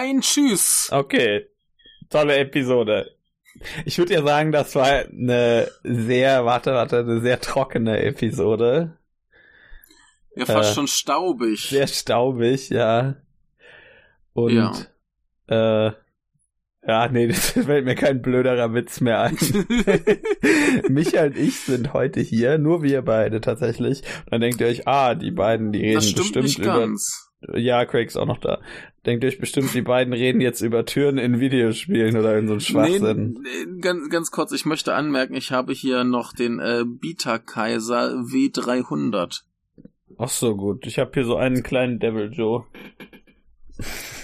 [0.00, 0.88] Nein, tschüss.
[0.90, 1.46] Okay,
[2.08, 3.14] tolle Episode.
[3.84, 8.96] Ich würde ja sagen, das war eine sehr, warte, warte, eine sehr trockene Episode.
[10.34, 11.68] Ja, fast äh, schon staubig.
[11.68, 13.16] Sehr staubig, ja.
[14.32, 14.88] Und
[15.50, 15.88] ja.
[15.88, 15.92] äh,
[16.86, 19.36] ja, nee, das fällt mir kein blöderer Witz mehr ein.
[20.88, 24.00] Michael und ich sind heute hier, nur wir beide tatsächlich.
[24.24, 26.80] Und dann denkt ihr euch, ah, die beiden, die reden das stimmt bestimmt über.
[26.80, 27.29] Ganz.
[27.54, 28.60] Ja, Craig ist auch noch da.
[29.06, 32.60] Denkt euch bestimmt, die beiden reden jetzt über Türen in Videospielen oder in so einem
[32.60, 33.38] Schwachsinn.
[33.42, 37.38] Nee, nee, ganz, ganz kurz, ich möchte anmerken, ich habe hier noch den äh, Beta
[37.38, 39.42] Kaiser W300.
[40.18, 40.86] Ach so, gut.
[40.86, 42.66] Ich habe hier so einen kleinen Devil Joe.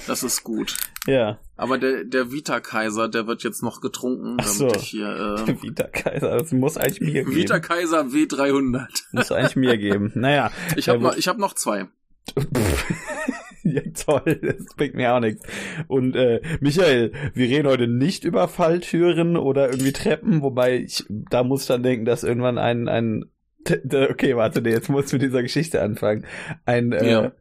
[0.07, 0.77] Das ist gut.
[1.07, 1.39] Ja.
[1.57, 4.67] Aber der, der Vita-Kaiser, der wird jetzt noch getrunken, Ach so.
[4.67, 5.07] damit ich hier.
[5.47, 7.35] Äh, Vita-Kaiser, das muss eigentlich mir geben.
[7.35, 8.87] Vita-Kaiser W300.
[9.13, 10.13] Muss eigentlich mir geben.
[10.15, 10.51] Naja.
[10.77, 11.87] Ich habe noch, ich hab noch zwei.
[13.63, 15.43] ja, toll, das bringt mir auch nichts.
[15.89, 21.45] Und äh, Michael, wir reden heute nicht über Falltüren oder irgendwie Treppen, wobei ich da
[21.45, 23.27] muss dann denken, dass irgendwann ein, ein
[23.69, 26.25] okay, warte, nee, jetzt muss mit dieser Geschichte anfangen.
[26.65, 27.33] Ein äh, ja.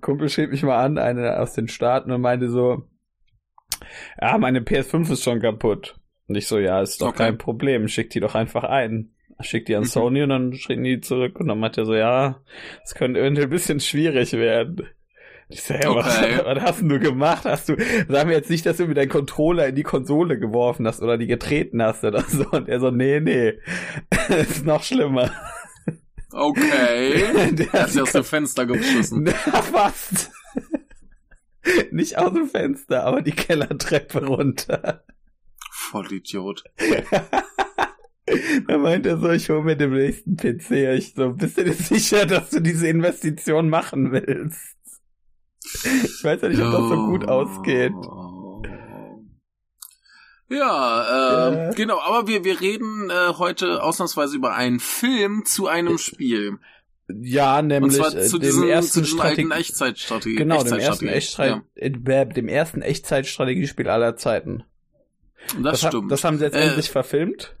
[0.00, 2.84] Kumpel schrieb mich mal an, einer aus den Staaten und meinte so,
[4.20, 5.98] ja, meine PS5 ist schon kaputt.
[6.26, 7.24] Und ich so, ja, ist doch okay.
[7.24, 9.14] kein Problem, schick die doch einfach ein.
[9.40, 9.88] Schick die an mhm.
[9.88, 12.40] Sony und dann schicken die zurück und dann meinte er so, ja,
[12.84, 14.88] es könnte irgendwie ein bisschen schwierig werden.
[15.48, 15.98] Ich so, ja, okay.
[15.98, 17.44] was, was hast du gemacht?
[17.44, 17.76] Hast du,
[18.08, 21.16] sag mir jetzt nicht, dass du mit deinem Controller in die Konsole geworfen hast oder
[21.16, 22.48] die getreten hast oder so.
[22.50, 23.54] Und er so, nee, nee,
[24.28, 25.30] ist noch schlimmer.
[26.32, 27.50] Okay.
[27.52, 29.22] Der hat sich aus dem Fenster geschossen.
[29.22, 30.30] Na, fast.
[31.90, 35.04] Nicht aus dem Fenster, aber die Kellertreppe runter.
[35.70, 36.64] Vollidiot.
[38.66, 40.70] Da meint er so, ich hole mir den nächsten PC.
[40.96, 44.76] Ich so, bist du dir sicher, dass du diese Investition machen willst?
[45.62, 47.92] Ich weiß ja nicht, ob das so gut ausgeht.
[50.50, 51.70] Ja, äh, ja.
[51.72, 56.58] genau, aber wir, wir reden äh, heute ausnahmsweise über einen Film zu einem Spiel.
[57.08, 60.36] Ja, nämlich Und zwar zu dem diesem, ersten zu alten Echtzeitstrategie.
[60.36, 61.62] Genau, dem ersten, Echtzeit, ja.
[61.74, 64.64] Äh, dem ersten Echtzeitstrategiespiel aller Zeiten.
[65.54, 66.04] Das, das stimmt.
[66.04, 67.56] Hat, das haben sie jetzt äh, endlich verfilmt.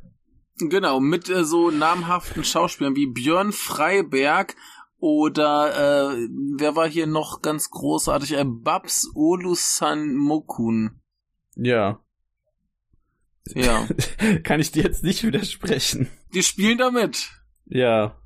[0.58, 4.56] Genau, mit äh, so namhaften Schauspielern wie Björn Freiberg
[4.98, 8.32] oder äh, wer war hier noch ganz großartig?
[8.32, 11.00] Äh, Babs Olusan Mokun.
[11.54, 12.00] Ja.
[13.54, 13.86] Ja.
[14.42, 16.08] Kann ich dir jetzt nicht widersprechen.
[16.34, 17.30] Die spielen damit.
[17.66, 18.18] Ja.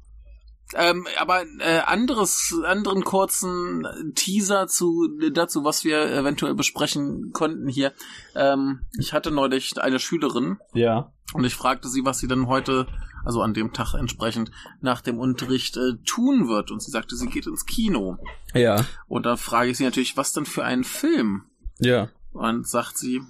[0.74, 7.92] Ähm, aber äh, anderes, anderen kurzen Teaser zu dazu, was wir eventuell besprechen konnten hier.
[8.34, 10.58] Ähm, ich hatte neulich eine Schülerin.
[10.72, 11.12] Ja.
[11.34, 12.86] Und ich fragte sie, was sie denn heute,
[13.24, 14.50] also an dem Tag entsprechend,
[14.80, 16.70] nach dem Unterricht äh, tun wird.
[16.70, 18.18] Und sie sagte, sie geht ins Kino.
[18.54, 18.84] Ja.
[19.08, 21.44] Und da frage ich sie natürlich, was denn für einen Film?
[21.78, 22.08] Ja.
[22.32, 23.22] Und sagt sie,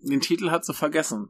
[0.00, 1.28] den Titel hat sie vergessen.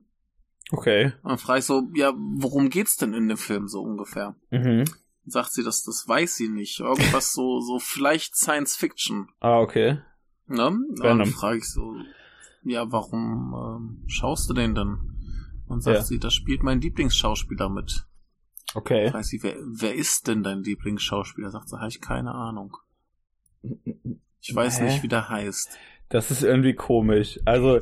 [0.72, 1.12] Okay.
[1.22, 4.36] Und dann frage ich so, ja, worum geht's denn in dem Film so ungefähr?
[4.50, 4.84] Mhm.
[5.26, 6.80] Sagt sie, das, das weiß sie nicht.
[6.80, 9.28] Irgendwas so, so vielleicht Science Fiction.
[9.40, 9.98] Ah, okay.
[10.46, 10.76] Ne?
[11.00, 11.94] Dann frage ich so,
[12.64, 14.98] ja, warum ähm, schaust du den denn?
[15.66, 16.02] Und sagt ja.
[16.02, 18.06] sie, das spielt mein Lieblingsschauspieler mit.
[18.74, 19.12] Okay.
[19.12, 21.50] Weiß sie, wer, wer ist denn dein Lieblingsschauspieler?
[21.50, 22.76] Sagt sie, habe ich keine Ahnung.
[24.40, 24.84] Ich weiß Hä?
[24.84, 25.78] nicht, wie der heißt.
[26.08, 27.38] Das ist irgendwie komisch.
[27.44, 27.78] Also,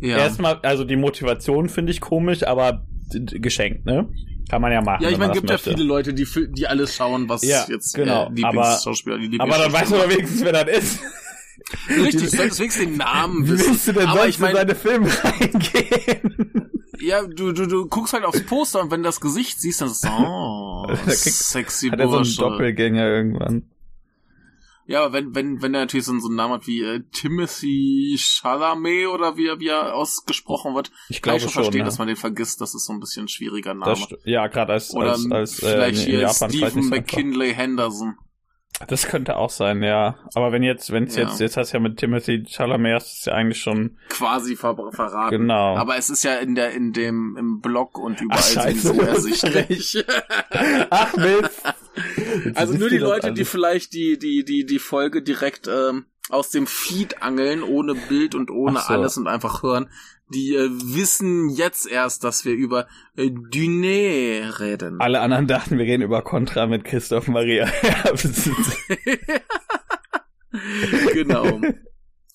[0.00, 0.18] ja.
[0.18, 4.08] erstmal, also die Motivation finde ich komisch, aber geschenkt, ne?
[4.48, 5.02] Kann man ja machen.
[5.02, 5.70] Ja, ich meine, gibt möchte.
[5.70, 8.26] ja viele Leute, die, die alles schauen, was ja, jetzt genau.
[8.26, 11.00] äh, Lieblingsschauspieler, die Aber dann weißt du doch wenigstens, wer das ist.
[11.88, 13.64] Richtig, du solltest wenigstens den Namen wissen.
[13.64, 16.70] Wie willst du denn aber sonst ich mein, in seine Filme reingehen?
[17.00, 19.88] Ja, du, du, du guckst halt aufs Poster und wenn du das Gesicht siehst, dann
[19.88, 23.64] ist es oh, sexy Hat er so einen Doppelgänger irgendwann.
[24.86, 29.08] Ja, aber wenn, wenn, wenn er natürlich so, einen Namen hat wie äh, Timothy Chalamet
[29.08, 31.84] oder wie er, wie er ausgesprochen wird, ich glaube ich schon verstehen, ja.
[31.84, 33.96] dass man den vergisst, das ist so ein bisschen ein schwieriger Name.
[34.24, 38.16] ja, gerade als, oder als, als äh, vielleicht in, hier Japan Stephen McKinley Henderson.
[38.88, 40.16] Das könnte auch sein, ja.
[40.34, 41.22] Aber wenn jetzt, wenn es ja.
[41.22, 44.74] jetzt, jetzt hast du ja mit Timothy Chalamet, das ist ja eigentlich schon quasi ver
[44.90, 45.30] verraten.
[45.30, 45.76] Genau.
[45.76, 49.00] Aber es ist ja in der, in dem, im Blog und überall Ach, sind so
[49.00, 50.04] ersichtlich.
[50.90, 51.62] Ach Mist.
[52.54, 56.66] Also nur die Leute, die vielleicht die, die, die, die Folge direkt ähm, aus dem
[56.66, 58.86] Feed angeln, ohne Bild und ohne so.
[58.86, 59.88] alles und einfach hören,
[60.28, 62.86] die äh, wissen jetzt erst, dass wir über
[63.16, 65.00] äh, Dune reden.
[65.00, 67.70] Alle anderen dachten, wir reden über Contra mit Christoph Maria.
[71.12, 71.60] genau.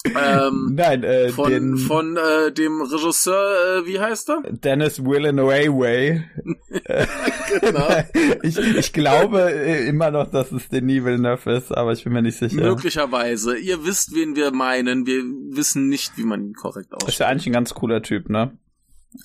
[0.05, 4.43] Ähm, Nein, äh, von, den von äh, dem Regisseur, äh, wie heißt er?
[4.49, 6.23] Dennis Villeneuve.
[7.61, 7.87] genau.
[8.43, 12.21] ich, ich glaube äh, immer noch, dass es Denis Villeneuve ist, aber ich bin mir
[12.21, 12.55] nicht sicher.
[12.55, 13.57] Möglicherweise.
[13.57, 15.05] Ihr wisst, wen wir meinen.
[15.05, 17.15] Wir wissen nicht, wie man ihn korrekt ausspricht.
[17.15, 18.57] Ist ja eigentlich ein ganz cooler Typ, ne?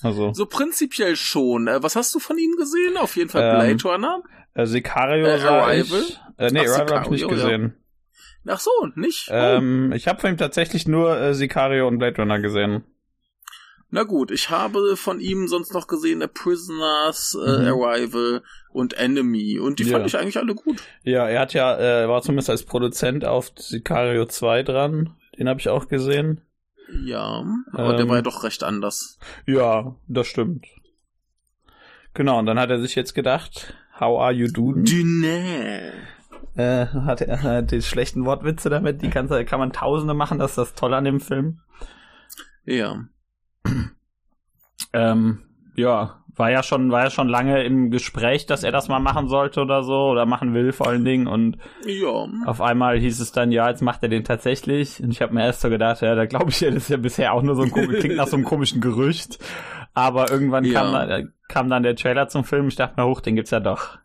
[0.01, 0.33] Also.
[0.33, 1.67] So prinzipiell schon.
[1.67, 2.97] Äh, was hast du von ihm gesehen?
[2.97, 4.23] Auf jeden Fall Ähm, Blade Runner.
[4.55, 6.03] Äh, Sicario Äh, Arrival?
[6.37, 7.69] Äh, nee, Ach, Arrival habe ich nicht Sicario, ja.
[8.47, 9.27] Ach so, nicht?
[9.29, 9.33] Oh.
[9.33, 12.83] Ähm, ich habe von ihm tatsächlich nur äh, Sicario und Blade Runner gesehen.
[13.91, 17.67] Na gut, ich habe von ihm sonst noch gesehen The Prisoners, äh, Mhm.
[17.67, 19.59] Arrival und Enemy.
[19.59, 19.91] Und die Ja.
[19.97, 20.81] fand ich eigentlich alle gut.
[21.03, 25.15] Ja, er hat ja, äh, war zumindest als Produzent auf Sicario 2 dran.
[25.39, 26.41] Den habe ich auch gesehen.
[27.03, 28.09] Ja, aber der Ähm.
[28.09, 29.17] war ja doch recht anders.
[29.47, 30.65] Ja, das stimmt.
[32.13, 34.83] Genau, und dann hat er sich jetzt gedacht, how are you doing?
[34.83, 35.93] Dünne.
[36.55, 40.51] Äh, hat er äh, die schlechten Wortwitze damit, die kann, kann man tausende machen, das
[40.51, 41.59] ist das Tolle an dem Film.
[42.65, 43.03] Ja.
[44.93, 45.39] Ähm,
[45.75, 49.27] ja, war ja schon, war ja schon lange im Gespräch, dass er das mal machen
[49.27, 51.27] sollte oder so, oder machen will vor allen Dingen.
[51.27, 52.27] Und Ja.
[52.45, 55.01] auf einmal hieß es dann, ja, jetzt macht er den tatsächlich.
[55.01, 56.97] Und ich habe mir erst so gedacht, ja, da glaube ich, ja, das ist ja
[56.97, 59.39] bisher auch nur so ein klingt nach so einem komischen Gerücht.
[59.93, 60.81] Aber irgendwann Ja.
[60.81, 62.67] kam, dann, kam dann der Trailer zum Film.
[62.67, 63.97] Ich dachte mir, hoch, den gibt's ja doch.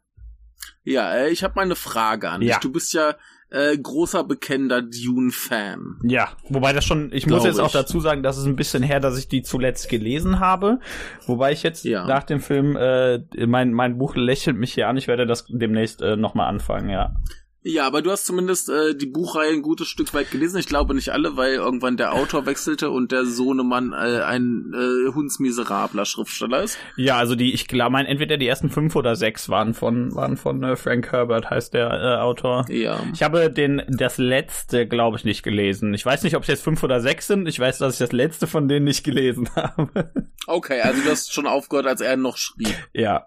[0.84, 2.54] Ja, äh, ich habe mal eine Frage an Ja.
[2.54, 2.60] dich.
[2.62, 3.14] Du bist ja
[3.52, 5.98] äh, großer bekennender Dune-Fan.
[6.04, 7.72] Ja, wobei das schon, ich Glaub muss jetzt auch ich.
[7.72, 10.78] dazu sagen, das ist ein bisschen her, dass ich die zuletzt gelesen habe.
[11.26, 12.06] Wobei ich jetzt Ja.
[12.06, 16.00] nach dem Film, äh, mein, mein Buch lächelt mich hier an, ich werde das demnächst
[16.00, 17.16] äh, nochmal anfangen, ja.
[17.62, 20.58] Ja, aber du hast zumindest äh, die Buchreihe ein gutes Stück weit gelesen.
[20.58, 25.12] Ich glaube nicht alle, weil irgendwann der Autor wechselte und der Sohnemann äh, ein äh,
[25.12, 26.78] hundsmiserabler Schriftsteller ist.
[26.96, 30.38] Ja, also die, ich glaube, mein, entweder die ersten fünf oder sechs waren von, waren
[30.38, 32.64] von äh, Frank Herbert, heißt der äh, Autor.
[32.70, 33.00] Ja.
[33.12, 35.92] Ich habe den, das letzte, glaube ich, nicht gelesen.
[35.92, 37.46] Ich weiß nicht, ob es jetzt fünf oder sechs sind.
[37.46, 40.10] Ich weiß, dass ich das letzte von denen nicht gelesen habe.
[40.46, 42.74] Okay, also du hast schon aufgehört, als er noch schrieb.
[42.94, 43.26] ja.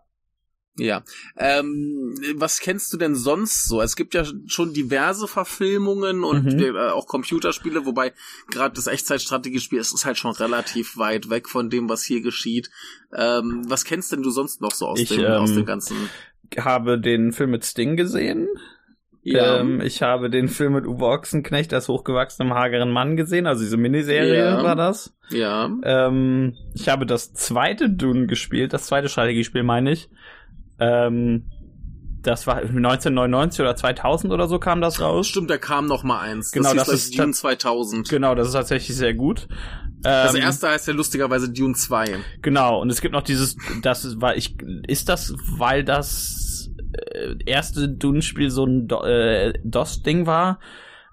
[0.77, 1.03] Ja.
[1.37, 3.81] Ähm, was kennst du denn sonst so?
[3.81, 6.59] Es gibt ja schon diverse Verfilmungen und Mhm.
[6.75, 8.11] äh, auch Computerspiele, wobei
[8.49, 12.71] gerade das Echtzeitstrategiespiel ist, ist halt schon relativ weit weg von dem, was hier geschieht.
[13.15, 16.09] Ähm, was kennst denn du sonst noch so aus, Ich, dem, ähm, aus dem ganzen?
[16.57, 18.47] Habe den Film mit Sting gesehen.
[19.25, 19.59] Ja.
[19.61, 23.77] Ähm, ich habe den Film mit Uwe Ochsenknecht als hochgewachsenem hageren Mann gesehen, also diese
[23.77, 24.63] Miniserie Ja.
[24.63, 25.13] war das.
[25.29, 25.71] ja.
[25.83, 30.09] Ähm, ich habe das zweite Dune gespielt, das zweite Strategiespiel meine ich.
[30.83, 31.49] Ähm,
[32.21, 35.27] das war 1999 oder 2000 oder so kam das raus.
[35.27, 36.51] Stimmt, da kam noch mal eins.
[36.51, 38.09] Genau, das gleich ist Dune tats- 2000.
[38.09, 39.47] Genau, das ist tatsächlich sehr gut.
[40.01, 42.17] Das Ähm, erste heißt ja lustigerweise Dune 2.
[42.41, 44.55] Genau, und es gibt noch dieses, das war ich,
[44.87, 46.69] ist das, weil das
[47.13, 50.59] äh, erste Dune-Spiel so ein Do äh, DOS-Ding war?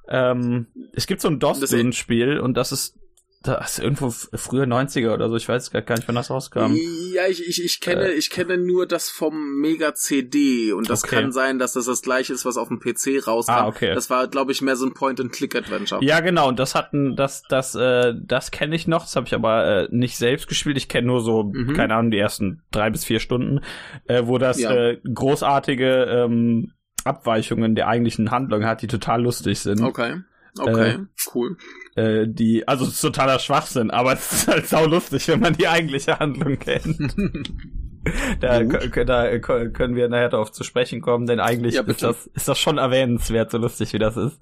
[0.08, 2.96] Ähm, es gibt so ein Das- DOS-Dune-Spiel und das ist,
[3.42, 6.74] das ist irgendwo früher 90er oder so, ich weiß gar nicht, wann das rauskam.
[7.14, 8.12] Ja, ich, ich, ich kenne, Äh.
[8.12, 11.16] ich kenne nur das vom Mega CD und das Okay.
[11.16, 13.52] kann sein, dass das das gleiche ist, was auf dem PC rauskam.
[13.52, 13.94] Ah, okay.
[13.94, 16.04] Das war, glaube ich, mehr so ein Point-and-Click-Adventure.
[16.04, 19.34] Ja, genau, und das hatten, das, das, äh, das kenne ich noch, das habe ich
[19.34, 20.76] aber äh, nicht selbst gespielt.
[20.76, 21.72] Ich kenne nur so, Mhm.
[21.72, 23.60] keine Ahnung, die ersten drei bis vier Stunden,
[24.06, 24.70] äh, wo das Ja.
[24.74, 26.72] äh, großartige ähm,
[27.04, 29.80] Abweichungen der eigentlichen Handlung hat, die total lustig sind.
[29.80, 30.20] Okay.
[30.58, 30.98] Okay, Äh.
[31.34, 31.56] cool.
[31.96, 35.54] Äh, die, also es ist totaler Schwachsinn, aber es ist halt sau lustig, wenn man
[35.54, 37.14] die eigentliche Handlung kennt.
[38.40, 42.26] da, da kö- können wir nachher darauf zu sprechen kommen, denn eigentlich Ja, ist das,
[42.28, 44.38] ist das schon erwähnenswert, so lustig wie das ist.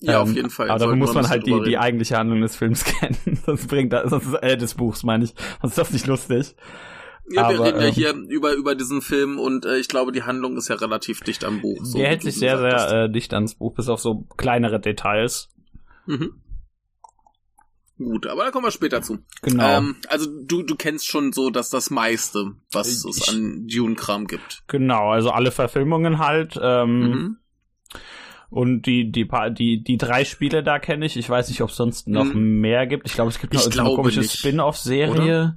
[0.00, 0.70] Ja, Ähm, auf jeden Fall.
[0.70, 3.38] Aber dafür muss man halt die, die eigentliche Handlung des Films kennen.
[3.44, 5.34] sonst bringt das, sonst, äh, des Buchs meine ich.
[5.60, 6.54] Sonst ist das nicht lustig.
[7.32, 10.10] Ja, wir aber, reden ja ähm, hier über, über diesen Film und äh, ich glaube,
[10.10, 11.78] die Handlung ist ja relativ dicht am Buch.
[11.84, 15.48] so Der hält sich sehr, sehr äh, dicht ans Buch, bis auf so kleinere Details.
[16.06, 16.39] Mhm.
[18.02, 19.18] Gut, aber da kommen wir später zu.
[19.42, 19.76] Genau.
[19.78, 24.26] Ähm, also du, du kennst schon so, dass das meiste, was es Ich- an Dune-Kram
[24.26, 24.62] gibt.
[24.68, 26.58] genau, also alle Verfilmungen halt.
[26.62, 27.36] Ähm, Mhm.
[28.48, 31.16] Und die, die, paar, die, die drei Spiele da kenne ich.
[31.16, 32.60] Ich weiß nicht, ob es sonst noch Mhm.
[32.60, 33.06] mehr gibt.
[33.06, 34.24] Ich glaube, es gibt noch irgendeine glaube komische.
[34.24, 35.54] Spin-off-Serie,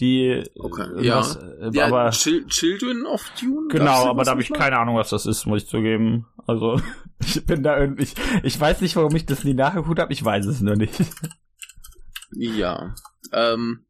[0.00, 0.42] die.
[0.58, 3.68] Okay, irgendwas, äh, Ja, aber Chil Children of Dune?
[3.68, 4.58] Genau, aber da habe ich mal?
[4.58, 6.26] keine Ahnung, was das ist, muss ich zugeben.
[6.48, 6.80] Also
[7.20, 8.02] ich bin da irgendwie.
[8.02, 10.12] Ich, ich weiß nicht, warum ich das nie nachgeguckt habe.
[10.12, 10.94] Ich weiß es nur nicht.
[12.32, 12.94] Ja.
[13.32, 13.84] Ähm,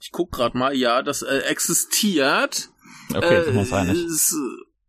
[0.00, 2.70] ich guck gerade mal, ja, das äh, existiert.
[3.14, 3.86] Okay, äh, das muss sein.
[3.88, 4.04] nicht.
[4.04, 4.36] ist,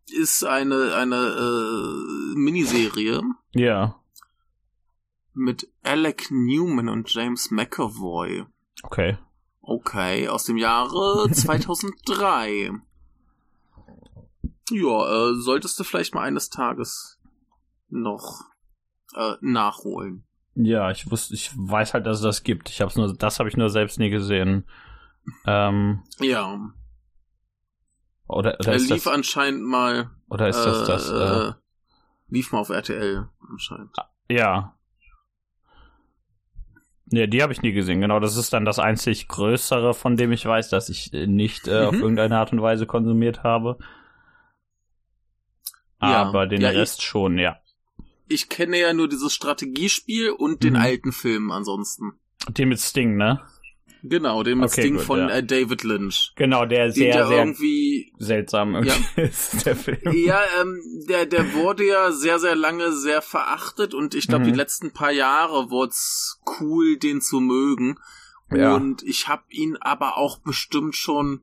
[0.08, 3.22] ist eine, eine äh, Miniserie
[3.54, 4.00] Ja,
[5.34, 8.46] mit Alec Newman und James McAvoy.
[8.84, 9.18] okay.
[9.68, 12.72] Okay, aus dem Jahre 2003.
[14.70, 17.20] Ja, äh, solltest du vielleicht mal eines Tages
[17.90, 18.42] noch
[19.16, 20.24] äh, nachholen.
[20.56, 22.70] Ja, ich wusste, ich weiß halt, dass es das gibt.
[22.70, 24.66] Ich hab's nur, das habe ich nur selbst nie gesehen.
[25.46, 26.60] Ähm, ja.
[28.28, 30.10] Oder, oder er lief das, anscheinend mal.
[30.30, 31.10] Oder ist das äh, das?
[31.12, 31.54] Äh,
[32.30, 33.96] lief mal auf RTL anscheinend.
[34.30, 34.76] Ja.
[37.08, 38.02] Nee, die habe ich nie gesehen.
[38.02, 41.82] Genau, das ist dann das einzig Größere, von dem ich weiß, dass ich nicht äh,
[41.82, 41.88] mhm.
[41.88, 43.78] auf irgendeine Art und Weise konsumiert habe.
[46.00, 47.58] Aber ja, den ja, Rest schon, ja.
[48.28, 50.80] Ich kenne ja nur dieses Strategiespiel und den mhm.
[50.80, 52.14] alten Film ansonsten.
[52.50, 53.42] Den mit Sting, ne?
[54.08, 55.30] Genau, den mit okay, Sting gut, von ja.
[55.30, 56.34] äh, David Lynch.
[56.36, 58.94] Genau, der sehr, der sehr irgendwie, seltsam ja.
[59.16, 60.00] ist, der Film.
[60.14, 60.80] Ja, ähm,
[61.10, 64.50] der, der wurde ja sehr, sehr lange sehr verachtet und ich glaube, mhm.
[64.50, 67.98] die letzten paar Jahre wurde es cool, den zu mögen.
[68.52, 68.76] Ja.
[68.76, 71.42] Und ich habe ihn aber auch bestimmt schon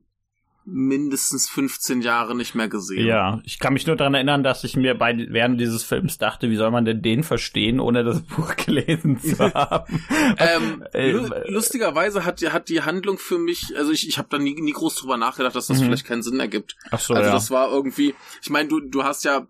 [0.65, 3.05] mindestens 15 Jahre nicht mehr gesehen.
[3.05, 6.49] Ja, ich kann mich nur daran erinnern, dass ich mir bei während dieses Films dachte,
[6.49, 10.03] wie soll man denn den verstehen, ohne das Buch gelesen zu haben?
[10.37, 11.11] ähm, äh,
[11.49, 14.95] lustigerweise hat, hat die Handlung für mich, also ich, ich habe da nie, nie groß
[14.95, 15.85] drüber nachgedacht, dass das mhm.
[15.85, 16.75] vielleicht keinen Sinn ergibt.
[16.91, 17.33] Ach so, also ja.
[17.33, 19.47] das war irgendwie, ich meine, du, du hast ja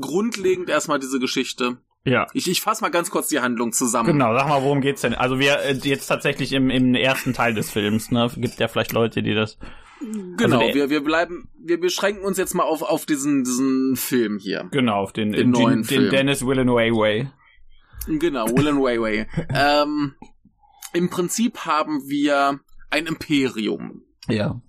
[0.00, 1.76] grundlegend erstmal diese Geschichte.
[2.06, 2.26] Ja.
[2.34, 4.06] Ich, ich fasse mal ganz kurz die Handlung zusammen.
[4.06, 5.14] Genau, sag mal, worum geht's denn?
[5.14, 8.30] Also wir äh, jetzt tatsächlich im, im ersten Teil des Films, ne?
[8.36, 9.58] Gibt ja vielleicht Leute, die das
[10.36, 14.38] Genau, also wir, wir bleiben, wir beschränken uns jetzt mal auf, auf diesen, diesen Film
[14.38, 14.68] hier.
[14.70, 17.30] Genau, auf den, den, neuen den, den Dennis Villeneuve Way.
[18.06, 19.26] Genau, Villeneuve Way.
[19.54, 20.14] ähm,
[20.92, 24.02] Im Prinzip haben wir ein Imperium.
[24.28, 24.60] Ja.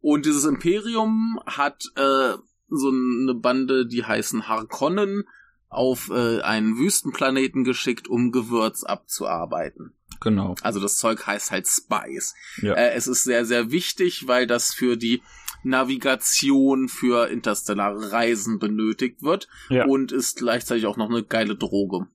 [0.00, 2.34] Und dieses Imperium hat äh,
[2.68, 5.24] so eine Bande, die heißen Harkonnen,
[5.68, 9.94] auf äh, einen Wüstenplaneten geschickt, um Gewürz abzuarbeiten.
[10.20, 10.54] Genau.
[10.62, 12.34] Also das Zeug heißt halt Spice.
[12.62, 12.74] Ja.
[12.74, 15.22] Äh, es ist sehr, sehr wichtig, weil das für die
[15.62, 19.84] Navigation für interstellare Reisen benötigt wird ja.
[19.84, 22.06] und ist gleichzeitig auch noch eine geile Droge.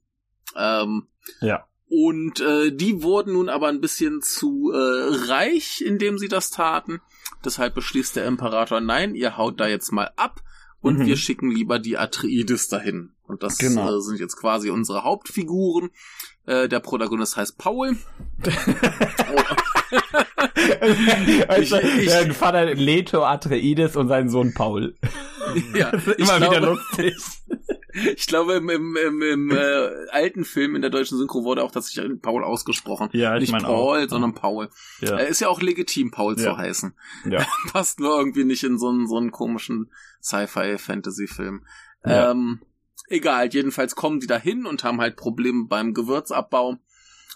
[0.55, 1.07] Ähm,
[1.41, 1.67] ja.
[1.88, 4.77] Und äh, die wurden nun aber ein bisschen zu äh,
[5.29, 7.01] reich, indem sie das taten.
[7.43, 10.41] Deshalb beschließt der Imperator, nein, ihr haut da jetzt mal ab
[10.81, 11.05] und mhm.
[11.05, 13.14] wir schicken lieber die Atreides dahin.
[13.27, 13.98] Und das genau.
[13.98, 15.89] äh, sind jetzt quasi unsere Hauptfiguren.
[16.46, 17.98] Äh, der Protagonist heißt Paul.
[21.48, 24.96] also, ich, ich, der Vater Leto Atreides und sein Sohn Paul.
[25.74, 27.15] Ja, immer wieder glaube, lustig.
[28.17, 31.72] Ich glaube, im, im, im, im äh, alten Film in der deutschen Synchro wurde auch
[31.72, 33.08] tatsächlich Paul ausgesprochen.
[33.13, 34.10] Ja, ich Nicht mein Paul, auch.
[34.10, 34.70] sondern Paul.
[35.00, 35.17] Ja.
[35.17, 36.44] Er ist ja auch legitim, Paul ja.
[36.44, 36.94] zu heißen.
[37.29, 37.46] Ja.
[37.72, 39.91] Passt nur irgendwie nicht in so einen, so einen komischen
[40.22, 41.65] Sci-Fi-Fantasy-Film.
[42.05, 42.32] Ja.
[42.32, 42.60] Ähm,
[43.07, 46.77] Egal, jedenfalls kommen die dahin und haben halt Probleme beim Gewürzabbau.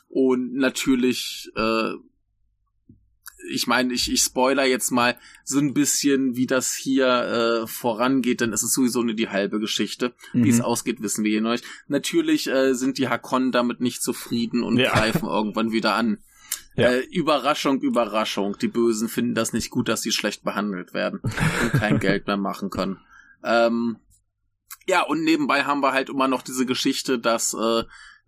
[0.08, 1.92] Und natürlich, äh,
[3.52, 7.08] ich meine, ich, ich spoiler jetzt mal so ein bisschen, wie das hier
[7.64, 10.14] äh, vorangeht, denn es ist sowieso nur die halbe Geschichte.
[10.34, 10.44] Mhm.
[10.44, 11.66] Wie es ausgeht, wissen wir hier noch nicht.
[11.88, 14.92] Natürlich äh, sind die Hakon damit nicht zufrieden und ja.
[14.92, 16.18] greifen irgendwann wieder an.
[16.76, 16.92] Ja.
[16.92, 18.58] Äh, Überraschung, Überraschung.
[18.60, 22.38] Die Bösen finden das nicht gut, dass sie schlecht behandelt werden und kein Geld mehr
[22.38, 23.00] machen können.
[23.44, 23.98] Ähm,
[24.90, 27.84] ja, und nebenbei haben wir halt immer noch diese Geschichte, dass äh,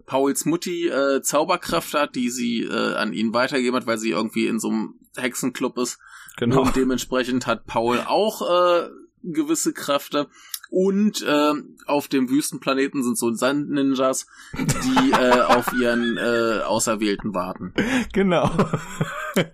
[0.05, 4.45] Pauls Mutti äh, Zauberkraft hat, die sie äh, an ihn weitergegeben hat, weil sie irgendwie
[4.45, 5.97] in so einem Hexenclub ist.
[6.37, 6.61] Genau.
[6.61, 8.89] Und dementsprechend hat Paul auch äh,
[9.23, 10.27] gewisse Kräfte.
[10.71, 11.51] Und äh,
[11.85, 14.25] auf dem Wüstenplaneten sind so Sand-Ninjas,
[14.55, 17.73] die äh, auf ihren äh, Auserwählten warten.
[18.13, 18.49] Genau.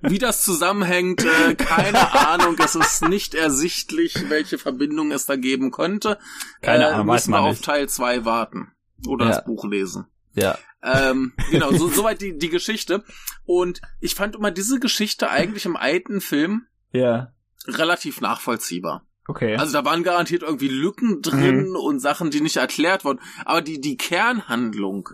[0.01, 2.55] Wie das zusammenhängt, äh, keine Ahnung.
[2.63, 6.19] Es ist nicht ersichtlich, welche Verbindung es da geben könnte.
[6.61, 8.73] Keine äh, Ahnung, müssen wir auf Teil 2 warten.
[9.07, 9.31] Oder ja.
[9.31, 10.05] das Buch lesen.
[10.35, 10.55] Ja.
[10.83, 13.03] Ähm, genau, so, soweit die, die Geschichte.
[13.43, 17.33] Und ich fand immer diese Geschichte eigentlich im alten Film ja.
[17.65, 19.06] relativ nachvollziehbar.
[19.27, 19.55] Okay.
[19.55, 21.75] Also da waren garantiert irgendwie Lücken drin mhm.
[21.75, 23.19] und Sachen, die nicht erklärt wurden.
[23.45, 25.09] Aber die, die Kernhandlung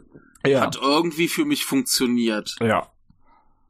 [0.46, 0.62] ja.
[0.62, 2.56] hat irgendwie für mich funktioniert.
[2.62, 2.90] Ja.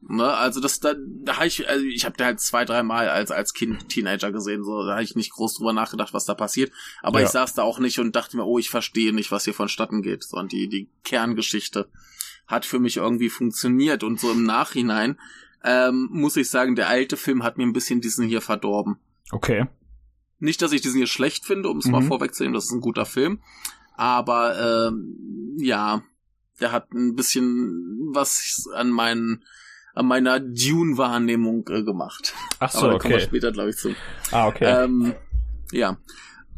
[0.06, 3.08] Ne, also das da, da habe ich, also ich habe da halt zwei, drei Mal
[3.08, 6.34] als als Kind Teenager gesehen, so da habe ich nicht groß drüber nachgedacht, was da
[6.34, 6.74] passiert.
[7.02, 7.26] Aber ja.
[7.26, 10.02] ich saß da auch nicht und dachte mir, oh, ich verstehe nicht, was hier vonstatten
[10.02, 10.24] geht.
[10.26, 11.88] Sondern die die Kerngeschichte
[12.48, 15.18] hat für mich irgendwie funktioniert und so im Nachhinein
[15.64, 18.98] ähm, muss ich sagen, der alte Film hat mir ein bisschen diesen hier verdorben.
[19.32, 19.68] Okay.
[20.44, 21.92] Nicht, dass ich diesen hier schlecht finde, um es mhm.
[21.94, 23.40] mal vorwegzunehmen, das ist ein guter Film.
[23.96, 26.04] Aber ähm, ja,
[26.60, 29.46] der hat ein bisschen was an meinen
[29.94, 32.34] an meiner Dune-Wahrnehmung äh, gemacht.
[32.60, 33.02] Ach so, aber da okay.
[33.04, 33.96] kommen wir später, glaube ich, zu.
[34.32, 34.66] Ah, okay.
[34.66, 35.14] Ähm,
[35.72, 35.98] ja.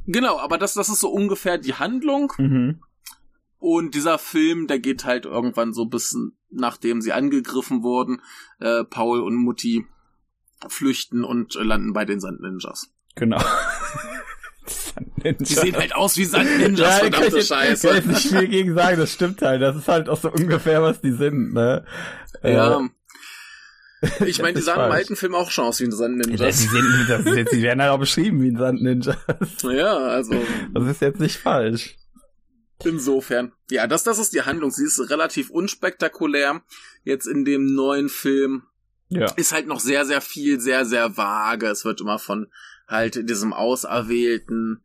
[0.07, 2.31] Genau, aber das, das ist so ungefähr die Handlung.
[2.37, 2.79] Mhm.
[3.59, 6.17] Und dieser Film, der geht halt irgendwann so bis
[6.49, 8.21] nachdem sie angegriffen wurden,
[8.59, 9.85] äh, Paul und Mutti
[10.67, 12.94] flüchten und landen bei den Sand Ninjas.
[13.15, 13.41] Genau.
[15.23, 17.87] Die sehen halt aus wie Sand-Ninjas, ja, verdammte ich, Scheiße.
[17.87, 19.61] Kann ich nicht viel gegen sagen, das stimmt halt.
[19.61, 21.83] Das ist halt auch so ungefähr, was die sind, ne?
[22.43, 22.79] Ja.
[22.79, 22.89] Äh,
[24.25, 24.87] ich meine, die sahen falsch.
[24.87, 26.39] im alten Film auch schon aus wie ein Sand-Ninjas.
[26.39, 29.17] Ja, die, sind, die werden halt auch beschrieben wie ein Sand-Ninjas.
[29.63, 30.35] Ja, also.
[30.73, 31.97] Das ist jetzt nicht falsch.
[32.83, 33.53] Insofern.
[33.71, 34.69] Ja, das, das ist die Handlung.
[34.69, 36.61] Sie ist relativ unspektakulär.
[37.03, 38.63] Jetzt in dem neuen Film
[39.09, 39.31] ja.
[39.37, 41.67] ist halt noch sehr, sehr viel, sehr, sehr vage.
[41.67, 42.47] Es wird immer von
[42.87, 44.81] halt diesem Auserwählten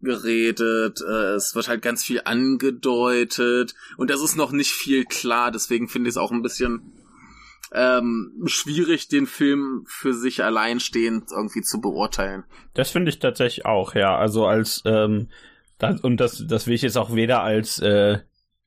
[0.00, 5.50] geredet, äh, es wird halt ganz viel angedeutet und das ist noch nicht viel klar,
[5.50, 6.92] deswegen finde ich es auch ein bisschen
[7.72, 12.44] ähm, schwierig, den Film für sich alleinstehend irgendwie zu beurteilen.
[12.74, 14.16] Das finde ich tatsächlich auch, ja.
[14.16, 15.28] Also als ähm,
[15.78, 18.18] das, und das, das will ich jetzt auch weder als äh,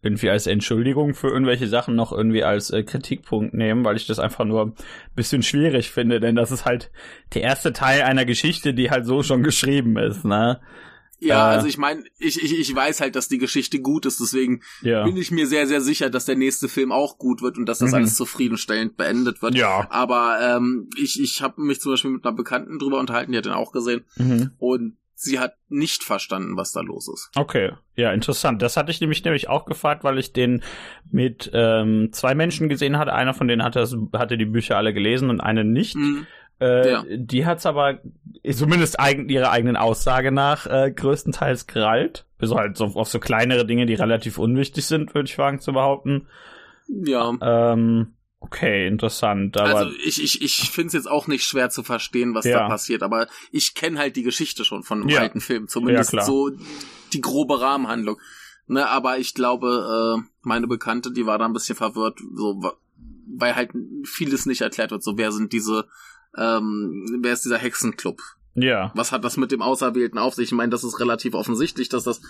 [0.05, 4.19] irgendwie als Entschuldigung für irgendwelche Sachen noch irgendwie als äh, Kritikpunkt nehmen, weil ich das
[4.19, 4.73] einfach nur ein
[5.15, 6.91] bisschen schwierig finde, denn das ist halt
[7.33, 10.61] der erste Teil einer Geschichte, die halt so schon geschrieben ist, ne?
[11.19, 14.19] Ja, äh, also ich meine, ich, ich, ich weiß halt, dass die Geschichte gut ist,
[14.19, 15.03] deswegen ja.
[15.03, 17.79] bin ich mir sehr, sehr sicher, dass der nächste Film auch gut wird und dass
[17.79, 17.95] das mhm.
[17.95, 19.55] alles zufriedenstellend beendet wird.
[19.55, 19.87] Ja.
[19.89, 23.45] Aber ähm, ich, ich habe mich zum Beispiel mit einer Bekannten drüber unterhalten, die hat
[23.45, 24.03] den auch gesehen.
[24.17, 24.51] Mhm.
[24.57, 27.31] Und sie hat nicht verstanden, was da los ist.
[27.35, 28.61] Okay, ja, interessant.
[28.61, 30.63] Das hatte ich nämlich nämlich auch gefragt, weil ich den
[31.09, 33.13] mit ähm, zwei Menschen gesehen hatte.
[33.13, 35.95] Einer von denen hatte, hatte die Bücher alle gelesen und eine nicht.
[35.95, 36.27] Mhm.
[36.59, 37.05] Äh, ja.
[37.09, 37.99] Die hat's aber
[38.49, 42.25] zumindest eigen, ihrer eigenen Aussage nach äh, größtenteils gerallt.
[42.37, 45.73] Bis halt so, auf so kleinere Dinge, die relativ unwichtig sind, würde ich wagen zu
[45.73, 46.27] behaupten.
[46.87, 47.33] Ja.
[47.41, 48.14] Ähm,
[48.45, 49.57] Okay, interessant.
[49.57, 52.59] Aber also ich, ich, ich finde es jetzt auch nicht schwer zu verstehen, was ja.
[52.59, 55.21] da passiert, aber ich kenne halt die Geschichte schon von einem ja.
[55.21, 56.51] alten Film, zumindest ja, so
[57.11, 58.19] die grobe Rahmenhandlung.
[58.67, 62.61] Ne, aber ich glaube, äh, meine Bekannte, die war da ein bisschen verwirrt, so
[63.27, 63.71] weil halt
[64.03, 65.03] vieles nicht erklärt wird.
[65.03, 65.87] So, wer sind diese,
[66.37, 68.21] ähm, wer ist dieser Hexenclub?
[68.55, 68.91] Ja.
[68.95, 70.45] Was hat das mit dem Auserwählten auf sich?
[70.45, 72.21] Ich meine, das ist relativ offensichtlich, dass das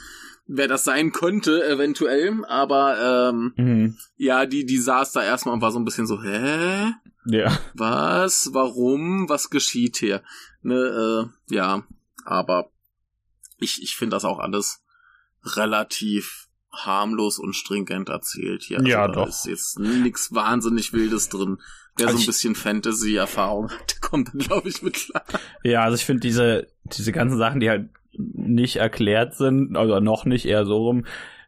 [0.48, 3.98] wer das sein könnte, eventuell, aber ähm, mhm.
[4.18, 6.94] ja, die, die saß da erstmal und war so ein bisschen so, hä?
[7.26, 7.58] Ja.
[7.74, 8.52] Was?
[8.54, 9.28] Warum?
[9.30, 10.22] Was geschieht hier?
[10.62, 10.76] Ne,
[11.50, 11.84] äh, ja,
[12.24, 12.70] aber
[13.60, 14.84] ich, ich finde das auch alles
[15.44, 18.82] relativ harmlos und stringent erzählt hier.
[18.84, 19.24] Ja, also, doch.
[19.24, 21.60] Da ist jetzt nichts wahnsinnig Wildes drin.
[21.98, 25.24] Wer also so ein bisschen Fantasy-Erfahrung hat, kommt dann, glaube ich, mit klar.
[25.64, 30.26] Ja, also ich finde diese, diese ganzen Sachen, die halt nicht erklärt sind, also noch
[30.26, 31.06] nicht, eher so rum,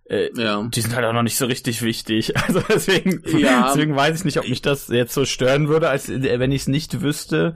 [0.09, 0.63] äh, ja.
[0.63, 2.33] die sind halt auch noch nicht so richtig wichtig.
[2.47, 3.67] Also deswegen, ja.
[3.67, 6.67] deswegen weiß ich nicht, ob mich das jetzt so stören würde, als wenn ich es
[6.67, 7.55] nicht wüsste.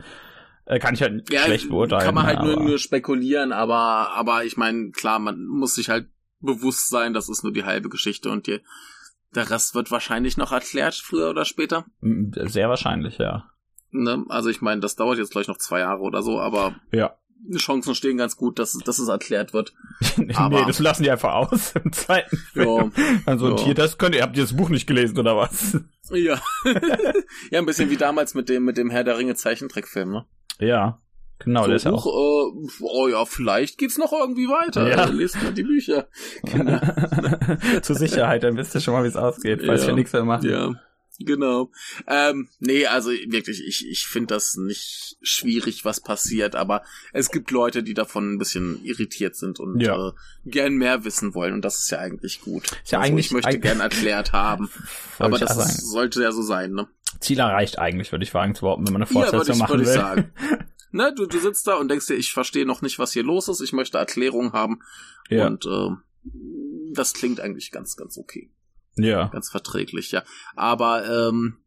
[0.66, 2.04] Äh, kann ich halt ja, schlecht beurteilen.
[2.04, 6.08] Kann man halt nur, nur spekulieren, aber, aber ich meine, klar, man muss sich halt
[6.40, 8.60] bewusst sein, das ist nur die halbe Geschichte und die,
[9.36, 11.86] der Rest wird wahrscheinlich noch erklärt, früher oder später.
[12.02, 13.46] Sehr wahrscheinlich, ja.
[13.92, 14.26] Ne?
[14.30, 17.16] Also ich meine, das dauert jetzt gleich noch zwei Jahre oder so, aber ja.
[17.58, 19.74] Chancen stehen ganz gut, dass, dass es erklärt wird.
[20.18, 22.92] nee, Aber, das lassen die einfach aus im zweiten Film.
[22.96, 23.64] Ja, also ja.
[23.64, 25.78] hier, das könnt ihr, habt ihr das Buch nicht gelesen oder was?
[26.12, 26.40] Ja.
[27.52, 30.26] ja, ein bisschen wie damals mit dem, mit dem Herr der Ringe Zeichentrickfilm, ne?
[30.60, 31.02] Ja.
[31.44, 32.06] Genau, so, ja auch.
[32.06, 34.88] Äh, oh ja, vielleicht geht's noch irgendwie weiter.
[34.88, 34.96] Ja.
[34.98, 36.08] Also, lest mal die Bücher.
[36.44, 36.80] Genau.
[37.82, 39.88] Zur Sicherheit, dann wisst ihr schon mal, wie es ausgeht, falls ja.
[39.88, 40.50] wir nichts mehr machen.
[40.50, 40.72] Ja.
[41.26, 41.72] Genau.
[42.08, 47.52] Ähm, nee, also wirklich, ich, ich finde das nicht schwierig, was passiert, aber es gibt
[47.52, 50.10] Leute, die davon ein bisschen irritiert sind und ja.
[50.10, 50.12] äh,
[50.46, 52.64] gern mehr wissen wollen und das ist ja eigentlich gut.
[52.84, 54.70] Ist ja also, eigentlich, ich möchte eigentlich, gern erklärt haben,
[55.20, 56.88] aber das ist, sollte ja so sein, ne?
[57.20, 59.88] Ziel erreicht eigentlich, würde ich sagen, zu behaupten, wenn man eine Fortsetzung ja, machen will.
[59.88, 60.32] Ich sagen.
[60.92, 63.48] Ne, du, du sitzt da und denkst dir, ich verstehe noch nicht, was hier los
[63.48, 64.80] ist, ich möchte Erklärung haben
[65.30, 65.48] ja.
[65.48, 65.90] und äh,
[66.94, 68.52] das klingt eigentlich ganz, ganz okay.
[68.96, 69.28] Ja.
[69.28, 70.24] Ganz verträglich, ja.
[70.56, 71.58] Aber ähm,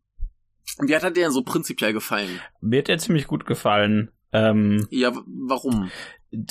[0.80, 2.40] wie hat er dir denn so prinzipiell gefallen?
[2.60, 4.10] Mir hat er ziemlich gut gefallen.
[4.32, 5.90] Ähm, ja, warum?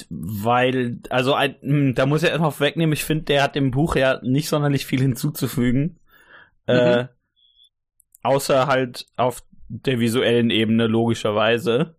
[0.10, 4.20] Weil, also hm, da muss ich erstmal wegnehmen, ich finde, der hat dem Buch ja
[4.24, 6.00] nicht sonderlich viel hinzuzufügen.
[6.68, 6.74] Mhm.
[6.74, 7.08] Äh,
[8.22, 11.96] außer halt auf der visuellen Ebene, logischerweise.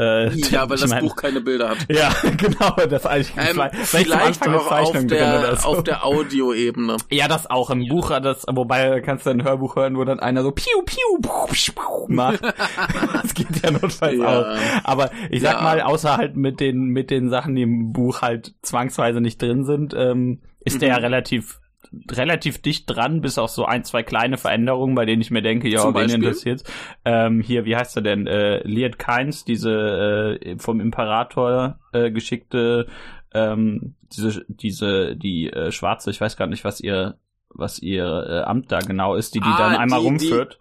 [0.00, 1.78] Äh, ja, weil das mein, Buch keine Bilder hat.
[1.90, 5.68] Ja, genau, das eigentlich ähm, vielleicht auch auf der, so.
[5.68, 6.96] auf der Audioebene.
[7.10, 10.42] Ja, das auch im Buch, das, wobei kannst du ein Hörbuch hören, wo dann einer
[10.42, 12.40] so piu piu piu, piu macht.
[12.42, 14.40] das geht ja notfalls ja.
[14.40, 14.46] auch.
[14.84, 15.62] Aber ich sag ja.
[15.62, 19.64] mal, außer halt mit den mit den Sachen, die im Buch halt zwangsweise nicht drin
[19.64, 20.80] sind, ähm, ist mhm.
[20.80, 21.59] der ja relativ
[22.10, 25.68] relativ dicht dran, bis auf so ein, zwei kleine Veränderungen, bei denen ich mir denke,
[25.68, 26.62] ja, wen interessiert.
[27.04, 28.26] Ähm, hier, wie heißt er denn?
[28.26, 32.86] Äh, Liet Kynes, diese äh, vom Imperator äh, geschickte,
[33.32, 38.42] ähm, diese, diese, die äh, Schwarze, ich weiß gar nicht, was ihr, was ihr äh,
[38.42, 40.58] Amt da genau ist, die die ah, dann einmal die, rumführt.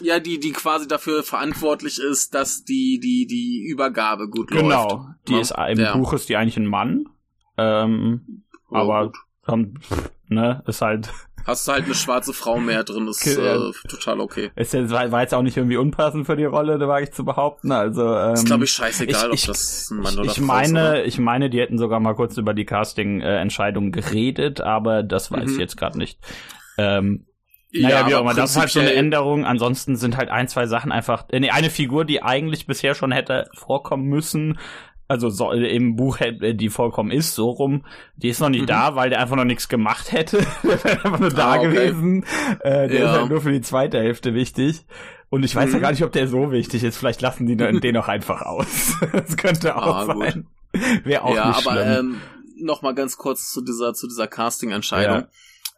[0.00, 4.68] Ja, die, die quasi dafür verantwortlich ist, dass die, die, die Übergabe gut genau.
[4.68, 4.88] läuft.
[4.88, 5.06] Genau.
[5.28, 5.40] Die ja.
[5.40, 5.96] ist, im ja.
[5.96, 7.08] Buch ist die eigentlich ein Mann.
[7.56, 9.12] Ähm, oh, aber,
[10.28, 11.10] ne, ist halt
[11.48, 13.56] Hast du halt eine schwarze Frau mehr drin, ist äh,
[13.88, 14.50] total okay.
[14.54, 17.24] Ist jetzt, war jetzt auch nicht irgendwie unpassend für die Rolle, da wage ich zu
[17.24, 17.72] behaupten.
[17.72, 20.44] Also ähm, ist glaube ich scheißegal, ich, ob das ein Mann ich, oder ich Frau
[20.44, 21.08] meine, ist.
[21.08, 25.52] Ich meine, die hätten sogar mal kurz über die Casting-Entscheidung geredet, aber das weiß mhm.
[25.52, 26.18] ich jetzt gerade nicht.
[26.76, 27.24] Ähm,
[27.72, 29.44] naja, ja, wie auch immer, das ist halt so eine Änderung.
[29.44, 31.26] Ansonsten sind halt ein, zwei Sachen einfach.
[31.30, 34.58] Äh, nee, eine Figur, die eigentlich bisher schon hätte vorkommen müssen,
[35.08, 37.84] also so, im Buch äh, die vollkommen ist, so rum,
[38.16, 38.66] die ist noch nicht mhm.
[38.66, 40.38] da, weil der einfach noch nichts gemacht hätte.
[40.62, 41.68] der wäre einfach nur ah, da okay.
[41.70, 42.24] gewesen.
[42.60, 43.12] Äh, der ja.
[43.12, 44.84] ist halt nur für die zweite Hälfte wichtig.
[45.30, 45.74] Und ich weiß mhm.
[45.74, 46.96] ja gar nicht, ob der so wichtig ist.
[46.96, 48.96] Vielleicht lassen die den auch einfach aus.
[49.12, 50.46] das könnte auch ah, sein.
[51.04, 51.98] Wäre auch ja, nicht aber, schlimm.
[51.98, 52.20] Ähm,
[52.60, 55.26] noch mal ganz kurz zu dieser zu dieser Casting-Entscheidung.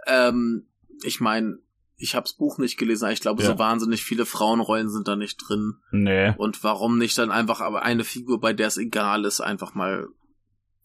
[0.06, 0.28] Ja.
[0.28, 0.66] Ähm,
[1.04, 1.58] ich meine,
[2.00, 3.48] ich habe das Buch nicht gelesen, aber ich glaube, ja.
[3.48, 5.76] so wahnsinnig viele Frauenrollen sind da nicht drin.
[5.90, 6.34] Nee.
[6.36, 10.08] Und warum nicht dann einfach aber eine Figur, bei der es egal ist, einfach mal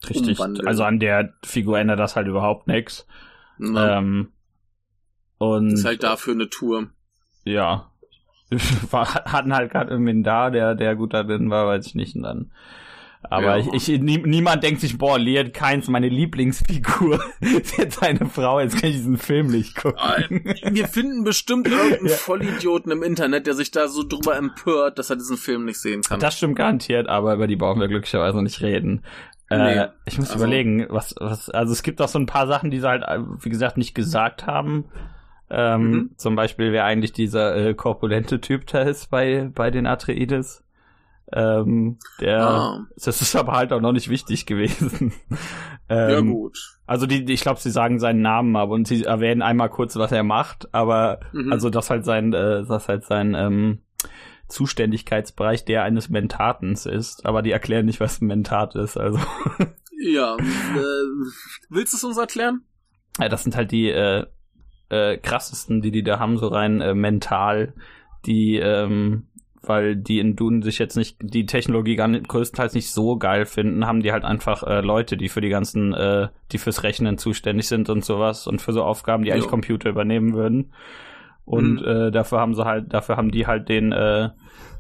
[0.10, 0.38] Richtig.
[0.38, 0.68] Umwandeln.
[0.68, 3.08] Also an der Figur ändert das halt überhaupt nichts.
[3.60, 4.32] Ähm,
[5.38, 6.90] und ist halt dafür eine Tour.
[7.44, 7.92] Ja.
[8.92, 12.16] hatten halt gerade irgendwie da, der, der gut da drin war, weiß ich nicht.
[12.16, 12.52] Und dann
[13.30, 13.72] aber ja.
[13.74, 18.60] ich, ich nie, niemand denkt sich, boah, Leon Keins, meine Lieblingsfigur, ist jetzt eine Frau,
[18.60, 20.00] jetzt kann ich diesen Film nicht gucken.
[20.72, 22.16] Wir finden bestimmt irgendeinen ja.
[22.16, 26.02] Vollidioten im Internet, der sich da so drüber empört, dass er diesen Film nicht sehen
[26.02, 26.20] kann.
[26.20, 29.04] Das stimmt garantiert, aber über die brauchen wir glücklicherweise nicht reden.
[29.50, 29.78] Äh, nee.
[29.78, 32.72] Äh, ich muss also, überlegen, was, was, also es gibt auch so ein paar Sachen,
[32.72, 33.04] die sie halt,
[33.42, 34.86] wie gesagt, nicht gesagt haben.
[35.50, 36.10] Ähm, mhm.
[36.18, 40.65] Zum Beispiel, wer eigentlich dieser äh, korpulente Typ da ist bei, bei den Atreides.
[41.32, 42.88] Ähm, der, ah.
[42.96, 45.14] das ist aber halt auch noch nicht wichtig gewesen.
[45.90, 46.78] ähm, ja gut.
[46.86, 50.12] Also die, ich glaube, sie sagen seinen Namen aber und sie erwähnen einmal kurz, was
[50.12, 51.52] er macht, aber mhm.
[51.52, 53.80] also das halt sein, äh, das halt sein ähm,
[54.48, 58.98] Zuständigkeitsbereich der eines Mentatens ist, aber die erklären nicht, was ein Mentat ist.
[58.98, 59.20] Also
[60.00, 61.06] ja, äh,
[61.70, 62.62] willst du es uns erklären?
[63.20, 64.26] Ja, das sind halt die äh,
[64.90, 67.74] äh, krassesten, die die da haben, so rein äh, mental,
[68.26, 69.28] die ähm,
[69.68, 73.46] weil die in Dune sich jetzt nicht die Technologie gar nicht, größtenteils nicht so geil
[73.46, 77.18] finden, haben die halt einfach äh, Leute, die für die ganzen, äh, die fürs Rechnen
[77.18, 79.36] zuständig sind und sowas und für so Aufgaben, die jo.
[79.36, 80.74] eigentlich Computer übernehmen würden.
[81.46, 81.88] Und mhm.
[81.88, 84.30] äh, dafür haben sie halt, dafür haben die halt den äh,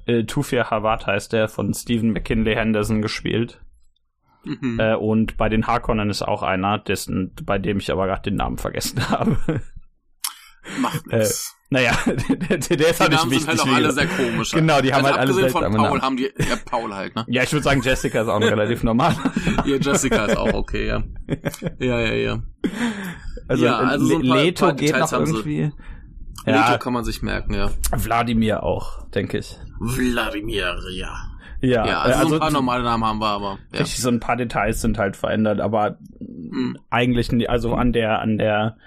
[0.05, 3.61] äh, Tufir Hawat heißt der von Stephen McKinley Henderson gespielt.
[4.43, 4.79] Mhm.
[4.79, 8.35] Äh, und bei den Harkonnen ist auch einer, dessen, bei dem ich aber gerade den
[8.35, 9.37] Namen vergessen habe.
[10.79, 11.51] Macht nichts.
[11.51, 13.31] Äh, naja, der, der ist halt nicht wichtig.
[13.31, 14.51] Die sind halt auch alle sehr komisch.
[14.51, 17.25] Genau, die haben also halt alle seltsame von Paul haben die, ja, Paul halt, ne?
[17.27, 19.15] Ja, ich würde sagen, Jessica ist auch noch relativ normal.
[19.65, 21.03] ja, Jessica ist auch okay, ja.
[21.79, 22.43] Ja, ja, ja.
[23.47, 25.71] Also, ja, also so paar, Leto paar geht noch irgendwie.
[26.45, 27.71] Ja, Leto kann man sich merken, ja.
[27.91, 29.57] Wladimir auch, denke ich.
[29.79, 31.13] Wladimir, ja.
[31.61, 33.57] Ja, ja also, also so ein paar normale Namen haben wir, aber.
[33.73, 33.79] Ja.
[33.79, 36.77] Richtig, so ein paar Details sind halt verändert, aber hm.
[36.89, 38.77] eigentlich, also an der, an der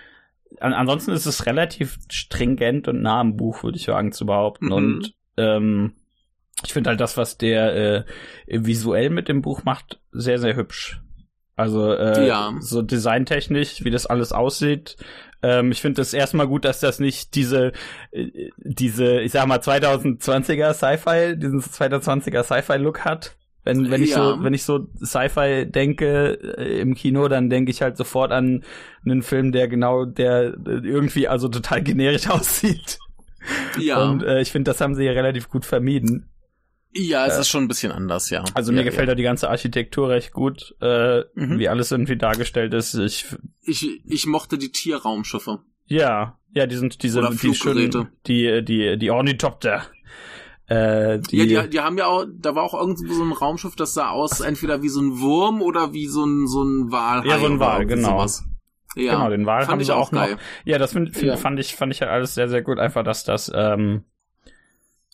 [0.61, 4.67] ansonsten ist es relativ stringent und nah am Buch, würde ich sagen, zu behaupten.
[4.67, 4.73] Mhm.
[4.73, 5.93] Und ähm,
[6.65, 8.05] ich finde halt das, was der äh,
[8.47, 11.01] visuell mit dem Buch macht, sehr, sehr hübsch.
[11.57, 12.55] Also äh, ja.
[12.61, 14.97] so designtechnisch, wie das alles aussieht.
[15.43, 17.73] Ähm, ich finde es erstmal gut, dass das nicht diese,
[18.13, 24.17] äh, diese, ich sag mal, 2020er Sci-Fi, diesen 2020er Sci-Fi-Look hat, wenn, wenn ich ja.
[24.17, 28.65] so, wenn ich so Sci-Fi denke äh, im Kino, dann denke ich halt sofort an
[29.05, 32.99] einen Film, der genau, der irgendwie also total generisch aussieht.
[33.79, 34.03] Ja.
[34.03, 36.29] Und äh, ich finde, das haben sie ja relativ gut vermieden.
[36.95, 38.45] Ja, es äh, ist schon ein bisschen anders, ja.
[38.55, 39.15] Also mir ja, gefällt ja.
[39.15, 41.59] die ganze Architektur recht gut, äh, mhm.
[41.59, 42.95] wie alles irgendwie dargestellt ist.
[42.95, 43.27] Ich,
[43.63, 45.61] ich, ich mochte die Tierraumschiffe.
[45.87, 49.83] Ja, ja, die sind diese die schönen, die die die Ornithopter.
[50.69, 53.75] Äh, die, ja, die, die haben ja auch, da war auch irgendwo so ein Raumschiff,
[53.75, 57.27] das sah aus entweder wie so ein Wurm oder wie so ein, so ein Wal.
[57.27, 58.11] Ja, so ein Wal, genau.
[58.11, 58.45] Sowas.
[58.95, 60.29] Ja, genau, den Wal haben sie auch, auch noch.
[60.65, 61.37] Ja, das find, find, ja.
[61.37, 62.79] fand ich, fand ich halt alles sehr, sehr gut.
[62.79, 64.05] Einfach, dass das, ähm,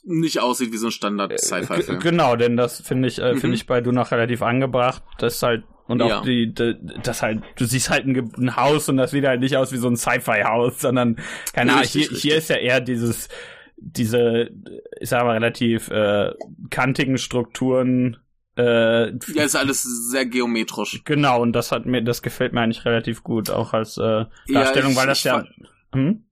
[0.06, 1.96] nicht aussieht wie so ein Standard äh.
[1.98, 3.38] Genau, denn das finde ich, äh, mhm.
[3.38, 5.02] finde ich bei du noch relativ angebracht.
[5.18, 6.22] Das ist halt und auch ja.
[6.22, 9.56] die, die, das halt, du siehst halt ein, ein, Haus und das sieht halt nicht
[9.56, 11.16] aus wie so ein Sci-Fi-Haus, sondern
[11.52, 13.28] keine Ahnung, hier, hier ist ja eher dieses
[13.76, 14.50] diese,
[15.00, 16.32] ich sag mal, relativ äh,
[16.70, 18.18] kantigen Strukturen.
[18.56, 21.02] Äh, ja, ist alles sehr geometrisch.
[21.04, 24.90] Genau, und das hat mir, das gefällt mir eigentlich relativ gut, auch als äh, Darstellung,
[24.90, 25.44] ja, ich, weil das ja.
[25.92, 26.24] hm?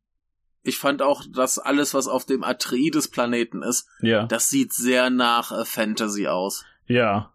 [0.65, 4.27] Ich fand auch, dass alles, was auf dem Atreides-Planeten ist, ja.
[4.27, 6.65] das sieht sehr nach äh, Fantasy aus.
[6.87, 7.33] Ja.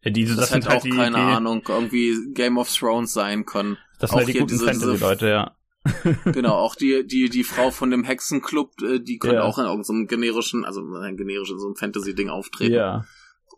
[0.00, 3.12] ja diese, das, das hätte halt auch, die, keine die, Ahnung, irgendwie Game of Thrones
[3.12, 3.76] sein können.
[3.98, 5.56] Das sind halt die guten Fantasy-Leute, ja.
[6.24, 9.42] genau, auch die, die, die Frau von dem Hexenclub, äh, die könnte ja.
[9.42, 12.74] auch in irgendeinem generischen, also ein generischen, so ein Fantasy-Ding auftreten.
[12.74, 13.04] Ja.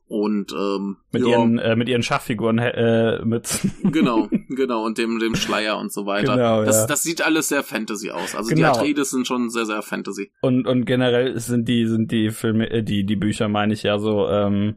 [0.08, 1.28] Und ähm, mit ja.
[1.28, 6.04] ihren äh, mit ihren Schachfiguren äh, mit genau genau und dem dem Schleier und so
[6.04, 6.36] weiter.
[6.36, 6.86] Genau, das ja.
[6.86, 8.34] das sieht alles sehr Fantasy aus.
[8.34, 8.72] Also Genau.
[8.72, 10.30] die Atreides sind schon sehr sehr Fantasy.
[10.42, 13.98] und und generell sind die sind die Filme äh, die die Bücher meine ich ja
[13.98, 14.76] so ähm,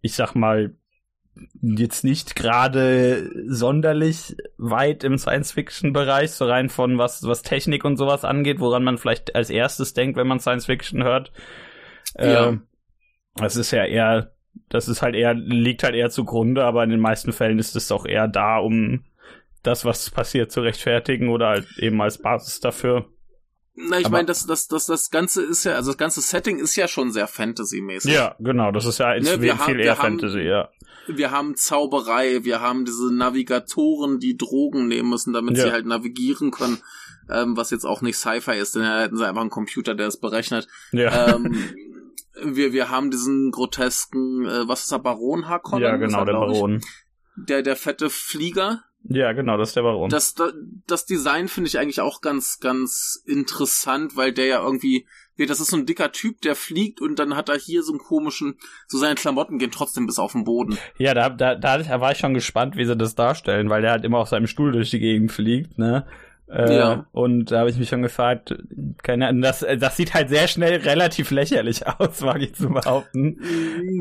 [0.00, 0.74] ich sag mal
[1.60, 8.24] jetzt nicht gerade sonderlich weit im Science-Fiction-Bereich, so rein von was, was Technik und sowas
[8.24, 11.32] angeht, woran man vielleicht als erstes denkt, wenn man Science-Fiction hört.
[12.18, 12.48] Ja.
[12.48, 12.62] Ähm,
[13.36, 14.32] das ist ja eher,
[14.68, 17.90] das ist halt eher, liegt halt eher zugrunde, aber in den meisten Fällen ist es
[17.90, 19.04] auch eher da, um
[19.62, 23.06] das, was passiert, zu rechtfertigen oder halt eben als Basis dafür.
[23.76, 26.76] Na, ich meine, das, das, das, das Ganze ist ja, also das ganze Setting ist
[26.76, 28.12] ja schon sehr Fantasy-mäßig.
[28.14, 30.68] Ja, genau, das ist ja Ne, viel, haben- viel eher haben- Fantasy, ja.
[31.08, 35.64] Wir haben Zauberei, wir haben diese Navigatoren, die Drogen nehmen müssen, damit Ja.
[35.64, 36.78] sie halt navigieren können,
[37.28, 40.06] ähm, was jetzt auch nicht Sci-Fi ist, denn da hätten sie einfach einen Computer, der
[40.06, 40.68] es berechnet.
[40.92, 41.52] Ja, ähm,
[42.42, 45.82] wir, wir haben diesen grotesken, äh, was ist der Baron Harkonnen?
[45.84, 46.54] ja genau, er, der glaub ich.
[46.58, 46.80] Baron.
[47.36, 48.84] Der, der fette Flieger.
[49.06, 50.08] Ja, genau, das ist der Baron.
[50.08, 50.34] Das,
[50.86, 55.60] das, Design finde ich eigentlich auch ganz, ganz interessant, weil der ja irgendwie, ja, das
[55.60, 58.56] ist so ein dicker Typ, der fliegt und dann hat er hier so einen komischen,
[58.86, 60.78] so seine Klamotten gehen trotzdem bis auf den Boden.
[60.96, 64.04] Ja, da, da, da war ich schon gespannt, wie sie das darstellen, weil der halt
[64.04, 66.06] immer auf seinem Stuhl durch die Gegend fliegt, ne?
[66.48, 67.06] Äh, Ja.
[67.12, 68.54] Und da habe ich mich schon gefragt,
[69.02, 73.38] keine Ahnung, das, das sieht halt sehr schnell relativ lächerlich aus, wage ich zu behaupten.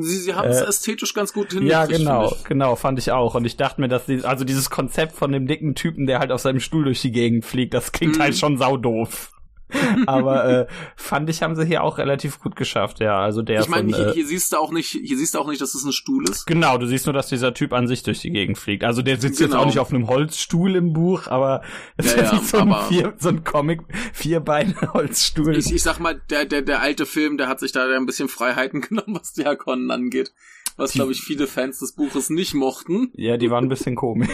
[0.01, 1.99] Sie, sie haben es Äh, ästhetisch ganz gut Ja, hingekriegt.
[1.99, 2.47] genau, finde ich.
[2.49, 3.36] genau, fand ich auch.
[3.36, 6.32] Und ich dachte mir, dass die, also dieses Konzept von dem dicken Typen, der halt
[6.32, 8.21] auf seinem Stuhl durch die Gegend fliegt, das klingt Mhm.
[8.21, 9.33] halt schon saudoof.
[10.05, 13.19] Aber äh, fand ich, haben sie hier auch relativ gut geschafft, ja.
[13.19, 15.47] Also der Ich meine, hier, äh, hier siehst du auch nicht, hier siehst du auch
[15.47, 16.45] nicht, dass es ein Stuhl ist.
[16.45, 18.83] Genau, du siehst nur, dass dieser Typ an sich durch die Gegend fliegt.
[18.83, 19.62] Also der sitzt jetzt Genau.
[19.62, 21.62] auch nicht auf einem Holzstuhl im Buch, aber
[21.97, 23.81] es Ja, ist ja, nicht so ein, vier, so ein Comic
[24.13, 25.55] Vierbeine-Holzstuhl.
[25.57, 28.27] Ich, ich sag mal, der, der, der alte Film, der hat sich da ein bisschen
[28.29, 30.33] Freiheiten genommen, was die Harkonnen angeht.
[30.75, 33.12] Was, glaube ich, viele Fans des Buches nicht mochten.
[33.13, 34.29] Ja, die waren ein bisschen komisch.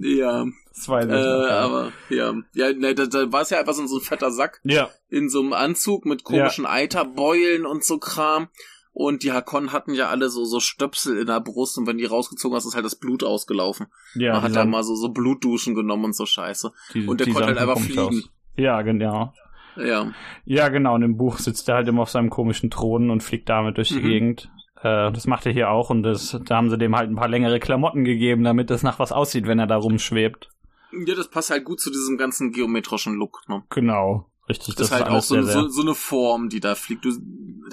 [0.00, 0.46] Ja,
[0.86, 1.10] Weiß äh,
[1.48, 1.60] ja.
[1.60, 2.34] aber, ja.
[2.54, 5.40] Ja, ne, da, da war es ja einfach so, ein fetter Sack Ja, in so
[5.40, 8.48] einem Anzug mit komischen Eiterbeulen und so Kram.
[8.92, 12.04] Und die Hakonnen hatten ja alle so, so Stöpsel in der Brust und wenn die
[12.04, 13.86] rausgezogen hast, ist halt das Blut ausgelaufen.
[14.14, 14.34] ja.
[14.34, 16.70] Man hat da mal so, so Blutduschen genommen und so Scheiße.
[16.92, 18.08] die- und der konnte halt einfach komisch aus.
[18.08, 18.28] fliegen.
[18.56, 19.32] Ja, genau.
[19.76, 20.12] Ja.
[20.44, 20.94] Ja, genau.
[20.94, 23.88] Und im Buch sitzt er halt immer auf seinem komischen Thron und fliegt damit durch
[23.88, 24.02] die Mhm.
[24.08, 24.50] Gegend.
[24.80, 27.26] Äh, das macht er hier auch und das, da haben sie dem halt ein paar
[27.28, 30.50] längere Klamotten gegeben, damit das nach was aussieht, wenn er da rumschwebt.
[31.06, 33.62] Ja, das passt halt gut zu diesem ganzen geometrischen Look, ne?
[33.70, 34.30] Genau.
[34.48, 37.04] Richtig, Das, das, ist halt auch so, sehr, so, so eine Form, die da fliegt.
[37.04, 37.10] Du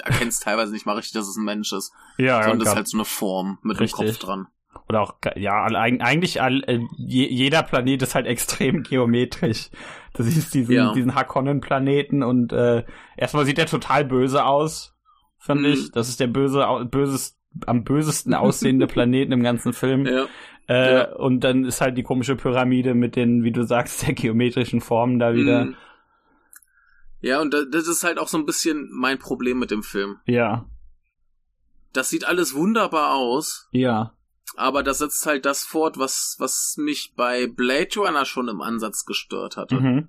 [0.03, 2.75] erkennst teilweise nicht mal richtig, dass es ein Mensch ist, ja, sondern das ja, ist
[2.77, 3.99] halt so eine Form mit Richtig.
[3.99, 4.47] dem Kopf dran.
[4.87, 9.69] Oder auch, ja, eigentlich all, äh, je, jeder Planet ist halt extrem geometrisch.
[10.13, 10.93] Du siehst diesen, Ja.
[10.93, 12.85] diesen Harkonnen-Planeten und äh,
[13.17, 14.93] erstmal sieht er total böse aus,
[15.39, 15.73] finde Mhm.
[15.73, 15.91] ich.
[15.91, 20.05] Das ist der böse, böses, am bösesten aussehende Planeten im ganzen Film.
[20.05, 20.25] Ja.
[20.71, 21.15] Äh, ja.
[21.15, 25.19] Und dann ist halt die komische Pyramide mit den, wie du sagst, sehr geometrischen Formen
[25.19, 25.65] da wieder.
[25.65, 25.75] Mhm.
[27.21, 30.17] Ja, und da- das ist halt auch so ein bisschen mein Problem mit dem Film.
[30.25, 30.65] Ja,
[31.93, 34.13] Das sieht alles wunderbar aus, ja,
[34.55, 39.05] aber das setzt halt das fort, was, was mich bei Blade Runner schon im Ansatz
[39.05, 39.75] gestört hatte.
[39.75, 40.07] mhm.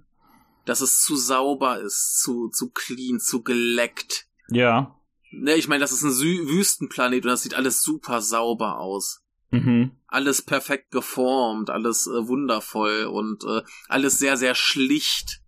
[0.65, 4.27] Dass es zu sauber ist, zu, zu clean, zu geleckt.
[4.49, 4.95] ja,
[5.35, 9.22] Ne, ich meine, das ist ein Sü Wüstenplanet und das sieht alles super sauber aus.
[9.53, 9.93] Mhm.
[10.09, 15.41] Alles perfekt geformt, alles äh, wundervoll und äh, alles sehr, sehr schlicht.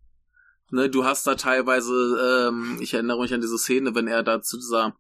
[0.71, 4.41] Ne, du hast da teilweise, ähm, ich erinnere mich an diese Szene, wenn er da
[4.41, 4.97] zu dieser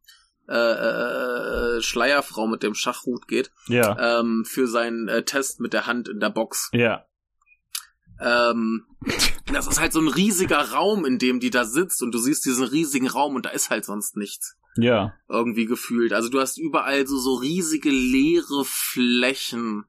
[0.48, 5.86] äh, äh, Schleierfrau mit dem Schachhut geht, ja, ähm, für seinen äh, Test mit der
[5.86, 6.68] Hand in der Box.
[6.72, 7.06] ja,
[8.20, 8.86] Ähm,
[9.52, 12.44] das ist halt so ein riesiger Raum, in dem die da sitzt und du siehst
[12.44, 16.12] diesen riesigen Raum und da ist halt sonst nichts ja, irgendwie gefühlt.
[16.12, 19.84] Also du hast überall so, so riesige leere Flächen.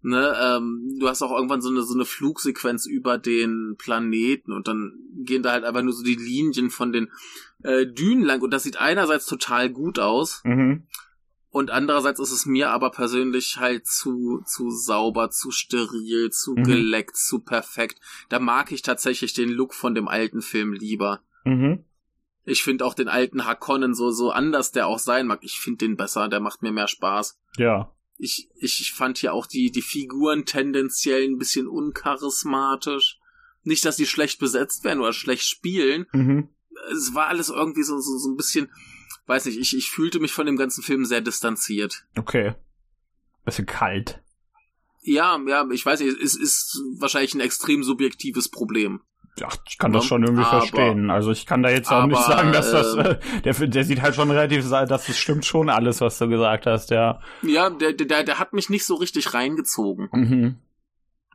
[0.00, 4.68] Ne, ähm, du hast auch irgendwann so eine, so eine Flugsequenz über den Planeten und
[4.68, 4.92] dann
[5.24, 7.10] gehen da halt einfach nur so die Linien von den
[7.64, 10.86] äh, Dünen lang und das sieht einerseits total gut aus mhm.
[11.50, 16.62] und andererseits ist es mir aber persönlich halt zu, zu sauber, zu steril, zu Mhm.
[16.62, 17.98] geleckt, zu perfekt.
[18.28, 21.22] Da mag ich tatsächlich den Look von dem alten Film lieber.
[21.42, 21.82] Mhm.
[22.48, 25.40] Ich finde auch den alten Harkonnen so, so anders der auch sein mag.
[25.42, 27.38] Ich finde den besser, der macht mir mehr Spaß.
[27.56, 33.18] Ja, Ich, ich fand hier auch die, die Figuren tendenziell ein bisschen uncharismatisch.
[33.64, 36.06] Nicht, dass die schlecht besetzt werden oder schlecht spielen.
[36.12, 36.48] mhm.
[36.92, 38.70] Es war alles irgendwie so, so, so ein bisschen,
[39.26, 42.06] weiß nicht, ich, ich fühlte mich von dem ganzen Film sehr distanziert.
[42.16, 42.54] Okay.
[43.44, 44.22] Bisschen kalt.
[45.02, 49.02] Ja, ja, ich weiß nicht, es ist wahrscheinlich ein extrem subjektives Problem.
[49.38, 51.10] Ja, ich kann das schon irgendwie aber, verstehen.
[51.10, 54.02] Also ich kann da jetzt auch aber, nicht sagen, dass das, äh, der, der sieht
[54.02, 57.20] halt schon relativ, dass es stimmt schon alles, was du gesagt hast, ja.
[57.42, 60.08] Ja, der, der, der hat mich nicht so richtig reingezogen.
[60.12, 60.56] Mhm.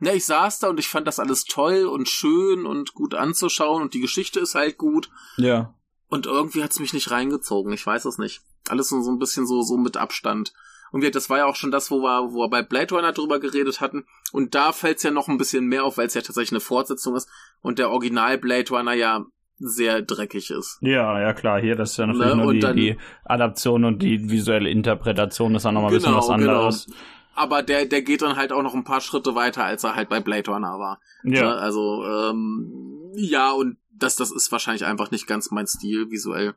[0.00, 3.82] Ja, ich saß da und ich fand das alles toll und schön und gut anzuschauen
[3.82, 5.08] und die Geschichte ist halt gut.
[5.36, 5.74] Ja.
[6.08, 8.42] Und irgendwie hat's mich nicht reingezogen, ich weiß es nicht.
[8.68, 10.52] Alles so, so ein bisschen so, so mit Abstand.
[10.94, 13.10] Und wir, das war ja auch schon das, wo wir, wo wir bei Blade Runner
[13.10, 14.04] drüber geredet hatten.
[14.30, 17.16] Und da fällt's ja noch ein bisschen mehr auf, weil es ja tatsächlich eine Fortsetzung
[17.16, 17.28] ist
[17.62, 19.26] und der Original Blade Runner ja
[19.58, 20.78] sehr dreckig ist.
[20.82, 22.42] Ja, ja klar, hier das ist ja natürlich ne?
[22.44, 26.36] nur die, dann, die, Adaption und die visuelle Interpretation ist dann nochmal genau, ein bisschen
[26.36, 26.86] genau, was anderes.
[26.86, 26.98] Genau.
[27.34, 30.08] Aber der, der geht dann halt auch noch ein paar Schritte weiter, als er halt
[30.08, 31.00] bei Blade Runner war.
[31.24, 31.42] Ja.
[31.42, 31.54] Ne?
[31.56, 36.54] Also, ähm, ja, und das, das ist wahrscheinlich einfach nicht ganz mein Stil visuell.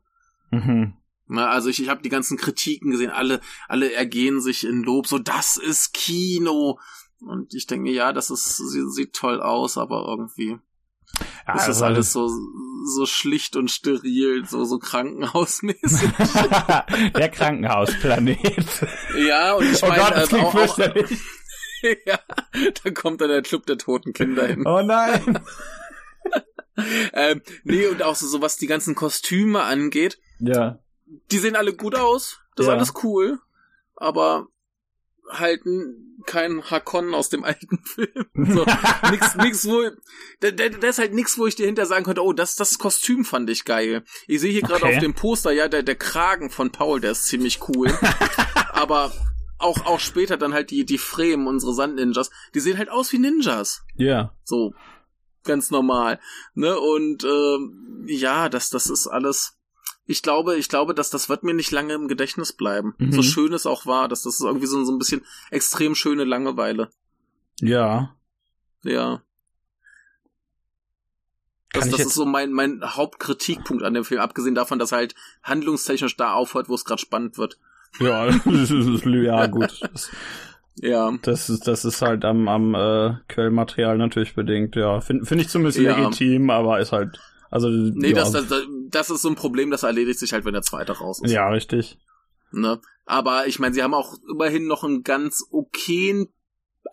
[0.51, 0.93] Mhm.
[1.29, 5.07] Ne, also ich, ich habe die ganzen Kritiken gesehen, alle, alle ergehen sich in Lob,
[5.07, 6.79] so das ist Kino.
[7.19, 10.57] Und ich denke mir, ja, das ist, sie, sieht toll aus, aber irgendwie
[11.47, 12.29] ja, ist das also alles so,
[12.85, 16.11] so schlicht und steril, so, so krankenhausmäßig.
[17.15, 18.39] Der Krankenhausplanet.
[19.17, 20.77] Ja, und ich oh meine, Gott, auch, auch,
[22.05, 22.19] ja,
[22.83, 24.63] da kommt dann der Club der toten Kinder hin.
[24.65, 25.39] Oh nein.
[27.13, 30.19] ähm, nee, und auch so, so was die ganzen Kostüme angeht.
[30.39, 30.79] Ja
[31.31, 32.73] die sehen alle gut aus, das ja.
[32.73, 33.39] ist alles cool,
[33.95, 34.47] aber
[35.29, 38.25] halten kein Hakon aus dem alten Film.
[38.35, 38.65] So,
[39.11, 39.89] nix, nix, wo,
[40.39, 42.77] da, da, da ist halt nix, wo ich dir hinter sagen könnte, oh, das, das
[42.77, 44.03] Kostüm fand ich geil.
[44.27, 44.95] Ich sehe hier gerade okay.
[44.95, 47.87] auf dem Poster, ja, der, der Kragen von Paul, der ist ziemlich cool.
[48.71, 49.13] aber
[49.59, 53.19] auch, auch später dann halt die, die Fremen, unsere Sand-Ninjas, die sehen halt aus wie
[53.19, 53.83] Ninjas.
[53.95, 54.05] Ja.
[54.05, 54.37] Yeah.
[54.43, 54.73] So.
[55.43, 56.19] Ganz normal.
[56.55, 59.56] Ne, und, ähm, ja, das, das ist alles,
[60.07, 62.95] ich glaube, ich glaube, dass das wird mir nicht lange im Gedächtnis bleiben.
[62.97, 63.11] Mhm.
[63.11, 66.23] So schön es auch war, dass das ist irgendwie so, so ein bisschen extrem schöne
[66.23, 66.89] Langeweile.
[67.59, 68.15] Ja.
[68.83, 69.21] Ja.
[71.73, 75.15] Das, das ist so mein, mein Hauptkritikpunkt an dem Film, abgesehen davon, dass er halt
[75.43, 77.59] handlungstechnisch da aufhört, wo es gerade spannend wird.
[77.99, 79.81] Ja, ja gut.
[79.91, 80.09] Das,
[80.79, 81.11] ja.
[81.23, 85.01] Das ist, das ist halt am, am äh, Quellmaterial natürlich bedingt, ja.
[85.01, 85.97] Finde find ich zumindest ja.
[85.97, 88.15] legitim, aber ist halt also, nee, ja.
[88.15, 88.45] das, das,
[88.89, 91.31] das ist so ein Problem, das erledigt sich halt, wenn der zweite raus ist.
[91.31, 91.97] Ja, richtig.
[92.51, 92.79] Ne?
[93.05, 96.27] Aber ich meine, sie haben auch immerhin noch einen ganz okayen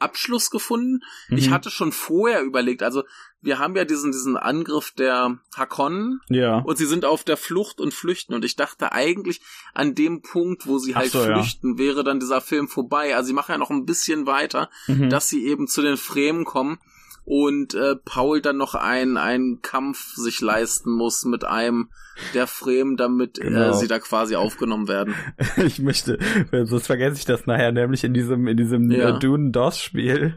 [0.00, 1.00] Abschluss gefunden.
[1.28, 1.38] Mhm.
[1.38, 3.04] Ich hatte schon vorher überlegt, also
[3.40, 6.20] wir haben ja diesen, diesen Angriff der Hakon.
[6.28, 6.58] Ja.
[6.58, 8.34] Und sie sind auf der Flucht und flüchten.
[8.34, 9.40] Und ich dachte eigentlich,
[9.72, 11.78] an dem Punkt, wo sie halt so, flüchten, ja.
[11.78, 13.14] wäre dann dieser Film vorbei.
[13.14, 15.10] Also sie machen ja noch ein bisschen weiter, mhm.
[15.10, 16.78] dass sie eben zu den Fremen kommen
[17.24, 21.88] und äh, Paul dann noch einen, einen Kampf sich leisten muss mit einem
[22.32, 23.70] der Fremen, damit äh, genau.
[23.70, 25.14] äh, sie da quasi aufgenommen werden.
[25.56, 26.18] Ich möchte,
[26.50, 29.16] sonst vergesse ich das nachher, nämlich in diesem, in diesem ja.
[29.16, 30.37] äh, Dune-DOS-Spiel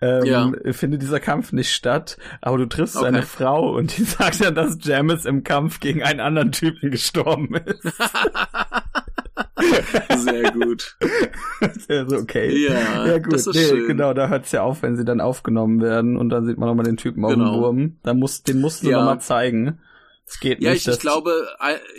[0.00, 0.52] ähm, ja.
[0.72, 3.06] findet dieser Kampf nicht statt, aber du triffst okay.
[3.06, 7.54] eine Frau und die sagt dann, dass Jamis im Kampf gegen einen anderen Typen gestorben
[7.54, 7.84] ist.
[10.16, 10.96] Sehr gut.
[11.88, 12.66] Also okay.
[12.66, 13.32] Ja, ja gut.
[13.32, 13.86] Das ist nee, schön.
[13.86, 16.84] Genau, da hört's ja auf, wenn sie dann aufgenommen werden und dann sieht man nochmal
[16.84, 17.28] den Typen genau.
[17.28, 17.60] auf dem genau.
[17.60, 17.96] Wurm.
[18.02, 18.98] Da muss, den musst du ja.
[18.98, 19.78] nochmal zeigen.
[20.26, 20.86] Es geht ja, nicht.
[20.86, 21.46] Ja, ich, ich glaube,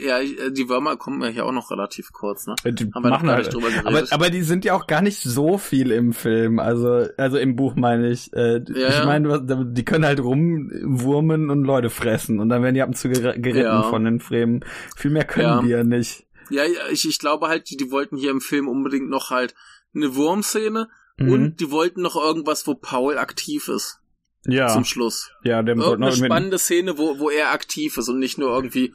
[0.04, 2.56] ja, die Würmer kommen ja hier auch noch relativ kurz, ne?
[2.66, 3.86] Die Haben wir machen noch gar nicht drüber geredet.
[3.86, 7.56] Aber, aber die sind ja auch gar nicht so viel im Film, also, also im
[7.56, 8.34] Buch meine ich.
[8.34, 12.82] Äh, ja, ich meine, die können halt rumwurmen und Leute fressen und dann werden die
[12.82, 13.84] ab und zu geritten ja.
[13.84, 14.66] von den Fremen.
[14.96, 16.26] Viel mehr können die ja nicht.
[16.50, 19.56] Ja, ja ich, ich glaube halt, die, die wollten hier im Film unbedingt noch halt
[19.94, 21.32] eine Wurmszene mhm.
[21.32, 24.00] und die wollten noch irgendwas, wo Paul aktiv ist.
[24.48, 24.68] Ja.
[24.68, 25.32] Zum Schluss.
[25.44, 28.94] Ja, der Irgendeine spannende Szene, wo, wo er aktiv ist und nicht nur irgendwie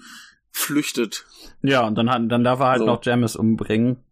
[0.53, 1.27] flüchtet.
[1.63, 2.87] Ja, und dann, hat, dann darf er halt so.
[2.87, 4.05] noch Jamis umbringen.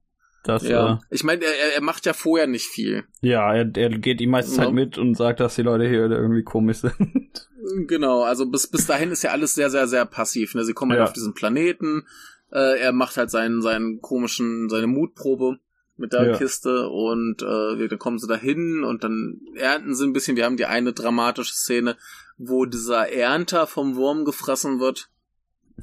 [0.45, 0.95] Das, ja.
[0.95, 3.05] Äh, ich meine, er, er macht ja vorher nicht viel.
[3.21, 4.73] Ja, er, er geht die meiste Zeit ja.
[4.73, 7.49] mit und sagt, dass die Leute hier irgendwie komisch sind.
[7.87, 10.55] Genau, also bis, bis dahin ist ja alles sehr, sehr, sehr passiv.
[10.55, 10.65] Ne?
[10.65, 11.05] Sie kommen halt ja.
[11.05, 12.07] auf diesen Planeten,
[12.51, 15.59] äh, er macht halt seinen, seinen komischen, seine Mutprobe
[15.97, 16.37] mit der ja.
[16.37, 20.37] Kiste und äh, dann kommen sie dahin und dann ernten sie ein bisschen.
[20.37, 21.97] Wir haben die eine dramatische Szene,
[22.37, 25.11] wo dieser Ernter vom Wurm gefressen wird,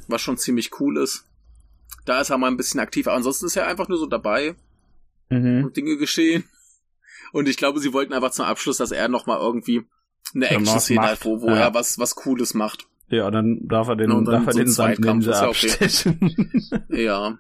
[0.07, 1.25] was schon ziemlich cool ist.
[2.05, 4.55] Da ist er mal ein bisschen aktiv, aber ansonsten ist er einfach nur so dabei
[5.29, 5.65] mhm.
[5.65, 6.45] und Dinge geschehen.
[7.33, 9.83] Und ich glaube, sie wollten einfach zum Abschluss, dass er nochmal irgendwie
[10.33, 11.57] eine Action-Szene hat, wo, wo ja.
[11.57, 12.87] er was, was Cooles macht.
[13.09, 16.19] Ja, dann darf er den, ja, darf er so den Sand Ninja abstechen.
[16.21, 16.83] Okay.
[17.03, 17.37] ja.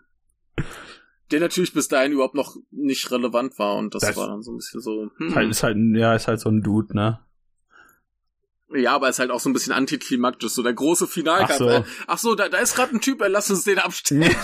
[1.31, 4.51] Der natürlich bis dahin überhaupt noch nicht relevant war und das, das war dann so
[4.51, 5.09] ein bisschen so.
[5.17, 5.33] Hm.
[5.33, 7.19] Halt, ist halt, ja, ist halt so ein Dude, ne?
[8.73, 11.53] Ja, aber ist halt auch so ein bisschen antiklimaktisch, so der große Finalkampf.
[11.53, 13.79] Ach so, äh, ach so da, da ist gerade ein Typ, er lass uns den
[13.79, 14.23] abstellen.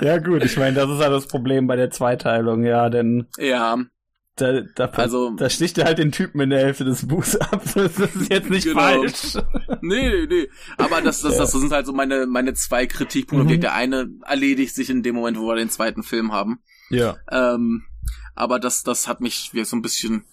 [0.00, 3.78] ja gut, ich meine, das ist halt das Problem bei der Zweiteilung, ja, denn ja.
[4.36, 7.62] Da, da, also, da sticht er halt den Typen in der Hälfte des Buchs ab.
[7.74, 8.80] Das ist jetzt nicht genau.
[8.80, 9.36] falsch.
[9.80, 10.48] Nee, nee, nee.
[10.76, 13.54] Aber das, das, das sind halt so meine, meine zwei Kritikpunkte.
[13.54, 13.60] Mhm.
[13.60, 16.60] Der eine erledigt sich in dem Moment, wo wir den zweiten Film haben.
[16.90, 17.16] Ja.
[17.30, 17.84] Ähm,
[18.34, 20.24] aber das, das hat mich wie so ein bisschen,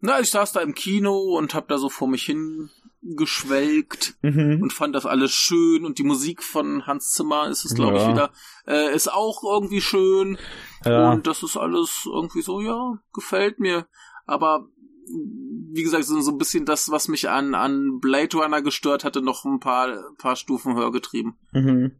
[0.00, 2.70] na, ich saß da im Kino und hab da so vor mich hin
[3.04, 4.60] geschwelgt mhm.
[4.62, 8.02] und fand das alles schön und die Musik von Hans Zimmer ist es glaube ja.
[8.02, 8.30] ich wieder
[8.66, 10.38] äh, ist auch irgendwie schön.
[10.84, 11.12] Ja.
[11.12, 13.86] und das ist alles irgendwie so ja gefällt mir.
[14.26, 14.68] Aber
[15.06, 19.20] wie gesagt so, so ein bisschen das was mich an an Blade Runner gestört hatte
[19.20, 21.36] noch ein paar paar Stufen höher getrieben.
[21.52, 21.92] Mhm.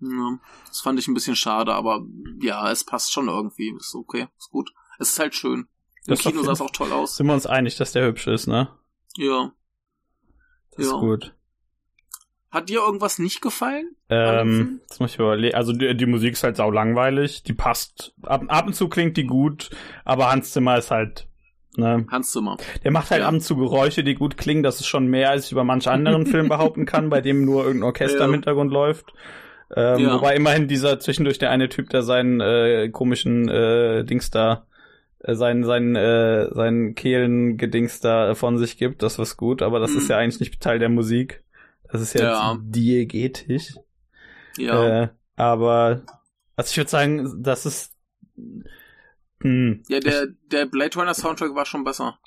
[0.00, 2.06] ja, das fand ich ein bisschen schade aber
[2.40, 3.74] ja es passt schon irgendwie.
[3.76, 4.72] Ist okay ist gut.
[4.98, 5.68] Es ist halt schön.
[6.06, 7.16] Im Kino sah es auch toll aus.
[7.16, 8.70] Sind wir uns einig dass der hübsch ist ne?
[9.16, 9.52] Ja
[10.76, 10.94] das ja.
[10.94, 11.34] ist gut.
[12.50, 13.96] Hat dir irgendwas nicht gefallen?
[14.08, 15.56] Ähm, das muss ich überlegen.
[15.56, 17.42] Also die, die, Musik ist halt sau langweilig.
[17.42, 18.14] Die passt.
[18.22, 19.70] Ab, ab und zu klingt die gut,
[20.04, 21.26] aber Hans Zimmer ist halt.
[21.76, 22.56] Ne, Hans Zimmer.
[22.84, 23.26] Der macht halt ja.
[23.26, 24.62] ab und zu Geräusche, die gut klingen.
[24.62, 27.64] Das ist schon mehr, als ich über manch anderen Film behaupten kann, bei dem nur
[27.64, 28.26] irgendein Orchester ja.
[28.26, 29.12] im Hintergrund läuft.
[29.74, 30.14] Ähm, ja.
[30.14, 34.64] Wobei immerhin dieser zwischendurch der eine Typ, der seinen äh, komischen äh, Dings da
[35.26, 39.98] sein, sein, äh, sein Kehlengedings da von sich gibt, das was gut, aber das mhm.
[39.98, 41.42] ist ja eigentlich nicht Teil der Musik.
[41.90, 42.58] Das ist ja, ja.
[42.60, 43.74] diegetisch.
[44.56, 45.02] Ja.
[45.02, 46.02] Äh, aber,
[46.56, 47.92] also ich würde sagen, das ist.
[48.36, 48.74] Mh,
[49.40, 52.18] hm, ja, der, der Blade Runner Soundtrack war schon besser.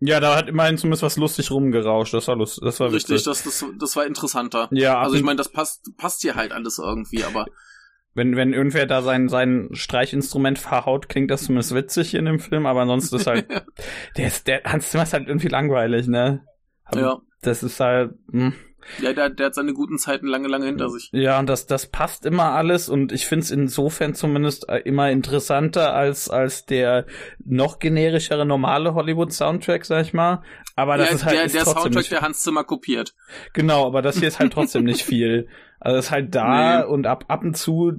[0.00, 2.14] Ja, da hat immerhin zumindest was lustig rumgerauscht.
[2.14, 2.64] Das war lustig.
[2.64, 4.68] Das war Richtig, das, das, das war interessanter.
[4.72, 5.00] Ja.
[5.00, 7.46] Also ich meine, das passt, passt hier halt alles irgendwie, aber
[8.18, 12.66] wenn, wenn irgendwer da sein, sein Streichinstrument verhaut, klingt das zumindest witzig in dem Film,
[12.66, 13.46] aber ansonsten ist halt,
[14.18, 16.44] der ist, der Hans Zimmer ist halt irgendwie langweilig, ne?
[16.84, 17.18] Aber ja.
[17.40, 18.46] Das ist halt, mh.
[18.46, 18.54] Hm.
[19.00, 21.10] Ja, der, der hat seine guten Zeiten lange, lange hinter sich.
[21.12, 25.94] Ja, und das, das passt immer alles und ich find's insofern zumindest äh, immer interessanter
[25.94, 27.06] als, als der
[27.44, 30.42] noch generischere normale Hollywood-Soundtrack, sag ich mal.
[30.74, 31.36] Aber das ja, ist halt.
[31.36, 33.14] Der, ist der Soundtrack, nicht, der Hans Zimmer kopiert.
[33.52, 35.48] Genau, aber das hier ist halt trotzdem nicht viel.
[35.80, 36.86] Also ist halt da nee.
[36.86, 37.92] und ab, ab und zu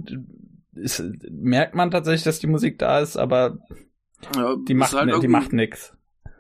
[0.73, 3.59] ist, merkt man tatsächlich, dass die Musik da ist, aber
[4.35, 5.93] ja, die macht, halt die macht nix.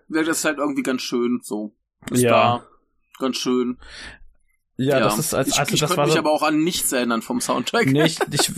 [0.09, 1.73] Ja, das ist halt irgendwie ganz schön so.
[2.11, 2.31] Ist ja.
[2.31, 2.67] da
[3.19, 3.77] ganz schön.
[4.77, 6.63] Ja, ja, das ist als also ich, das ich war mich so, aber auch an
[6.63, 7.87] nichts erinnern vom Soundtrack.
[7.87, 8.51] Nicht, ich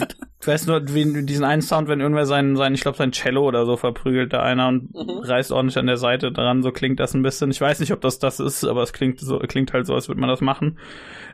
[0.47, 3.65] weiß nur, wie diesen einen Sound, wenn irgendwer sein, sein ich glaube sein Cello oder
[3.65, 5.19] so verprügelt da einer und mhm.
[5.19, 7.51] reißt ordentlich an der Seite dran, so klingt das ein bisschen.
[7.51, 10.07] Ich weiß nicht, ob das das ist, aber es klingt so klingt halt so, als
[10.07, 10.79] würde man das machen.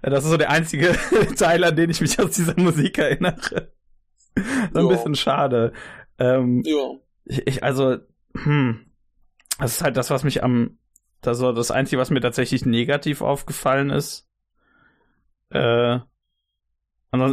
[0.01, 0.95] Das ist so der einzige
[1.37, 3.71] Teil, an den ich mich aus dieser Musik erinnere.
[4.35, 4.89] so ein jo.
[4.89, 5.73] bisschen schade.
[6.19, 6.91] Ähm, ja.
[7.25, 7.97] Ich, ich, also,
[8.35, 8.85] hm,
[9.59, 10.77] das ist halt das, was mich am,
[11.21, 14.27] das war das Einzige, was mir tatsächlich negativ aufgefallen ist
[15.49, 15.99] äh,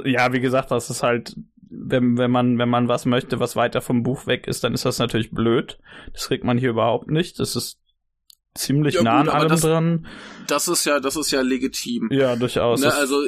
[0.05, 1.37] ja, wie gesagt, das ist halt,
[1.77, 4.85] wenn, wenn man, wenn man was möchte, was weiter vom Buch weg ist, dann ist
[4.85, 5.79] das natürlich blöd.
[6.13, 7.39] Das kriegt man hier überhaupt nicht.
[7.39, 7.79] Das ist
[8.55, 10.07] ziemlich ja, nah an allem das, dran.
[10.47, 12.09] Das ist ja, das ist ja legitim.
[12.13, 12.81] Ja, durchaus.
[12.81, 13.23] Ne, also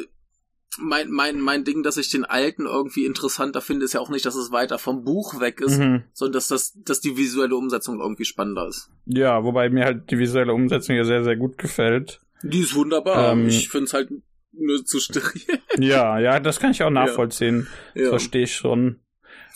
[0.79, 4.27] mein, mein, mein Ding, dass ich den alten irgendwie interessanter finde, ist ja auch nicht,
[4.27, 6.05] dass es weiter vom Buch weg ist, mhm.
[6.13, 8.91] sondern dass das, dass die visuelle Umsetzung irgendwie spannender ist.
[9.07, 12.21] Ja, wobei mir halt die visuelle Umsetzung ja sehr, sehr gut gefällt.
[12.43, 13.33] Die ist wunderbar.
[13.33, 14.11] Ähm, ich finde es halt
[14.53, 15.61] nur zu steril.
[15.79, 17.69] Ja, ja, das kann ich auch nachvollziehen.
[17.95, 18.05] Ja.
[18.05, 18.09] Ja.
[18.11, 19.01] Verstehe ich schon.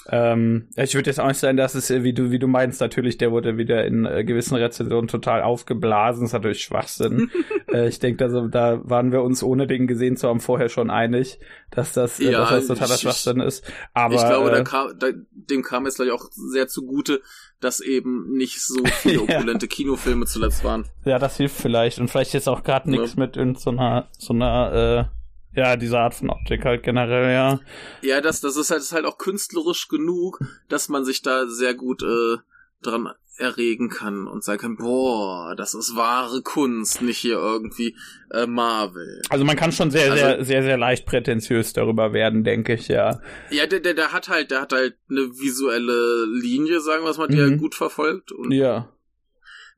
[0.09, 3.19] Ähm, ich würde jetzt auch nicht sagen, dass es, wie du, wie du meinst, natürlich,
[3.19, 6.23] der wurde wieder in äh, gewissen Rezensionen total aufgeblasen.
[6.23, 7.31] Das ist natürlich Schwachsinn.
[7.73, 10.91] äh, ich denke, also, da waren wir uns, ohne den gesehen zu haben, vorher schon
[10.91, 11.39] einig,
[11.71, 13.65] dass das, äh, ja, dass das totaler ich, Schwachsinn ist.
[13.93, 17.21] Aber, ich glaube, äh, da kam, da, dem kam es gleich auch sehr zugute,
[17.61, 20.87] dass eben nicht so viele opulente Kinofilme zuletzt waren.
[21.05, 21.99] Ja, das hilft vielleicht.
[21.99, 25.09] Und vielleicht jetzt auch gerade nichts mit irgendeiner so einer,
[25.55, 27.61] äh, ja, dieser Art von Optik halt generell, ja.
[28.03, 31.75] Ja, das, das ist halt, ist halt auch künstlerisch genug, dass man sich da sehr
[31.75, 32.37] gut äh,
[32.83, 33.09] dran
[33.41, 37.97] erregen kann und sagen kann, boah, das ist wahre Kunst, nicht hier irgendwie
[38.31, 39.23] äh, Marvel.
[39.31, 42.89] Also man kann schon sehr, also, sehr, sehr, sehr leicht prätentiös darüber werden, denke ich,
[42.89, 43.21] ja.
[43.51, 47.29] Ja, der, der, der hat halt, der hat halt eine visuelle Linie, sagen wir mal,
[47.29, 47.53] die mhm.
[47.53, 48.33] er gut verfolgt.
[48.33, 48.89] Und ja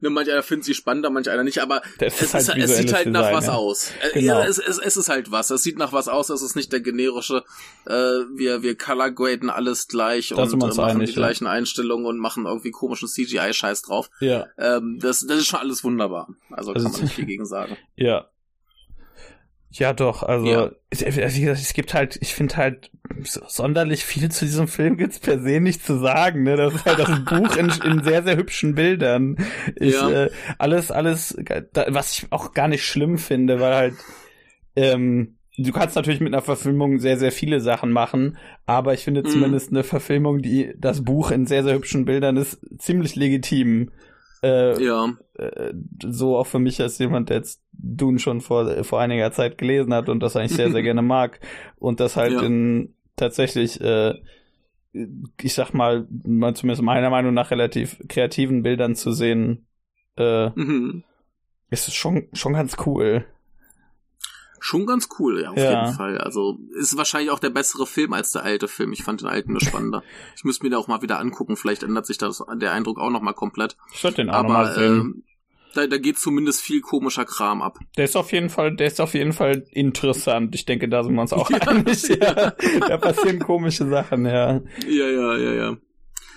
[0.02, 2.92] Ne, manch einer findet sie spannender, manch einer nicht, aber es, ist halt es, sieht
[2.92, 3.52] halt Design, nach was ja.
[3.52, 3.92] aus.
[4.02, 4.40] Äh, genau.
[4.40, 5.50] Ja, es, es, es ist halt was.
[5.50, 7.44] Es sieht nach was aus, es ist nicht der generische,
[7.86, 12.18] äh, wir, wir colorgraden alles gleich das und äh, machen einig, die gleichen Einstellungen und
[12.18, 14.10] machen irgendwie komischen CGI-Scheiß drauf.
[14.18, 14.48] Ja.
[14.58, 16.28] Ähm, das, das ist schon alles wunderbar.
[16.50, 17.76] Also kann man nicht viel gegen sagen.
[17.94, 18.31] Ja,
[19.72, 20.70] ja, doch, also, ja.
[20.90, 22.90] wie gesagt, es gibt halt, ich finde halt,
[23.24, 26.56] sonderlich viel zu diesem Film gibt's per se nicht zu sagen, ne?
[26.56, 29.36] Das ist halt das Buch in, in sehr, sehr hübschen Bildern.
[29.76, 30.24] Ich, ja.
[30.24, 31.36] äh, alles, alles,
[31.88, 33.94] was ich auch gar nicht schlimm finde, weil halt,
[34.76, 39.22] ähm, du kannst natürlich mit einer Verfilmung sehr, sehr viele Sachen machen, aber ich finde
[39.22, 39.26] mhm.
[39.26, 43.90] zumindest eine Verfilmung, die das Buch in sehr, sehr hübschen Bildern ist, ziemlich legitim.
[44.42, 45.14] Äh, ja.
[45.38, 45.72] Äh,
[46.04, 49.92] so auch für mich als jemand, der jetzt Dune schon vor, vor einiger Zeit gelesen
[49.94, 51.40] hat und das eigentlich sehr, sehr gerne mag.
[51.76, 52.42] Und das halt ja.
[52.42, 54.14] in tatsächlich, äh,
[54.92, 56.06] ich sag mal,
[56.54, 59.66] zumindest meiner Meinung nach relativ kreativen Bildern zu sehen,
[60.16, 61.02] äh, mhm.
[61.70, 63.24] ist schon, schon ganz cool.
[64.64, 65.86] Schon ganz cool, ja, auf ja.
[65.86, 66.18] jeden Fall.
[66.18, 68.92] Also ist wahrscheinlich auch der bessere Film als der alte Film.
[68.92, 70.04] Ich fand den alten nur spannender.
[70.36, 71.56] ich müsste mir den auch mal wieder angucken.
[71.56, 73.76] Vielleicht ändert sich das, der Eindruck auch noch mal komplett.
[73.92, 75.24] Ich würde den auch Aber, noch mal sehen.
[75.26, 75.31] Äh,
[75.74, 77.78] da, da geht zumindest viel komischer Kram ab.
[77.96, 80.54] Der ist auf jeden Fall, der ist auf jeden Fall interessant.
[80.54, 82.08] Ich denke, da sind wir uns auch ja, einig.
[82.08, 82.52] Ja.
[82.80, 84.60] Da passieren komische Sachen, ja.
[84.86, 85.76] Ja, ja, ja, ja.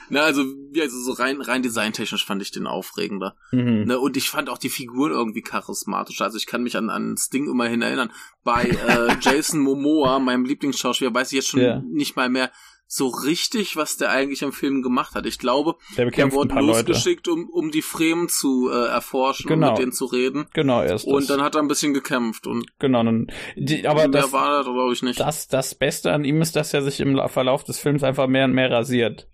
[0.10, 3.36] Na, also, wie also so rein, rein designtechnisch fand ich den aufregender.
[3.52, 3.86] Mhm.
[3.86, 6.26] Ne, und ich fand auch die Figuren irgendwie charismatischer.
[6.26, 8.12] Also ich kann mich an, an Sting immerhin erinnern.
[8.44, 11.82] Bei äh, Jason Momoa, meinem Lieblingsschauspieler, weiß ich jetzt schon yeah.
[11.88, 12.52] nicht mal mehr
[12.88, 15.26] so richtig, was der eigentlich im Film gemacht hat.
[15.26, 19.68] Ich glaube, der, der wurde losgeschickt, um, um die Fremen zu äh, erforschen genau.
[19.68, 20.48] und mit denen zu reden.
[20.54, 21.06] Genau, erst.
[21.06, 24.94] Und dann hat er ein bisschen gekämpft und genau, dann, die, aber das war glaube
[24.94, 25.20] ich nicht.
[25.20, 28.46] Das, das Beste an ihm ist, dass er sich im Verlauf des Films einfach mehr
[28.46, 29.28] und mehr rasiert.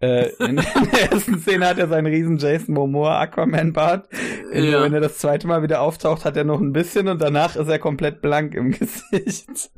[0.00, 4.08] Äh, in, der ersten Szene hat er seinen riesen Jason Momoa Aquaman-Bart.
[4.52, 4.82] Ja.
[4.82, 7.68] Wenn er das zweite Mal wieder auftaucht, hat er noch ein bisschen und danach ist
[7.68, 9.70] er komplett blank im Gesicht.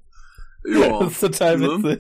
[0.65, 1.01] Ja.
[1.01, 1.99] Das ist total ne?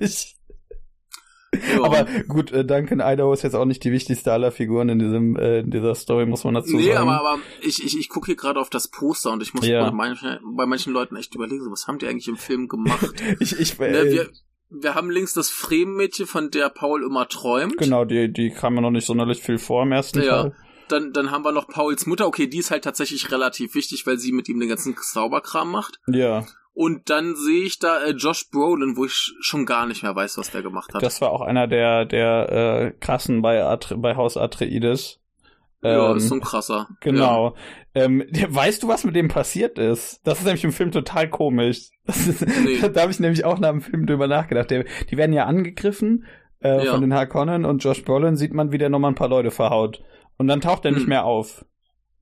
[1.83, 5.37] Aber gut, äh, Duncan Idaho ist jetzt auch nicht die wichtigste aller Figuren in diesem
[5.37, 7.07] äh, in dieser Story, muss man dazu nee, sagen.
[7.07, 9.67] Nee, aber, aber ich, ich, ich gucke hier gerade auf das Poster und ich muss
[9.67, 9.85] ja.
[9.85, 13.15] bei, manchen, bei manchen Leuten echt überlegen, was haben die eigentlich im Film gemacht?
[13.41, 14.31] ich, ich, ne, äh, wir,
[14.71, 17.77] wir haben links das Fremenmädchen, von der Paul immer träumt.
[17.77, 20.43] Genau, die, die kam mir noch nicht sonderlich viel vor im ersten ja.
[20.43, 20.57] Fall.
[20.89, 22.27] Dann, dann haben wir noch Pauls Mutter.
[22.27, 25.99] Okay, die ist halt tatsächlich relativ wichtig, weil sie mit ihm den ganzen Zauberkram macht.
[26.07, 26.47] Ja.
[26.75, 30.39] Und dann sehe ich da äh, Josh Brolin, wo ich schon gar nicht mehr weiß,
[30.39, 31.03] was der gemacht hat.
[31.03, 35.20] Das war auch einer der, der äh, krassen bei, Atre bei Haus Atreides.
[35.83, 36.89] Ja, ähm, ist so ein krasser.
[37.01, 37.55] Genau.
[37.95, 38.05] Ja.
[38.05, 40.20] Ähm, weißt du, was mit dem passiert ist?
[40.25, 41.91] Das ist nämlich im Film total komisch.
[42.07, 42.81] Ist, nee.
[42.93, 44.70] da habe ich nämlich auch nach dem Film drüber nachgedacht.
[44.70, 46.25] Der, die werden ja angegriffen
[46.61, 46.93] äh, ja.
[46.93, 50.03] von den Harkonnen und Josh Brolin sieht man, wie der nochmal ein paar Leute verhaut.
[50.39, 50.99] Und dann taucht er hm.
[50.99, 51.64] nicht mehr auf.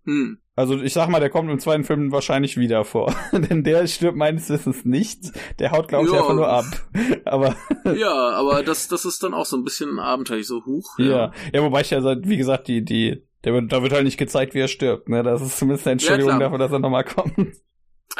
[0.05, 0.39] Hm.
[0.55, 3.15] Also ich sag mal, der kommt im zweiten Film wahrscheinlich wieder vor.
[3.33, 5.33] Denn der stirbt meines Wissens nicht.
[5.59, 6.65] Der haut, glaube ich, ja, einfach nur ab.
[7.25, 7.57] aber
[7.97, 10.99] ja, aber das, das ist dann auch so ein bisschen abenteuerlich, so hoch.
[10.99, 11.07] Ja.
[11.07, 14.19] ja, ja wobei ich ja, wie gesagt, die, die, der wird, da wird halt nicht
[14.19, 15.09] gezeigt, wie er stirbt.
[15.09, 15.23] Ne?
[15.23, 17.35] Das ist zumindest eine Entschuldigung ja, dafür, dass er nochmal kommt.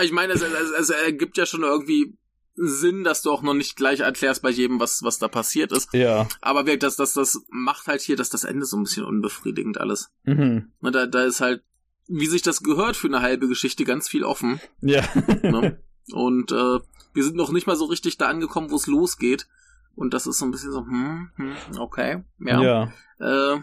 [0.01, 2.17] Ich meine, es, es, es ergibt ja schon irgendwie
[2.55, 5.93] Sinn, dass du auch noch nicht gleich erklärst bei jedem, was, was da passiert ist.
[5.93, 6.29] Ja.
[6.41, 10.11] Aber das, das, das macht halt hier, dass das Ende so ein bisschen unbefriedigend alles.
[10.25, 10.73] Mhm.
[10.81, 11.63] Ne, da, da ist halt
[12.09, 14.61] wie sich das gehört für eine halbe Geschichte, ganz viel offen.
[14.81, 15.03] Ja.
[15.43, 15.79] ne?
[16.13, 16.81] Und äh,
[17.15, 19.47] wir sind noch nicht mal so richtig da angekommen, wo es losgeht.
[19.95, 22.63] Und das ist so ein bisschen so, hm, hm okay, ja.
[22.63, 22.93] Ja.
[23.21, 23.61] Äh,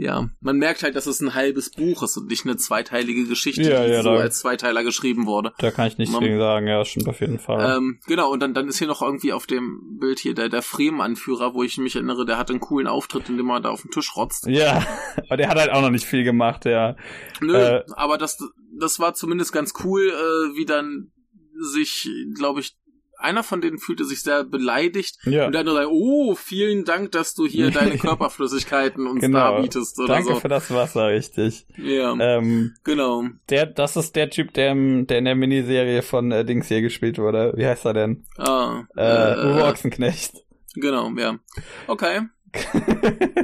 [0.00, 3.68] ja, man merkt halt, dass es ein halbes Buch ist und nicht eine zweiteilige Geschichte,
[3.68, 5.52] ja, die ja, so als Zweiteiler geschrieben wurde.
[5.58, 7.76] Da kann ich nichts man, gegen sagen, ja, stimmt auf jeden Fall.
[7.76, 10.62] Ähm, genau, und dann, dann ist hier noch irgendwie auf dem Bild hier der, der
[10.62, 13.82] Fremen-Anführer, wo ich mich erinnere, der hat einen coolen Auftritt, in dem er da auf
[13.82, 14.46] den Tisch rotzt.
[14.46, 14.86] Ja,
[15.26, 16.94] aber der hat halt auch noch nicht viel gemacht, ja.
[17.40, 18.38] Nö, äh, aber das,
[18.78, 21.10] das war zumindest ganz cool, äh, wie dann
[21.58, 22.76] sich, glaube ich,
[23.18, 25.46] einer von denen fühlte sich sehr beleidigt ja.
[25.46, 29.38] und der andere sagt, oh, vielen Dank, dass du hier deine Körperflüssigkeiten uns genau.
[29.38, 30.40] darbietest oder Danke so.
[30.40, 31.66] für das Wasser, richtig.
[31.76, 33.24] Ja, ähm, genau.
[33.50, 37.18] Der, das ist der Typ, der, der in der Miniserie von äh, Dings hier gespielt
[37.18, 37.52] wurde.
[37.56, 38.24] Wie heißt er denn?
[38.36, 40.44] Ah, äh, äh, Uwe Ochsenknecht.
[40.74, 41.38] Genau, ja.
[41.88, 42.22] Okay.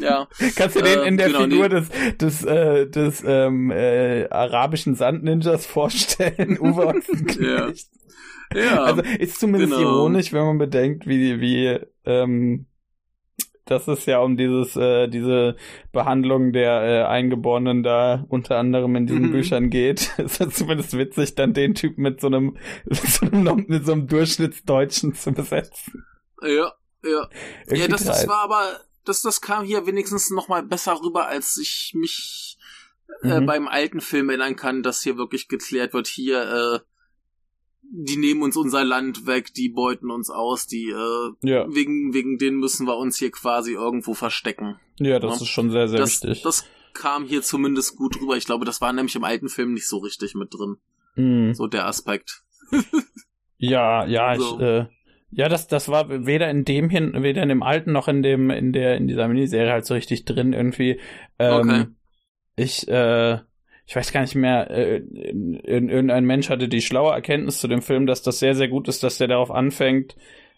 [0.00, 0.28] Ja.
[0.56, 1.88] Kannst du den in der genau, Figur des,
[2.20, 6.58] des, äh, des ähm, äh, arabischen Sandninjas vorstellen?
[6.60, 7.40] Uwe Ochsenknecht.
[7.40, 7.72] ja.
[8.54, 9.82] Ja, also ist zumindest genau.
[9.82, 12.66] ironisch, wenn man bedenkt, wie, wie, ähm,
[13.64, 15.56] dass es ja um dieses, äh, diese
[15.92, 19.32] Behandlung der äh, Eingeborenen da unter anderem in diesen mhm.
[19.32, 20.12] Büchern geht.
[20.18, 23.92] ist ja zumindest witzig, dann den Typ mit so einem, mit so einem, mit so
[23.92, 26.04] einem Durchschnittsdeutschen zu besetzen.
[26.42, 27.28] Ja, ja.
[27.66, 31.56] Irgendwie ja, das, das war aber, das, das kam hier wenigstens nochmal besser rüber, als
[31.56, 32.58] ich mich
[33.22, 33.46] äh, mhm.
[33.46, 36.80] beim alten Film erinnern kann, dass hier wirklich geklärt wird, hier, äh,
[37.82, 41.66] die nehmen uns unser Land weg, die beuten uns aus, die äh, ja.
[41.72, 44.80] wegen wegen denen müssen wir uns hier quasi irgendwo verstecken.
[44.98, 45.42] Ja, das ja?
[45.42, 46.42] ist schon sehr sehr das, wichtig.
[46.42, 48.36] Das kam hier zumindest gut rüber.
[48.36, 50.76] Ich glaube, das war nämlich im alten Film nicht so richtig mit drin.
[51.14, 51.54] Mhm.
[51.54, 52.42] So der Aspekt.
[53.58, 54.56] ja, ja, so.
[54.56, 54.86] ich äh,
[55.34, 58.50] ja, das das war weder in dem hin, weder in dem alten noch in dem
[58.50, 61.00] in der in dieser Miniserie halt so richtig drin irgendwie.
[61.38, 61.84] Ähm, okay.
[62.56, 63.38] Ich äh
[63.86, 68.06] ich weiß gar nicht mehr, äh, irgendein Mensch hatte die schlaue Erkenntnis zu dem Film,
[68.06, 70.16] dass das sehr, sehr gut ist, dass der darauf anfängt,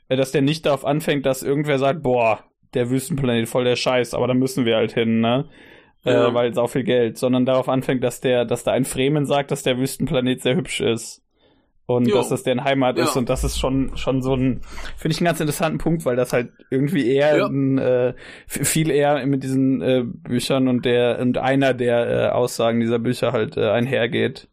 [0.08, 4.14] äh, dass der nicht darauf anfängt, dass irgendwer sagt, boah, der Wüstenplanet voll der Scheiß,
[4.14, 5.48] aber da müssen wir halt hin, ne?
[6.04, 6.28] Äh, ja.
[6.28, 9.26] Äh, weil es auch viel Geld, sondern darauf anfängt, dass der, dass da ein Fremen
[9.26, 11.25] sagt, dass der Wüstenplanet sehr hübsch ist
[11.86, 12.16] und jo.
[12.16, 13.04] dass das deren Heimat ja.
[13.04, 14.60] ist und das ist schon schon so ein
[14.96, 17.46] finde ich einen ganz interessanten Punkt, weil das halt irgendwie eher ja.
[17.46, 18.14] ein, äh,
[18.46, 23.32] viel eher mit diesen äh, Büchern und der und einer der äh, Aussagen dieser Bücher
[23.32, 24.48] halt äh, einhergeht.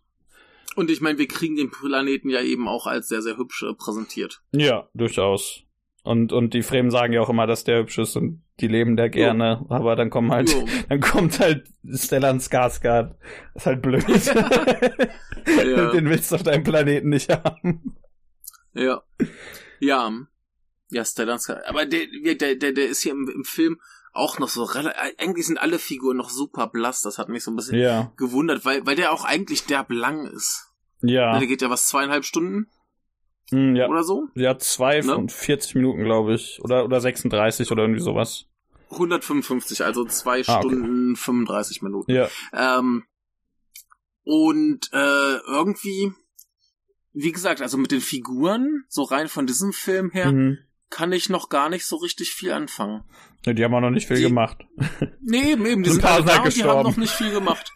[0.75, 3.73] Und ich meine, wir kriegen den Planeten ja eben auch als sehr sehr hübsch äh,
[3.73, 4.41] präsentiert.
[4.51, 5.62] Ja, durchaus.
[6.03, 8.97] Und, und die Fremen sagen ja auch immer, dass der hübsch ist und die leben
[8.97, 9.73] da gerne, jo.
[9.73, 10.65] aber dann kommen halt, jo.
[10.89, 13.15] dann kommt halt Stellan Skarsgård.
[13.55, 14.05] ist halt blöd.
[15.47, 15.91] ja.
[15.91, 17.95] Den willst du auf deinem Planeten nicht haben.
[18.73, 19.01] Ja.
[19.79, 20.11] Ja.
[20.89, 21.69] Ja, Stellan Skarsgård.
[21.69, 23.79] Aber der, der, der, der ist hier im, im Film
[24.11, 27.51] auch noch so relativ, eigentlich sind alle Figuren noch super blass, das hat mich so
[27.51, 28.11] ein bisschen ja.
[28.17, 30.69] gewundert, weil, weil der auch eigentlich derb lang ist.
[31.01, 31.37] Ja.
[31.39, 32.67] Der geht ja was zweieinhalb Stunden.
[33.53, 33.87] Mm, ja.
[33.87, 34.27] Oder so?
[34.35, 35.15] Ja, zwei ne?
[35.15, 36.59] und 40 Minuten, glaube ich.
[36.63, 38.45] Oder, oder 36 oder irgendwie sowas.
[38.91, 41.21] 155, also zwei ah, Stunden okay.
[41.21, 42.11] 35 Minuten.
[42.11, 42.29] Ja.
[42.53, 43.03] Ähm,
[44.23, 46.11] und äh, irgendwie,
[47.11, 50.59] wie gesagt, also mit den Figuren, so rein von diesem Film her, mhm.
[50.89, 53.03] kann ich noch gar nicht so richtig viel anfangen.
[53.45, 54.63] Ja, die haben auch noch nicht viel die, gemacht.
[55.21, 57.71] Nee, eben, eben die sind alle da und die haben noch nicht viel gemacht.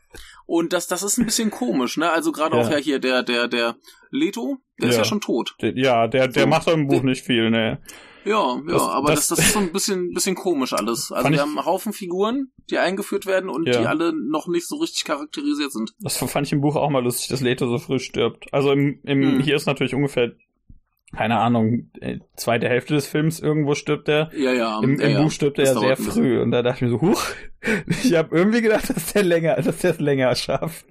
[0.47, 2.09] Und das, das ist ein bisschen komisch, ne?
[2.09, 2.63] Also gerade ja.
[2.63, 3.75] auch ja hier der, der, der
[4.09, 4.91] Leto, der ja.
[4.91, 5.55] ist ja schon tot.
[5.59, 6.47] Ja, der, der so.
[6.47, 7.79] macht im Buch nicht viel, ne?
[8.23, 11.11] Ja, ja, das, aber das, das, das ist so ein bisschen, bisschen komisch alles.
[11.11, 13.79] Also wir haben einen Haufen Figuren, die eingeführt werden und ja.
[13.79, 15.93] die alle noch nicht so richtig charakterisiert sind.
[15.99, 18.53] Das fand ich im Buch auch mal lustig, dass Leto so früh stirbt.
[18.53, 19.39] Also im, im hm.
[19.41, 20.31] hier ist natürlich ungefähr
[21.15, 24.29] keine Ahnung, äh, zweite Hälfte des Films irgendwo stirbt er.
[24.35, 24.79] Ja, ja.
[24.83, 26.41] Im, im ja, Buch stirbt er ja sehr früh.
[26.41, 27.23] Und da dachte ich mir so, huch,
[27.87, 30.85] ich habe irgendwie gedacht, dass der länger, dass der es länger schafft.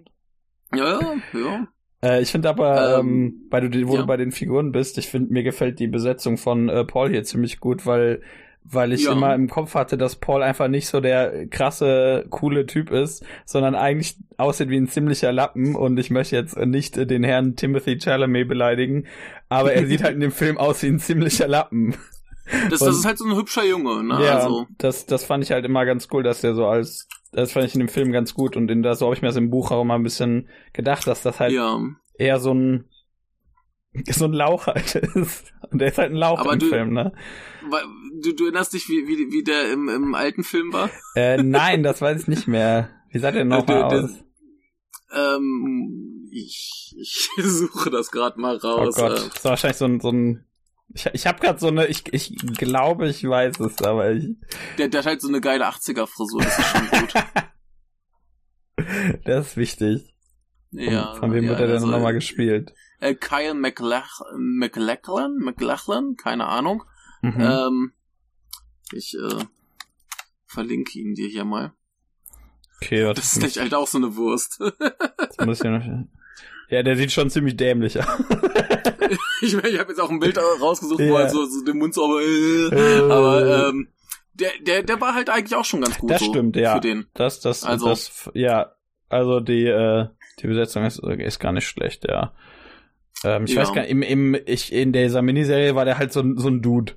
[0.75, 1.69] Ja, ja, ja.
[2.03, 4.01] Äh, ich finde aber, ähm, ähm, weil du, wo ja.
[4.01, 7.25] du bei den Figuren bist, ich finde, mir gefällt die Besetzung von äh, Paul hier
[7.25, 8.23] ziemlich gut, weil
[8.69, 9.13] weil ich ja.
[9.13, 13.75] immer im Kopf hatte, dass Paul einfach nicht so der krasse, coole Typ ist, sondern
[13.75, 18.49] eigentlich aussieht wie ein ziemlicher Lappen und ich möchte jetzt nicht den Herrn Timothy Chalamet
[18.49, 19.07] beleidigen,
[19.49, 21.97] aber er sieht halt in dem Film aus wie ein ziemlicher Lappen.
[22.71, 24.25] Das, das ist halt so ein hübscher Junge, ne?
[24.25, 24.67] Ja, also.
[24.79, 27.75] das, das fand ich halt immer ganz cool, dass der so als, das fand ich
[27.75, 29.73] in dem Film ganz gut und in da so habe ich mir das im Buch
[29.73, 31.81] auch immer ein bisschen gedacht, dass das halt ja.
[32.19, 32.85] eher so ein
[34.11, 35.53] so ein Lauch halt ist.
[35.71, 37.13] Und der ist halt ein Lauch Aber im du, Film, ne?
[38.23, 40.91] Du, du erinnerst dich, wie, wie, wie der im, im alten Film war?
[41.15, 42.91] Äh, nein, das weiß ich nicht mehr.
[43.11, 44.25] Wie sah der noch mal aus?
[45.13, 48.97] Ähm, ich, ich suche das gerade mal raus.
[48.99, 49.29] Oh Gott, äh.
[49.29, 50.47] das war wahrscheinlich so ein, so ein
[50.95, 54.37] ich, ich habe gerade so eine, ich, ich glaube, ich weiß es, aber ich.
[54.79, 57.15] Der, der hat halt so eine geile 80er-Frisur, das ist schon gut.
[59.25, 60.15] das ist wichtig.
[60.71, 61.13] Ja.
[61.13, 62.73] Von, von wem ja, wird er denn also, nochmal gespielt?
[63.01, 65.37] Äh, Kyle McLach McLachlan?
[65.39, 66.17] McLachlan?
[66.17, 66.85] Keine Ahnung.
[67.23, 67.41] Mhm.
[67.41, 67.93] Ähm,
[68.93, 69.45] ich äh,
[70.47, 71.73] verlinke ihn dir hier mal.
[72.83, 74.61] Okay, das, das ist echt halt auch so eine Wurst.
[74.61, 75.63] das muss
[76.69, 78.07] ja, der sieht schon ziemlich dämlich aus.
[79.41, 81.11] ich meine, ich habe jetzt auch ein Bild rausgesucht, ja.
[81.11, 83.89] wo halt so, so den Mund so, aber, äh, aber ähm,
[84.35, 86.11] der, der, der war halt eigentlich auch schon ganz gut.
[86.11, 86.75] Das so stimmt, ja.
[86.75, 87.07] Für den.
[87.15, 88.73] Das, das, also, das, ja.
[89.09, 90.09] Also die, äh,
[90.41, 92.33] die Besetzung ist, ist gar nicht schlecht, ja.
[93.25, 93.63] Ähm, ich ja.
[93.63, 96.63] weiß gar nicht, im, im, ich, in dieser Miniserie war der halt so, so ein
[96.63, 96.95] Dude.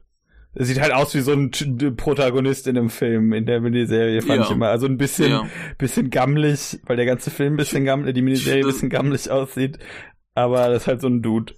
[0.62, 1.52] Sieht halt aus wie so ein
[1.96, 4.46] Protagonist in einem Film, in der Miniserie, fand ja.
[4.46, 4.68] ich immer.
[4.68, 5.50] Also ein bisschen, ja.
[5.78, 9.80] bisschen gammelig, weil der ganze Film ein bisschen gammelig, die Miniserie ein bisschen gammelig aussieht.
[10.36, 11.54] Aber das ist halt so ein Dude.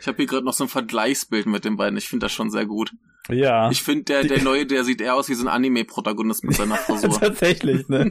[0.00, 1.98] Ich habe hier gerade noch so ein Vergleichsbild mit den beiden.
[1.98, 2.92] Ich finde das schon sehr gut.
[3.28, 3.70] Ja.
[3.70, 6.76] Ich finde, der, der neue, der sieht eher aus wie so ein Anime-Protagonist mit seiner
[6.76, 7.10] Frisur.
[7.20, 8.10] Tatsächlich, ne?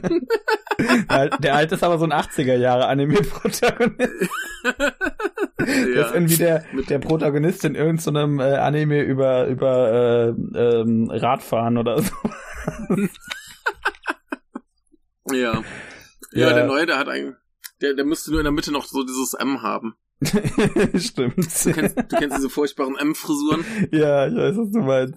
[1.40, 4.30] der alte ist aber so ein 80er-Jahre-Anime-Protagonist.
[5.58, 6.06] ja.
[6.06, 11.78] ist irgendwie der, der Protagonist in irgendeinem so äh, Anime über, über äh, ähm, Radfahren
[11.78, 12.14] oder so.
[15.30, 15.36] ja.
[15.36, 15.62] ja.
[16.32, 17.36] Ja, der neue, der hat eigentlich,
[17.80, 19.96] der, der müsste nur in der Mitte noch so dieses M haben.
[20.98, 21.36] Stimmt.
[21.36, 23.64] Du kennst, du kennst diese furchtbaren M-Frisuren?
[23.92, 25.14] Ja, ich weiß, was du meinst.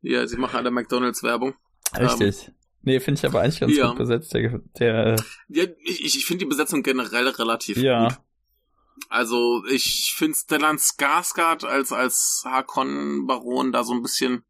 [0.00, 1.54] Ja, sie machen alle McDonalds-Werbung.
[1.98, 2.48] Richtig.
[2.48, 3.88] Um, nee, finde ich aber eigentlich ganz ja.
[3.88, 4.34] gut besetzt.
[4.34, 5.16] Der, der
[5.48, 8.08] ja, ich, ich finde die Besetzung generell relativ ja.
[8.08, 8.18] gut.
[9.08, 14.44] Also, ich finde Stellan Skarsgård als, als Harkon-Baron da so ein bisschen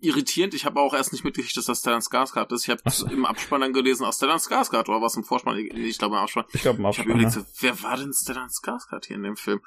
[0.00, 0.54] irritierend.
[0.54, 2.64] Ich habe auch erst nicht mitgekriegt, dass das Stellan Skarsgård ist.
[2.64, 3.06] Ich habe so.
[3.06, 5.58] im Abspann dann gelesen, aus Stellan Skarsgård oder was im Vorspann?
[5.58, 6.44] Ich glaube im Abspann.
[6.52, 7.06] Ich glaube im Abspann.
[7.06, 7.52] Ich habe überlegt, ja.
[7.60, 9.60] wer war denn Stellan Skarsgård hier in dem Film?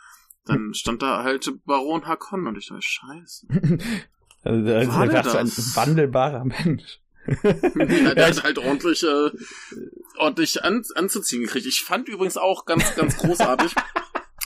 [0.46, 3.48] Dann stand da halt Baron Hakon und ich dachte, scheiße.
[4.44, 7.00] also, also war dachte, ein wandelbarer Mensch.
[7.44, 9.30] ja, der hat halt ordentlich, äh,
[10.18, 11.66] ordentlich an, anzuziehen gekriegt.
[11.66, 13.74] Ich fand übrigens auch ganz, ganz großartig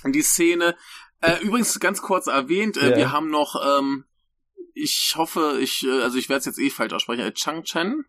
[0.06, 0.76] die Szene.
[1.22, 2.98] Äh, übrigens ganz kurz erwähnt, äh, ja.
[2.98, 4.06] wir haben noch, ähm,
[4.78, 8.06] ich hoffe, ich, äh, also ich werde es jetzt eh falsch aussprechen, äh, Chang Chen.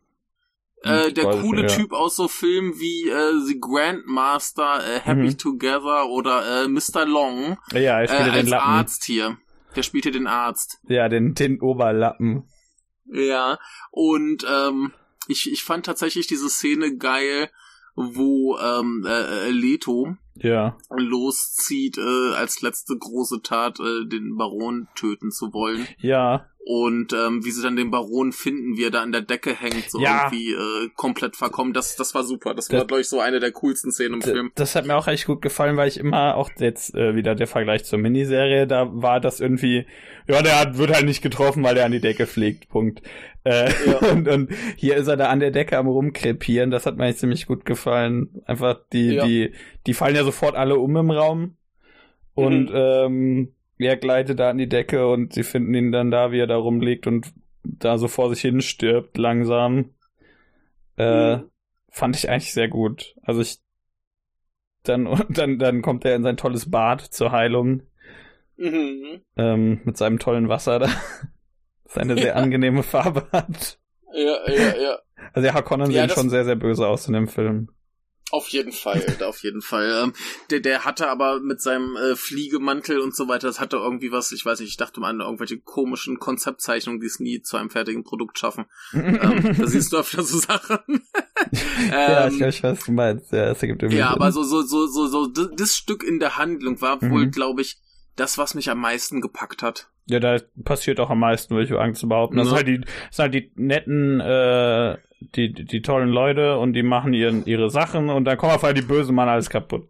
[0.82, 1.76] Äh, der coole schon, ja.
[1.76, 5.38] Typ aus so Filmen wie äh, The Grandmaster, äh, Happy mhm.
[5.38, 7.04] Together oder äh, Mr.
[7.04, 7.58] Long.
[7.72, 8.68] Ja, er spielt äh, als den Lappen.
[8.68, 9.38] Arzt hier.
[9.74, 10.78] Der spielt hier den Arzt.
[10.88, 12.44] Ja, den, den Oberlappen.
[13.06, 13.58] Ja,
[13.90, 14.92] und ähm,
[15.26, 17.50] ich, ich fand tatsächlich diese Szene geil,
[17.96, 20.76] wo ähm, äh, äh Leto ja.
[20.90, 25.86] loszieht, äh, als letzte große Tat äh, den Baron töten zu wollen.
[25.98, 26.46] Ja.
[26.70, 29.90] Und ähm, wie sie dann den Baron finden, wie er da an der Decke hängt,
[29.90, 30.24] so ja.
[30.24, 31.72] irgendwie äh, komplett verkommen.
[31.72, 32.52] Das, das war super.
[32.52, 34.52] Das, das war, glaube ich, so eine der coolsten Szenen im Film.
[34.54, 37.46] Das hat mir auch echt gut gefallen, weil ich immer auch jetzt äh, wieder der
[37.46, 39.86] Vergleich zur Miniserie, da war das irgendwie,
[40.26, 42.68] ja, der hat, wird halt nicht getroffen, weil er an die Decke fliegt.
[42.68, 43.00] Punkt.
[43.44, 43.98] Äh, ja.
[44.12, 46.70] und, und hier ist er da an der Decke am rumkrepieren.
[46.70, 48.42] Das hat mir eigentlich ziemlich gut gefallen.
[48.44, 49.24] Einfach die, ja.
[49.24, 49.52] die,
[49.86, 51.56] die fallen ja sofort alle um im Raum.
[52.34, 52.76] Und mhm.
[52.76, 56.46] ähm, er gleitet da an die Decke und sie finden ihn dann da, wie er
[56.46, 59.94] da rumliegt und da so vor sich hin stirbt, langsam.
[60.96, 61.50] Äh, mhm.
[61.90, 63.16] Fand ich eigentlich sehr gut.
[63.22, 63.58] Also ich
[64.82, 67.82] dann, dann, dann kommt er in sein tolles Bad zur Heilung.
[68.56, 69.20] Mhm.
[69.36, 70.88] Ähm, mit seinem tollen Wasser da.
[71.84, 72.34] Seine sehr ja.
[72.34, 73.78] angenehme Farbe hat.
[74.12, 74.98] Ja, ja, ja.
[75.32, 77.70] Also ja, Harkonnen ja, sehen schon sehr, sehr böse aus in dem Film.
[78.30, 80.02] Auf jeden Fall, auf jeden Fall.
[80.02, 80.12] Ähm,
[80.50, 84.32] der, der hatte aber mit seinem äh, Fliegemantel und so weiter, das hatte irgendwie was,
[84.32, 87.70] ich weiß nicht, ich dachte mal an irgendwelche komischen Konzeptzeichnungen, die es nie zu einem
[87.70, 88.66] fertigen Produkt schaffen.
[88.92, 90.78] ähm, da siehst du öfter so Sachen.
[91.52, 93.32] ähm, ja, ich weiß, was du meinst.
[93.32, 96.36] Ja, das ergibt irgendwie Ja, aber so, so, so, so, so, das Stück in der
[96.36, 97.10] Handlung war mhm.
[97.10, 97.78] wohl, glaube ich,
[98.16, 99.90] das, was mich am meisten gepackt hat.
[100.08, 102.36] Ja, da passiert auch am meisten, würde ich Angst behaupten.
[102.36, 102.50] Das, ja.
[102.50, 106.82] sind halt die, das sind halt die netten äh, die, die, tollen Leute und die
[106.82, 109.88] machen ihren, ihre Sachen und dann kommen auf einmal die bösen Mann alles kaputt.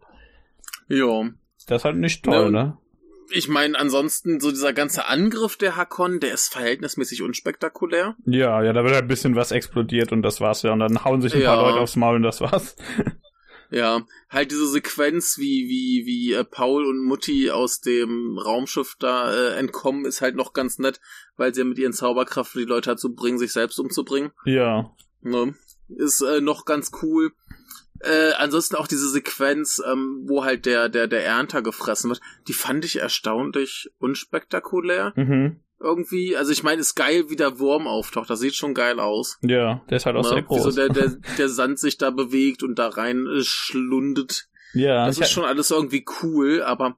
[0.87, 1.29] Ja.
[1.67, 2.77] Das ist halt nicht toll, ja, ne?
[3.31, 8.15] Ich meine, ansonsten, so dieser ganze Angriff der Hakon, der ist verhältnismäßig unspektakulär.
[8.25, 10.73] Ja, ja, da wird halt ein bisschen was explodiert und das war's ja.
[10.73, 11.53] Und dann hauen sich ein ja.
[11.53, 12.75] paar Leute aufs Maul und das war's.
[13.71, 19.31] Ja, halt diese Sequenz, wie, wie, wie äh, Paul und Mutti aus dem Raumschiff da
[19.31, 20.99] äh, entkommen, ist halt noch ganz nett,
[21.37, 24.31] weil sie ja mit ihren Zauberkraft die Leute dazu bringen, sich selbst umzubringen.
[24.45, 24.91] Ja.
[25.21, 25.53] Ne?
[25.87, 27.31] Ist äh, noch ganz cool.
[27.99, 32.53] Äh, ansonsten auch diese Sequenz, ähm, wo halt der, der, der Ernter gefressen wird, die
[32.53, 35.13] fand ich erstaunlich unspektakulär.
[35.15, 35.59] Mhm.
[35.81, 38.29] Irgendwie, also ich meine, ist geil, wie der Wurm auftaucht.
[38.29, 39.39] Das sieht schon geil aus.
[39.41, 40.29] Ja, der ist halt auch ne?
[40.29, 40.57] sehr groß.
[40.57, 44.49] Wie so der, der, der Sand sich da bewegt und da rein äh, schlundet.
[44.73, 45.05] Ja.
[45.05, 46.97] Das ist schon alles irgendwie cool, aber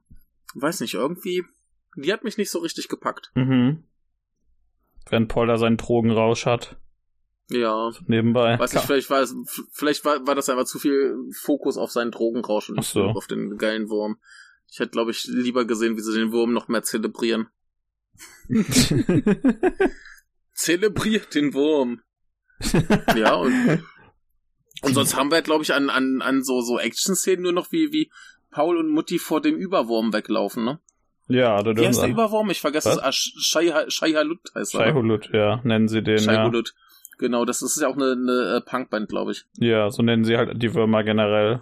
[0.55, 1.43] weiß nicht, irgendwie,
[1.95, 3.31] die hat mich nicht so richtig gepackt.
[3.35, 3.83] Mhm.
[5.09, 6.77] Wenn Paul da seinen Drogenrausch hat.
[7.49, 7.91] Ja.
[8.07, 8.57] Nebenbei.
[8.57, 9.35] Weiß nicht, vielleicht war es,
[9.71, 13.03] vielleicht war, war das einfach zu viel Fokus auf seinen Drogenrausch und so.
[13.03, 14.17] auf den geilen Wurm.
[14.71, 17.47] Ich hätte, glaube ich, lieber gesehen, wie sie den Wurm noch mehr zelebrieren.
[20.53, 22.01] Zelebriert den Wurm.
[23.15, 23.83] ja, und,
[24.81, 27.91] und sonst haben wir, glaube ich, an, an, an so, so Action-Szenen nur noch wie,
[27.91, 28.11] wie
[28.51, 30.79] Paul und Mutti vor dem Überwurm weglaufen, ne?
[31.27, 32.49] Ja, da Wie heißt der Überwurm?
[32.49, 32.99] Ich vergesse es.
[32.99, 34.81] Ah, Shai Halut heißt er.
[34.81, 36.19] Shai Halut, ja, nennen sie den.
[36.19, 36.51] Shai ja.
[37.17, 39.45] Genau, das ist ja auch eine, eine äh, Punkband, glaube ich.
[39.57, 41.61] Ja, so nennen sie halt die Würmer generell.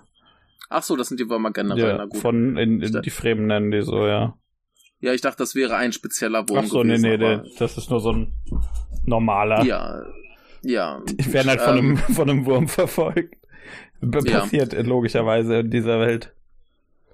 [0.69, 2.21] Ach so, das sind die Würmer generell, ja, na gut.
[2.21, 4.37] Von in, in die Fremen nennen die so, ja.
[5.01, 6.59] Ja, ich dachte, das wäre ein spezieller Wurm.
[6.59, 8.33] Ach so, gewesen, nee, nee, der, das ist nur so ein
[9.05, 9.63] normaler.
[9.63, 10.03] Ja,
[10.61, 11.01] ja.
[11.07, 13.35] Die werden halt von, ähm, einem, von einem Wurm verfolgt.
[14.01, 14.81] Passiert ja.
[14.81, 16.33] logischerweise in dieser Welt.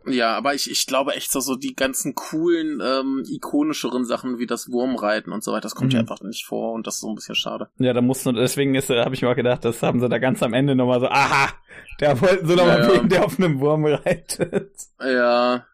[0.08, 4.46] Ja, aber ich, ich glaube echt so, so die ganzen coolen, ähm, ikonischeren Sachen wie
[4.46, 5.96] das Wurmreiten und so weiter, das kommt mhm.
[5.96, 7.70] ja einfach nicht vor und das ist so ein bisschen schade.
[7.80, 10.44] Ja, da mussten, deswegen ist, habe ich mir auch gedacht, das haben sie da ganz
[10.44, 11.50] am Ende nochmal so, aha,
[11.98, 13.04] da wollten sie nochmal ja, ja.
[13.04, 14.76] der auf einem Wurm reitet.
[15.00, 15.66] Ja.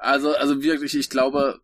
[0.00, 1.60] Also, also wirklich, ich glaube,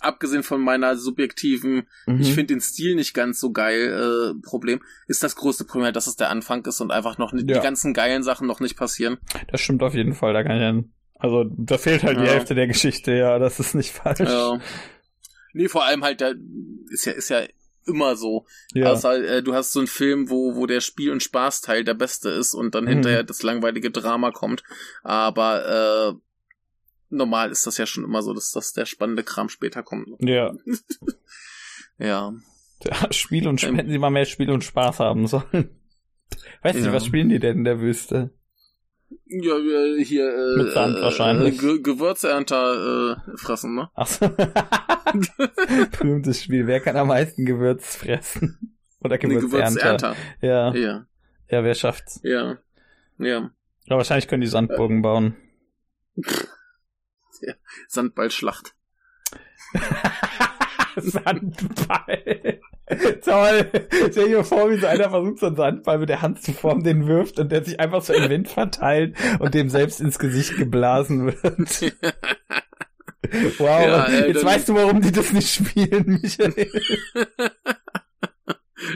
[0.00, 2.20] abgesehen von meiner subjektiven, mhm.
[2.20, 6.06] ich finde den Stil nicht ganz so geil, äh, Problem, ist das größte Problem, dass
[6.06, 7.56] es der Anfang ist und einfach noch nicht, ja.
[7.56, 9.18] die ganzen geilen Sachen noch nicht passieren.
[9.50, 10.82] Das stimmt auf jeden Fall, da kann ich ja,
[11.14, 12.24] also da fehlt halt ja.
[12.24, 14.20] die Hälfte der Geschichte, ja, das ist nicht falsch.
[14.20, 14.60] Ja.
[15.52, 16.34] Nee, vor allem halt, der
[16.90, 17.42] ist ja, ist ja
[17.86, 18.44] immer so.
[18.74, 18.90] Ja.
[18.90, 22.28] Also, äh, du hast so einen Film, wo, wo der Spiel- und Spaßteil der beste
[22.28, 22.88] ist und dann mhm.
[22.88, 24.62] hinterher das langweilige Drama kommt.
[25.02, 26.27] Aber äh,
[27.10, 30.08] normal ist das ja schon immer so, dass das der spannende Kram später kommt.
[30.20, 30.52] Ja.
[31.98, 32.32] ja.
[32.84, 33.12] ja.
[33.12, 35.44] Spiel und ähm, hätten sie mal mehr Spiel und Spaß haben sollen.
[36.62, 36.82] Weiß ja.
[36.82, 38.30] nicht, was spielen die denn in der Wüste?
[39.26, 39.56] Ja,
[40.02, 41.58] hier äh, Mit Sand äh, wahrscheinlich.
[41.58, 43.90] Ge Gewürzernter äh, fressen, ne?
[43.94, 44.28] Ach so.
[45.98, 46.66] Berühmtes Spiel.
[46.66, 48.76] Wer kann am meisten Gewürz fressen?
[49.00, 50.14] Oder Gewürzernter.
[50.40, 50.74] Ja.
[50.74, 51.06] Ja.
[51.50, 52.20] Ja, wer schafft's?
[52.22, 52.58] Ja.
[53.18, 53.50] Ja.
[53.86, 55.36] Ja, wahrscheinlich können die Sandburgen bauen.
[57.40, 57.54] Ja.
[57.88, 58.74] Sandballschlacht.
[60.96, 62.60] Sandball.
[63.22, 63.70] Toll.
[64.10, 66.82] Stell dir vor, wie so einer versucht, so einen Sandball mit der Hand zu formen,
[66.82, 70.56] den wirft und der sich einfach so im Wind verteilt und dem selbst ins Gesicht
[70.56, 71.94] geblasen wird.
[73.58, 76.54] Wow, ja, äh, jetzt weißt du, warum die das nicht spielen, Michael.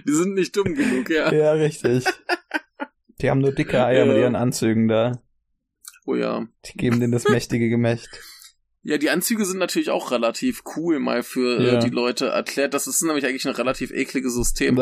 [0.06, 1.32] Die sind nicht dumm genug, ja.
[1.32, 2.04] Ja, richtig.
[3.20, 4.12] Die haben nur dicke Eier ja.
[4.12, 5.20] mit ihren Anzügen da.
[6.06, 6.46] Oh ja.
[6.64, 8.20] Die geben denen das mächtige Gemächt.
[8.84, 11.72] Ja, die Anzüge sind natürlich auch relativ cool mal für äh, ja.
[11.74, 12.74] äh, die Leute erklärt.
[12.74, 14.76] Das ist nämlich eigentlich ein relativ ekliges System.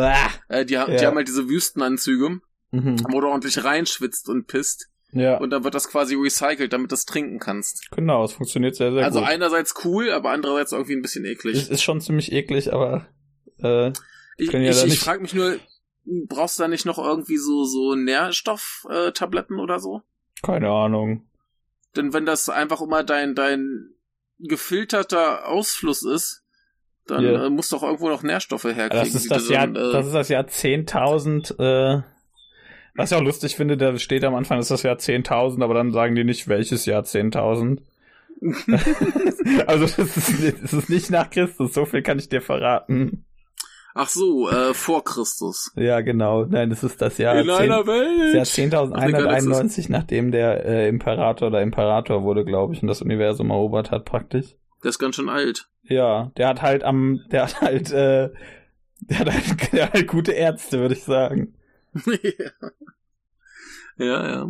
[0.49, 0.87] Äh, die, ja.
[0.87, 2.41] die haben halt diese Wüstenanzüge,
[2.71, 3.01] mhm.
[3.11, 4.89] wo du ordentlich reinschwitzt und pisst.
[5.13, 5.39] Ja.
[5.39, 7.91] Und dann wird das quasi recycelt, damit du das trinken kannst.
[7.91, 9.29] Genau, es funktioniert sehr, sehr also gut.
[9.29, 11.57] Also einerseits cool, aber andererseits irgendwie ein bisschen eklig.
[11.57, 13.07] Es ist schon ziemlich eklig, aber
[13.59, 13.91] äh,
[14.39, 15.59] ich, ja ich, ich frage mich nur,
[16.05, 20.03] brauchst du da nicht noch irgendwie so so Nährstofftabletten äh, oder so?
[20.43, 21.27] Keine Ahnung.
[21.97, 23.91] Denn wenn das einfach immer dein, dein
[24.39, 26.45] gefilterter Ausfluss ist,
[27.07, 27.47] dann yeah.
[27.47, 28.91] äh, muss doch irgendwo noch Nährstoffe herkriegen.
[28.91, 32.03] Das ist das, Jahr, dann, äh, das ist das Jahr 10.000, äh,
[32.95, 35.93] was ich auch lustig finde, da steht am Anfang, ist das Jahr 10.000, aber dann
[35.93, 37.81] sagen die nicht, welches Jahr 10.000.
[39.67, 43.25] also das ist, das ist nicht nach Christus, so viel kann ich dir verraten.
[43.95, 45.73] Ach so, äh, vor Christus.
[45.75, 46.45] Ja, genau.
[46.45, 48.37] Nein, das ist das Jahr, In 10, einer Welt.
[48.37, 53.51] Das Jahr 10.191, nachdem der äh, Imperator oder Imperator wurde, glaube ich, und das Universum
[53.51, 54.55] erobert hat, praktisch.
[54.83, 55.69] Der ist ganz schön alt.
[55.83, 58.31] Ja, der hat halt am, der hat halt, äh,
[59.01, 61.55] der hat halt, der hat halt gute Ärzte, würde ich sagen.
[62.07, 62.51] ja.
[64.05, 64.49] ja, ja.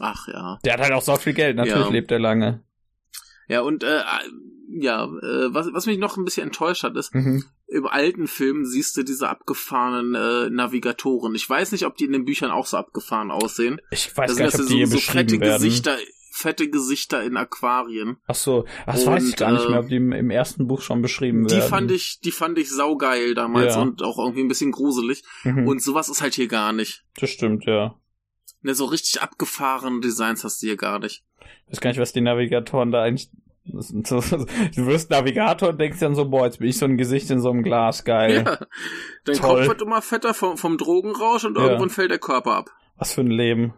[0.00, 0.58] Ach ja.
[0.64, 1.92] Der hat halt auch so viel Geld, natürlich ja.
[1.92, 2.62] lebt er lange.
[3.48, 4.00] Ja, und äh,
[4.70, 7.44] ja, äh, was, was mich noch ein bisschen enttäuscht hat, ist, mhm.
[7.68, 11.34] Im alten Film siehst du diese abgefahrenen äh, Navigatoren.
[11.34, 13.80] Ich weiß nicht, ob die in den Büchern auch so abgefahren aussehen.
[13.90, 15.62] Ich weiß gar nicht, ob die so, so fette werden.
[15.62, 15.96] Gesichter,
[16.32, 18.16] fette Gesichter in Aquarien.
[18.26, 20.80] Ach so, das und, weiß ich gar nicht mehr, ob die im, im, ersten Buch
[20.80, 21.64] schon beschrieben die werden.
[21.64, 23.82] Die fand ich, die fand ich saugeil damals ja.
[23.82, 25.22] und auch irgendwie ein bisschen gruselig.
[25.44, 25.68] Mhm.
[25.68, 27.04] Und sowas ist halt hier gar nicht.
[27.20, 27.94] Das stimmt, ja.
[28.62, 31.22] Ne, so richtig abgefahrene Designs hast du hier gar nicht.
[31.66, 33.30] Ich weiß gar nicht, was die Navigatoren da eigentlich
[34.04, 37.30] so, du wirst Navigator und denkst dann so, boah, jetzt bin ich so ein Gesicht
[37.30, 38.44] in so einem Glas, geil.
[38.46, 38.58] Ja.
[39.24, 39.58] Dein Toll.
[39.58, 41.64] Kopf wird immer fetter vom, vom Drogenrausch und ja.
[41.64, 42.70] irgendwann fällt der Körper ab.
[42.96, 43.74] Was für ein Leben.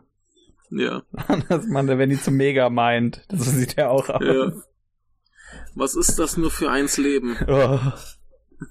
[0.70, 1.02] Ja.
[1.48, 3.24] das man, wenn die zu mega meint.
[3.28, 4.22] Das sieht ja auch aus.
[4.24, 4.52] Ja.
[5.74, 7.36] Was ist das nur für eins Leben?
[7.48, 7.78] Oh.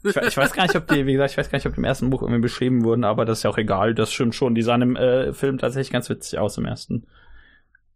[0.04, 1.80] Ich, ich, weiß gar nicht, ob die, wie gesagt, ich weiß gar nicht, ob die
[1.80, 3.96] im ersten Buch irgendwie beschrieben wurden, aber das ist ja auch egal.
[3.96, 4.54] Das stimmt schon.
[4.54, 7.08] Die sahen im äh, Film tatsächlich ganz witzig aus im ersten.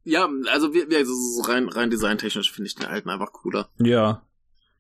[0.04, 3.70] Ja, also wir, wir also rein, rein designtechnisch finde ich den alten einfach cooler.
[3.80, 4.22] Ja.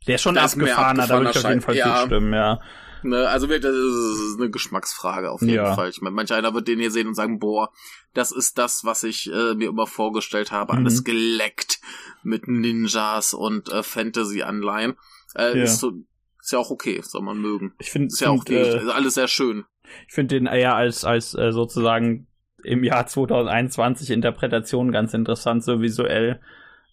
[0.07, 2.01] Der ist schon da abgefahrener, da würde ich auf jeden Fall ja.
[2.01, 2.59] zustimmen, ja.
[3.03, 5.75] Ne, also das ist eine Geschmacksfrage auf jeden ja.
[5.75, 5.89] Fall.
[5.89, 7.71] Ich meine, manch einer wird den hier sehen und sagen, boah,
[8.13, 10.79] das ist das, was ich äh, mir immer vorgestellt habe, mhm.
[10.79, 11.79] alles geleckt
[12.23, 14.95] mit Ninjas und äh, Fantasy-Anleihen.
[15.35, 15.63] Äh, ja.
[15.63, 15.91] ist, so,
[16.39, 17.73] ist ja auch okay, soll man mögen.
[17.79, 19.65] Ich finde, ist ja auch äh, alles sehr schön.
[20.07, 22.27] Ich finde den eher als als äh, sozusagen
[22.63, 26.39] im Jahr 2021 Interpretation ganz interessant, so visuell.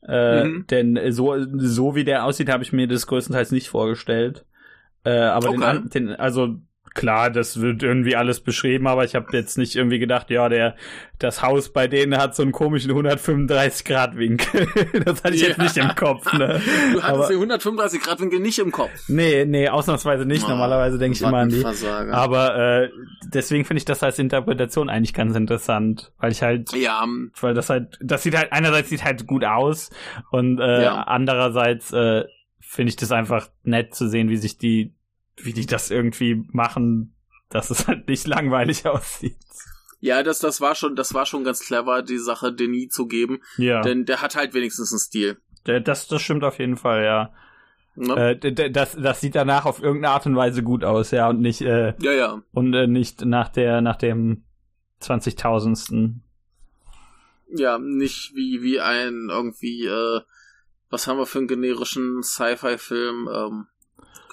[0.07, 0.66] Äh, mhm.
[0.68, 4.45] Denn so, so wie der aussieht, habe ich mir das größtenteils nicht vorgestellt.
[5.05, 5.73] Äh, aber okay.
[5.73, 6.57] den, den, also
[6.95, 10.76] klar, das wird irgendwie alles beschrieben, aber ich habe jetzt nicht irgendwie gedacht, ja, der
[11.18, 14.66] das Haus bei denen hat so einen komischen 135 Grad Winkel.
[15.05, 15.49] das hatte ich ja.
[15.49, 16.32] jetzt nicht im Kopf.
[16.32, 16.61] Ne?
[16.93, 18.91] Du hattest aber, den 135 Grad Winkel nicht im Kopf.
[19.09, 20.45] Nee, nee, ausnahmsweise nicht.
[20.47, 21.64] Oh, Normalerweise denke ich immer an die.
[22.11, 22.91] Aber äh,
[23.26, 27.05] deswegen finde ich das als Interpretation eigentlich ganz interessant, weil ich halt, ja,
[27.41, 29.91] weil das halt, das sieht halt einerseits sieht halt gut aus
[30.30, 31.03] und äh, ja.
[31.03, 32.24] andererseits äh,
[32.61, 34.95] finde ich das einfach nett zu sehen, wie sich die
[35.45, 37.14] wie die das irgendwie machen,
[37.49, 39.36] dass es halt nicht langweilig aussieht.
[40.01, 43.41] Ja, das, das war schon, das war schon ganz clever, die Sache Denis zu geben.
[43.59, 43.82] Ja.
[43.82, 45.38] Denn der hat halt wenigstens einen Stil.
[45.64, 47.32] Das, das stimmt auf jeden Fall, ja.
[47.97, 48.38] Ne?
[48.41, 51.61] Äh, das, das sieht danach auf irgendeine Art und Weise gut aus, ja, und nicht,
[51.61, 52.43] äh, ja, ja.
[52.53, 54.45] Und äh, nicht nach der, nach dem
[55.03, 56.14] 20.000.
[57.53, 60.20] Ja, nicht wie, wie ein irgendwie, äh,
[60.88, 63.66] was haben wir für einen generischen Sci-Fi-Film, ähm,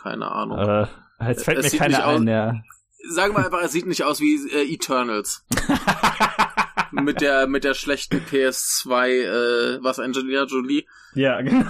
[0.01, 0.57] keine Ahnung.
[0.59, 0.87] Äh,
[1.27, 2.55] jetzt fällt es mir keiner ein, ja.
[3.09, 5.45] Sagen wir einfach, es sieht nicht aus wie äh, Eternals.
[6.91, 10.85] mit der mit der schlechten PS2, äh, was Angelina Jolie.
[11.13, 11.69] Ja, genau.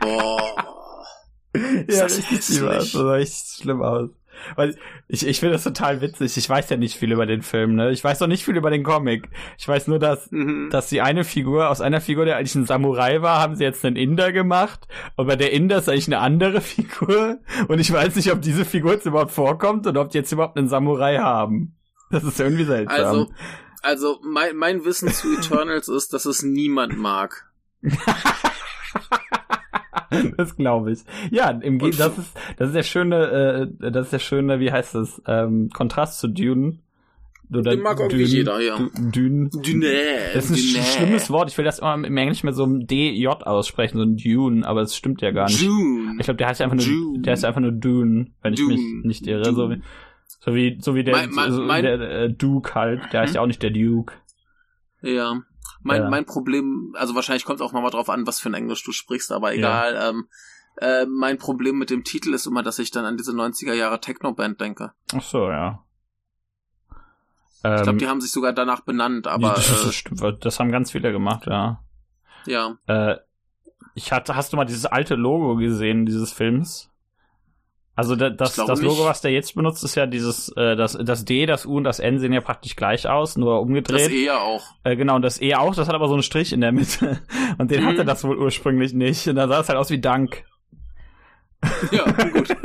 [0.00, 1.04] Boah.
[1.88, 2.92] ja, richtig schlimm aus.
[2.92, 4.10] Das sah echt schlimm aus.
[4.56, 4.76] Weil
[5.08, 6.36] ich, ich finde das total witzig.
[6.36, 7.90] Ich weiß ja nicht viel über den Film, ne?
[7.90, 9.28] Ich weiß doch nicht viel über den Comic.
[9.58, 10.68] Ich weiß nur, dass, mhm.
[10.70, 13.84] dass die eine Figur, aus einer Figur, der eigentlich ein Samurai war, haben sie jetzt
[13.84, 14.88] einen Inder gemacht.
[15.16, 17.38] Aber der Inder ist eigentlich eine andere Figur.
[17.68, 20.56] Und ich weiß nicht, ob diese Figur jetzt überhaupt vorkommt und ob die jetzt überhaupt
[20.56, 21.76] einen Samurai haben.
[22.10, 22.98] Das ist irgendwie seltsam.
[22.98, 23.30] Also,
[23.82, 27.50] also mein, mein Wissen zu Eternals ist, dass es niemand mag.
[30.36, 31.00] das glaube ich.
[31.30, 34.72] Ja, im Ge das ist das ist der schöne, äh, das ist der schöne, wie
[34.72, 36.78] heißt das, ähm, Kontrast zu Dune.
[37.50, 38.76] Oder Den mag irgendwie jeder, ja.
[38.76, 39.48] Dune.
[39.48, 39.86] Dune.
[40.34, 40.84] Das ist ein Dune.
[40.84, 41.50] schlimmes Wort.
[41.50, 44.82] Ich will das immer im Englischen mit so einem DJ aussprechen, so ein Dune, aber
[44.82, 45.62] es stimmt ja gar nicht.
[45.62, 46.16] Dune.
[46.18, 47.22] Ich glaube, der heißt einfach nur, Dune.
[47.22, 48.74] der heißt einfach nur Dune, wenn Dune.
[48.74, 49.54] ich mich nicht irre.
[49.54, 49.82] So wie,
[50.40, 53.00] so wie, so wie der, mein, mein, so der äh, Duke halt.
[53.12, 53.36] Der heißt hm?
[53.36, 54.14] ja auch nicht der Duke.
[55.00, 55.40] Ja.
[55.88, 56.10] Mein, ja.
[56.10, 59.32] mein Problem, also wahrscheinlich kommt auch nochmal drauf an, was für ein Englisch du sprichst,
[59.32, 59.94] aber egal.
[59.94, 60.10] Ja.
[60.10, 60.28] Ähm,
[60.76, 63.98] äh, mein Problem mit dem Titel ist immer, dass ich dann an diese 90er Jahre
[63.98, 64.92] Techno-Band denke.
[65.14, 65.82] Ach so, ja.
[67.56, 69.54] Ich glaube, ähm, die haben sich sogar danach benannt, aber.
[69.54, 71.82] Das, äh, das haben ganz viele gemacht, ja.
[72.44, 72.76] Ja.
[72.86, 73.16] Äh,
[73.94, 76.90] ich hatte, hast du mal dieses alte Logo gesehen, dieses Films?
[77.98, 81.24] Also das, das, das Logo, was der jetzt benutzt, ist ja dieses, äh, das, das
[81.24, 84.06] D, das U und das N sehen ja praktisch gleich aus, nur umgedreht.
[84.06, 84.62] Das E ja auch.
[84.84, 87.18] Äh, genau, und das E auch, das hat aber so einen Strich in der Mitte.
[87.58, 87.86] Und den mhm.
[87.88, 89.26] hatte das wohl ursprünglich nicht.
[89.26, 90.44] Und da sah es halt aus wie Dank.
[91.90, 92.56] Ja, gut.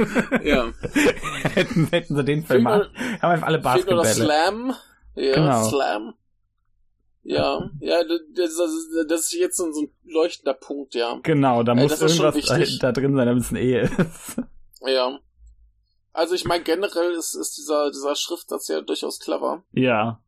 [0.44, 0.68] ja.
[1.56, 2.92] hätten, hätten sie den Film mal.
[3.20, 4.06] Haben einfach alle Basketball.
[4.06, 4.76] Slam.
[5.16, 5.64] Ja, genau.
[5.64, 6.14] Slam.
[7.24, 11.20] Ja, ja, das, das, das ist jetzt so ein leuchtender Punkt, ja.
[11.24, 14.36] Genau, da äh, muss irgendwas da drin sein, damit es ein E ist.
[14.86, 15.20] Ja.
[16.12, 19.64] Also ich meine, generell ist, ist dieser, dieser Schriftsatz ja durchaus clever.
[19.72, 20.22] Ja.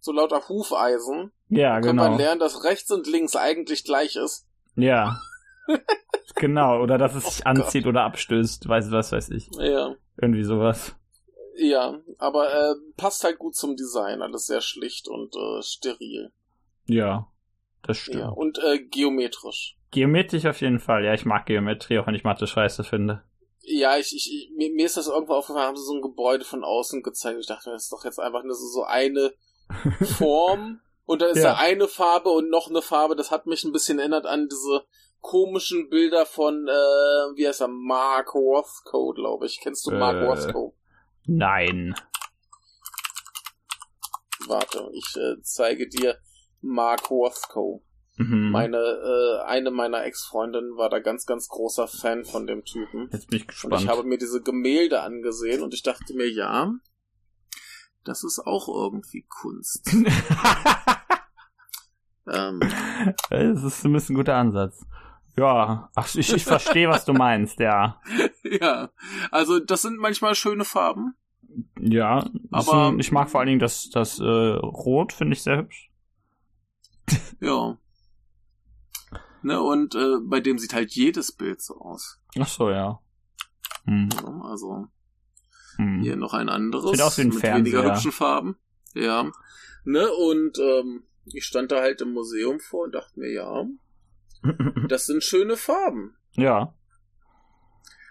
[0.00, 1.32] So lauter Hufeisen.
[1.48, 2.02] Ja, kann genau.
[2.02, 4.46] Kann man lernen, dass rechts und links eigentlich gleich ist.
[4.76, 5.20] Ja.
[6.36, 7.90] genau, oder dass es sich oh anzieht Gott.
[7.90, 9.50] oder abstößt, weiß was weiß ich.
[9.58, 9.94] Ja.
[10.16, 10.94] Irgendwie sowas.
[11.56, 16.32] Ja, aber äh, passt halt gut zum Design, alles sehr schlicht und äh, steril.
[16.86, 17.30] Ja,
[17.82, 18.20] das stimmt.
[18.20, 19.76] Ja, und äh, geometrisch.
[19.90, 21.04] Geometrisch auf jeden Fall.
[21.04, 23.22] Ja, ich mag Geometrie, auch wenn ich Mathe scheiße finde.
[23.62, 26.64] Ja, ich, ich, mir, mir ist das irgendwo aufgefallen, haben sie so ein Gebäude von
[26.64, 27.40] außen gezeigt.
[27.40, 29.32] Ich dachte, das ist doch jetzt einfach nur so, so eine
[30.18, 31.54] Form und dann ist ja.
[31.54, 33.16] da eine Farbe und noch eine Farbe.
[33.16, 34.84] Das hat mich ein bisschen erinnert an diese
[35.20, 39.60] komischen Bilder von, äh, wie heißt er, Mark Rothko, glaube ich.
[39.60, 40.74] Kennst du Mark äh, Rothko?
[41.26, 41.94] Nein.
[44.46, 46.16] Warte, ich äh, zeige dir
[46.60, 47.82] Mark Rothko.
[48.16, 48.50] Mhm.
[48.50, 53.08] Meine, äh, eine meiner Ex-Freundinnen war da ganz, ganz großer Fan von dem Typen.
[53.12, 53.72] Jetzt bin ich gespannt.
[53.74, 56.74] Und ich habe mir diese Gemälde angesehen und ich dachte mir, ja,
[58.04, 59.94] das ist auch irgendwie Kunst.
[62.30, 62.60] ähm,
[63.30, 64.84] das ist bisschen ein guter Ansatz.
[65.36, 68.00] Ja, ach, ich, ich verstehe, was du meinst, ja.
[68.42, 68.90] Ja,
[69.30, 71.14] also das sind manchmal schöne Farben.
[71.78, 75.58] Ja, aber ein, ich mag vor allen Dingen das, das äh, Rot, finde ich sehr
[75.58, 75.89] hübsch.
[77.40, 77.78] Ja.
[79.42, 82.20] Ne, und äh, bei dem sieht halt jedes Bild so aus.
[82.38, 83.00] Ach so, ja.
[83.84, 84.10] Hm.
[84.12, 84.88] ja also
[85.76, 86.02] hm.
[86.02, 86.90] hier noch ein anderes.
[86.90, 87.78] Sieht aus wie ein mit Fernseher.
[87.78, 88.56] weniger hübschen Farben.
[88.94, 89.30] Ja.
[89.84, 93.64] Ne, und ähm, ich stand da halt im Museum vor und dachte mir, ja,
[94.88, 96.16] das sind schöne Farben.
[96.32, 96.74] Ja.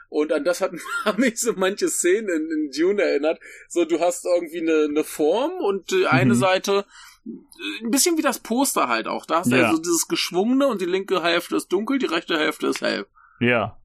[0.10, 0.72] Und an das hat,
[1.06, 3.40] haben mich so manche Szenen in, in Dune erinnert.
[3.68, 6.40] So, du hast irgendwie eine, eine Form und die eine mhm.
[6.40, 6.86] Seite
[7.84, 9.26] ein bisschen wie das Poster halt auch.
[9.26, 9.68] Da hast du ja.
[9.68, 13.06] also dieses geschwungene und die linke Hälfte ist dunkel, die rechte Hälfte ist hell.
[13.40, 13.78] Ja.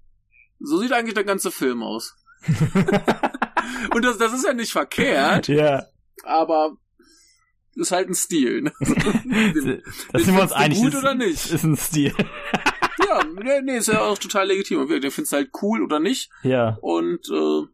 [0.61, 2.17] So sieht eigentlich der ganze Film aus.
[3.95, 5.49] und das, das ist ja nicht verkehrt.
[5.49, 5.85] Ja.
[6.25, 6.77] Aber
[7.75, 8.63] ist halt ein Stil.
[8.63, 8.73] Ne?
[10.13, 10.79] das sind wir uns einig.
[10.79, 11.51] Gut oder nicht?
[11.51, 12.15] Ist ein Stil.
[13.07, 14.87] ja, nee, ist ja auch total legitim.
[14.89, 16.31] Der findest halt cool oder nicht.
[16.43, 16.79] Ja.
[16.81, 17.67] Und äh,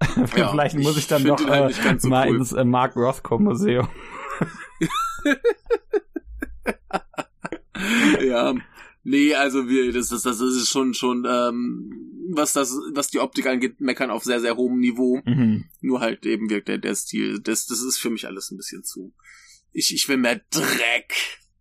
[0.26, 2.36] Vielleicht ja, muss ich dann doch halt äh, so mal cool.
[2.36, 3.88] ins äh, Mark Rothko Museum.
[8.22, 8.54] ja.
[9.02, 11.90] Nee, also wir, das, das, das ist schon, schon, ähm,
[12.32, 15.20] was das, was die Optik angeht, meckern auf sehr, sehr hohem Niveau.
[15.24, 15.64] Mhm.
[15.80, 17.40] Nur halt eben wirkt der, der Stil.
[17.40, 19.12] Das, das ist für mich alles ein bisschen zu.
[19.72, 21.14] Ich, ich will mehr Dreck.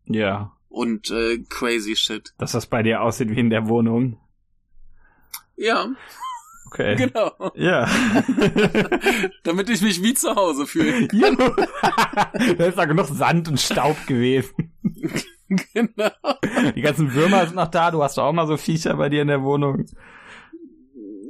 [0.05, 0.55] Ja.
[0.67, 2.33] Und äh, crazy shit.
[2.37, 4.19] Dass das bei dir aussieht wie in der Wohnung.
[5.55, 5.89] Ja.
[6.71, 6.95] Okay.
[6.95, 7.31] Genau.
[7.55, 7.89] Ja.
[9.43, 11.07] Damit ich mich wie zu Hause fühle.
[12.57, 14.73] da ist da genug Sand und Staub gewesen.
[15.73, 16.11] Genau.
[16.75, 17.89] Die ganzen Würmer sind noch da.
[17.89, 19.87] Du hast doch auch mal so Viecher bei dir in der Wohnung.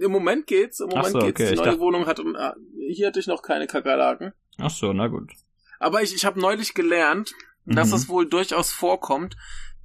[0.01, 0.81] Im Moment geht's.
[0.81, 1.39] Im Moment so, geht's.
[1.39, 1.51] Okay.
[1.51, 1.79] Die neue dachte...
[1.79, 2.19] Wohnung hat.
[2.19, 2.51] Äh,
[2.89, 4.33] hier hatte ich noch keine Kakerlaken.
[4.57, 5.31] Ach so, na gut.
[5.79, 7.31] Aber ich, ich habe neulich gelernt,
[7.65, 7.95] dass mhm.
[7.95, 9.37] es wohl durchaus vorkommt,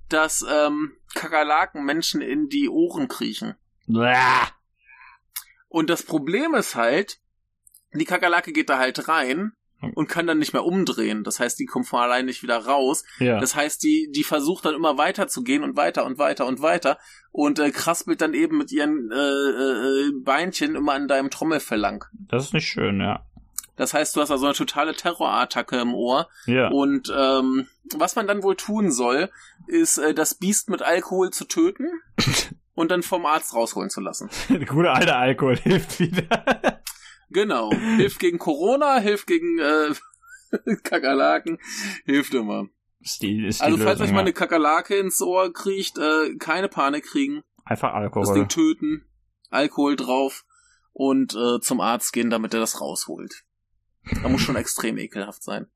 [0.09, 3.55] dass ähm, Kakerlaken Menschen in die Ohren kriechen.
[3.87, 4.49] Blah.
[5.75, 7.19] Und das Problem ist halt,
[7.93, 9.55] die Kakerlake geht da halt rein
[9.97, 11.25] und kann dann nicht mehr umdrehen.
[11.25, 13.03] Das heißt, die kommt von allein nicht wieder raus.
[13.19, 13.41] Ja.
[13.41, 16.63] Das heißt, die, die versucht dann immer weiter zu gehen und weiter und weiter und
[16.63, 16.97] weiter
[17.33, 22.05] und äh, kraspelt dann eben mit ihren äh, äh, Beinchen immer an deinem Trommelfell lang.
[22.13, 23.27] Das ist nicht schön, ja.
[23.75, 26.29] Das heißt, du hast also eine totale Terrorattacke im Ohr.
[26.47, 26.69] Ja.
[26.69, 27.67] Und ähm,
[27.97, 29.29] was man dann wohl tun soll,
[29.67, 31.89] ist äh, das Biest mit Alkohol zu töten
[32.75, 34.29] und dann vom Arzt rausholen zu lassen.
[34.69, 36.83] Gute alte Alkohol hilft wieder.
[37.31, 37.73] Genau.
[37.97, 39.95] Hilft gegen Corona, hilft gegen äh,
[40.83, 41.59] Kakerlaken,
[42.05, 42.67] hilft immer.
[43.01, 46.69] Ist die, ist Also falls Lösung, euch mal eine Kakerlake ins Ohr kriecht, äh, keine
[46.69, 48.35] Panik kriegen, Einfach das Alkohol.
[48.35, 49.05] Ding töten,
[49.51, 50.45] Alkohol drauf
[50.93, 53.45] und äh, zum Arzt gehen, damit er das rausholt.
[54.23, 55.67] Da muss schon extrem ekelhaft sein.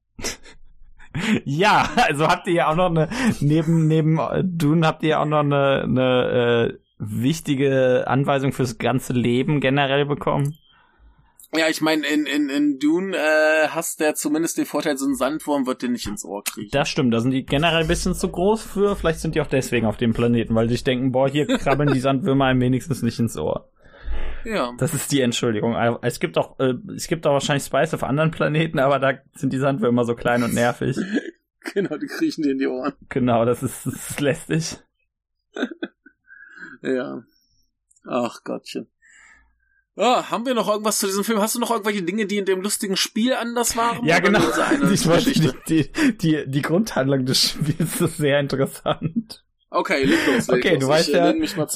[1.45, 3.09] Ja, also habt ihr ja auch noch eine,
[3.41, 8.79] neben, neben äh, Dune habt ihr ja auch noch eine, eine äh, wichtige Anweisung fürs
[8.79, 10.57] ganze Leben generell bekommen.
[11.57, 15.07] Ja, ich meine, in, in, in Dune äh, hast du ja zumindest den Vorteil, so
[15.07, 16.69] ein Sandwurm wird dir nicht ins Ohr kriegen.
[16.73, 18.97] Das stimmt, da sind die generell ein bisschen zu groß für.
[18.97, 21.93] Vielleicht sind die auch deswegen auf dem Planeten, weil sie sich denken, boah, hier krabbeln
[21.93, 23.71] die Sandwürmer einem wenigstens nicht ins Ohr.
[24.45, 24.75] Ja.
[24.79, 25.75] Das ist die Entschuldigung.
[25.75, 29.15] Also, Es gibt auch, äh, es gibt auch wahrscheinlich Spice auf anderen Planeten, aber da
[29.35, 30.97] sind die Sandwürmer so klein und nervig.
[31.75, 32.95] Genau, die kriechen dir in die Ohren.
[33.11, 34.79] Genau, das ist, das ist lästig.
[36.83, 37.23] Ja.
[38.07, 38.89] Ach Gottchen.
[39.97, 41.41] Ah, haben wir noch irgendwas zu diesem Film?
[41.41, 44.05] Hast du noch irgendwelche Dinge, die in dem lustigen Spiel anders waren?
[44.07, 44.39] Ja, genau.
[44.81, 49.45] die, die, die, die Grundhandlung des Spiels ist sehr interessant.
[49.71, 50.47] Okay, leg los.
[50.49, 50.81] Leg Okay, los.
[50.81, 51.15] du weißt ich,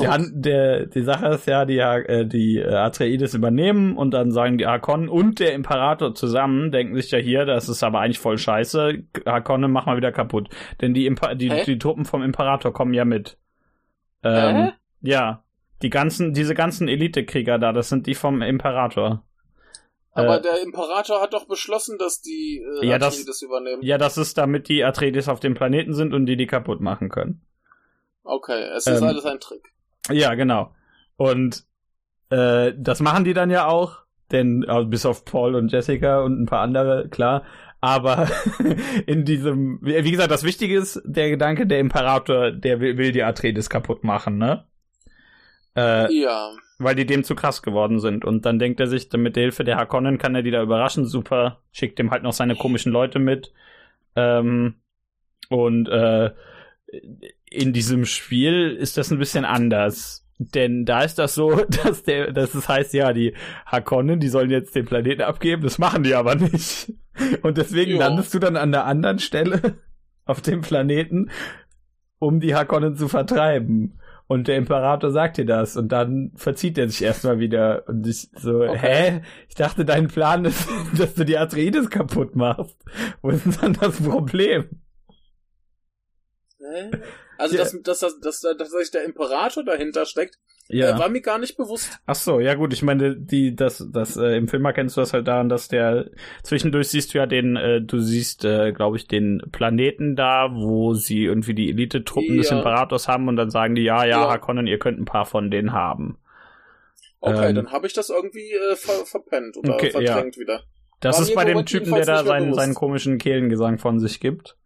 [0.00, 4.12] äh, ja, Die, der, die Sache ist ja, die, äh, die äh, Atreides übernehmen und
[4.12, 8.00] dann sagen die Harkonnen und der Imperator zusammen, denken sich ja hier, das ist aber
[8.00, 10.48] eigentlich voll scheiße, Harkonnen mach mal wieder kaputt.
[10.80, 13.36] Denn die, Impa die, die Truppen vom Imperator kommen ja mit.
[14.22, 14.72] Ähm, Hä?
[15.02, 15.44] Ja,
[15.82, 19.24] die ganzen, diese ganzen Elitekrieger da, das sind die vom Imperator.
[20.12, 23.82] Aber äh, der Imperator hat doch beschlossen, dass die äh, Ja, das- Atreides übernehmen.
[23.82, 27.08] Ja, das ist damit die Atreides auf dem Planeten sind und die die kaputt machen
[27.08, 27.42] können.
[28.24, 29.62] Okay, es ist Ähm, alles ein Trick.
[30.10, 30.72] Ja, genau.
[31.16, 31.64] Und
[32.30, 33.98] äh, das machen die dann ja auch,
[34.30, 37.44] denn also bis auf Paul und Jessica und ein paar andere, klar.
[37.80, 38.28] Aber
[39.06, 43.10] in diesem, wie wie gesagt, das Wichtige ist der Gedanke, der Imperator, der will, will
[43.12, 44.66] die Atreides kaputt machen, ne?
[45.76, 46.50] Äh, Ja.
[46.78, 48.24] weil die dem zu krass geworden sind.
[48.24, 51.06] Und dann denkt er sich, mit der Hilfe der Harkonnen kann er die da überraschen,
[51.06, 53.52] super, schickt ihm halt noch seine komischen Leute mit.
[54.16, 54.74] Ähm,
[55.48, 56.30] und äh,
[57.50, 60.26] in diesem Spiel ist das ein bisschen anders.
[60.38, 64.50] Denn da ist das so, dass der, dass es heißt, ja, die Harkonnen, die sollen
[64.50, 66.92] jetzt den Planeten abgeben, das machen die aber nicht.
[67.42, 68.08] Und deswegen Ja.
[68.08, 69.60] landest du dann an der anderen Stelle
[70.24, 71.30] auf dem Planeten,
[72.18, 73.98] um die Harkonnen zu vertreiben.
[74.32, 78.30] Und der Imperator sagt dir das und dann verzieht er sich erstmal wieder und ich
[78.36, 78.78] so, Okay.
[78.78, 79.22] hä?
[79.48, 80.66] Ich dachte, dein Plan ist,
[80.98, 82.76] dass du die Atreides kaputt machst.
[83.20, 84.68] Wo ist denn dann das Problem?
[86.58, 86.90] Hä?
[87.38, 87.64] Also, Ja.
[87.64, 91.56] dass, dass, dass, dass, dass sich der Imperator dahinter steckt, äh, war mir gar nicht
[91.56, 91.98] bewusst.
[92.06, 95.12] Ach so, ja gut, ich meine, die, das, das, äh, im Film erkennst du das
[95.12, 96.10] halt daran, dass der,
[96.42, 100.94] zwischendurch siehst du ja den, äh, du siehst, äh, glaube ich, den Planeten da, wo
[100.94, 102.58] sie irgendwie die Elite-Truppen des Ja.
[102.58, 104.28] Imperators haben und dann sagen die, ja, ja, Ja.
[104.30, 106.18] Harkonnen, ihr könnt ein paar von denen haben.
[107.20, 110.62] Okay, Ähm, dann habe ich das irgendwie äh, ver verpennt oder Okay, verdrängt wieder.
[111.00, 112.60] Das War ist bei dem Typen, der da seinen, bewusst.
[112.60, 114.56] seinen komischen Kehlengesang von sich gibt.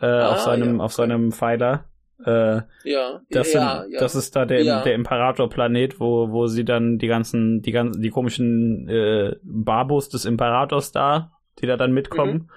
[0.00, 1.02] Äh, Ah, auf seinem, ja, auf okay.
[1.02, 1.84] seinem Pfeiler.
[2.24, 4.00] Äh, Ja, das, ja, sind, ja.
[4.00, 4.82] das ist da der, Ja.
[4.82, 10.24] der Imperator-Planet, wo, wo sie dann die ganzen, die ganzen, die komischen äh, Barbos des
[10.24, 12.50] Imperators da, die da dann mitkommen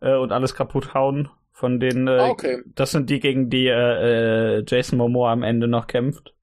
[0.00, 1.28] äh, und alles kaputt hauen.
[1.52, 2.20] Von denen, äh, Mhm.
[2.20, 2.62] Ah, okay.
[2.76, 6.34] das sind die, gegen die äh, äh, Jason Momoa am Ende noch kämpft.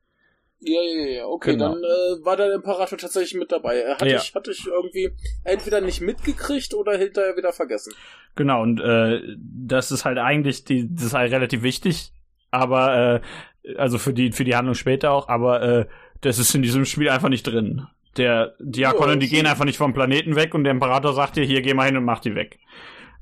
[0.60, 1.74] Ja, ja, ja, okay, Genau.
[1.76, 3.78] dann äh, war der Imperator tatsächlich mit dabei.
[3.82, 4.18] Äh, Hatte, Ja.
[4.18, 5.12] ich, hatte ich irgendwie
[5.44, 7.94] entweder nicht mitgekriegt oder hinterher wieder vergessen.
[8.36, 12.12] Genau, und äh, das ist halt eigentlich, die, das ist halt relativ wichtig,
[12.56, 13.22] aber
[13.64, 15.86] äh, also für die, für die Handlung später auch, aber äh,
[16.22, 17.88] das ist in diesem Spiel einfach nicht drin.
[18.18, 19.36] Der Diakonen, die so.
[19.36, 21.98] gehen einfach nicht vom Planeten weg und der Imperator sagt dir, hier geh mal hin
[21.98, 22.60] und mach die weg.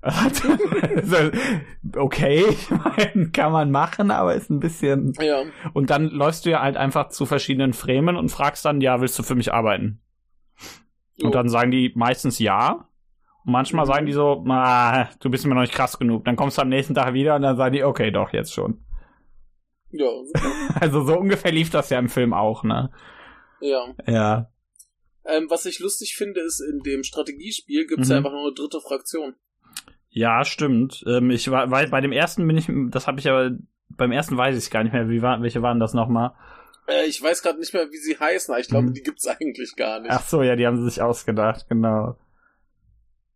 [1.96, 2.44] Okay,
[3.34, 5.14] kann man machen, aber ist ein bisschen.
[5.22, 5.44] Ja.
[5.74, 9.18] Und dann läufst du ja halt einfach zu verschiedenen Fremen und fragst dann, ja, willst
[9.20, 10.02] du für mich arbeiten?
[11.16, 11.28] Jo.
[11.28, 12.88] Und dann sagen die meistens ja.
[13.46, 13.92] Und manchmal Mhm.
[13.92, 16.26] sagen die so, ah, du bist mir noch nicht krass genug.
[16.26, 18.80] Dann kommst du am nächsten Tag wieder und dann sagen die, okay, doch, jetzt schon.
[19.94, 20.10] Ja.
[20.80, 22.92] Also so ungefähr lief das ja im Film auch, ne?
[23.62, 23.86] ja.
[24.08, 24.50] Ja.
[25.26, 28.26] Ähm, was ich lustig finde, ist, in dem Strategiespiel gibt es ja Mhm.
[28.26, 29.36] einfach nur eine dritte Fraktion.
[30.10, 31.04] Ja, stimmt.
[31.08, 33.52] Ähm, ich war, weil bei dem ersten bin ich, das habe ich aber,
[33.90, 36.34] beim ersten weiß ich gar nicht mehr, wie war, welche waren das nochmal?
[36.88, 38.94] Äh, ich weiß gerade nicht mehr, wie sie heißen, aber ich glaube, hm.
[38.94, 40.12] die gibt's eigentlich gar nicht.
[40.12, 42.18] Ach so, ja, die haben sie sich ausgedacht, genau.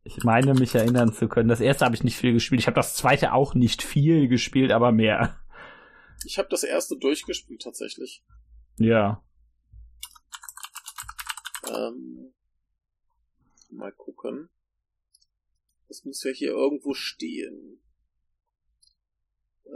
[0.03, 1.49] Ich meine, mich erinnern zu können.
[1.49, 2.61] Das erste habe ich nicht viel gespielt.
[2.61, 5.37] Ich habe das zweite auch nicht viel gespielt, aber mehr.
[6.25, 8.23] Ich habe das erste durchgespielt tatsächlich.
[8.77, 9.23] Ja.
[11.69, 12.33] Ähm,
[13.69, 14.49] mal gucken.
[15.87, 17.81] Das muss ja hier irgendwo stehen.
[19.65, 19.73] Ähm,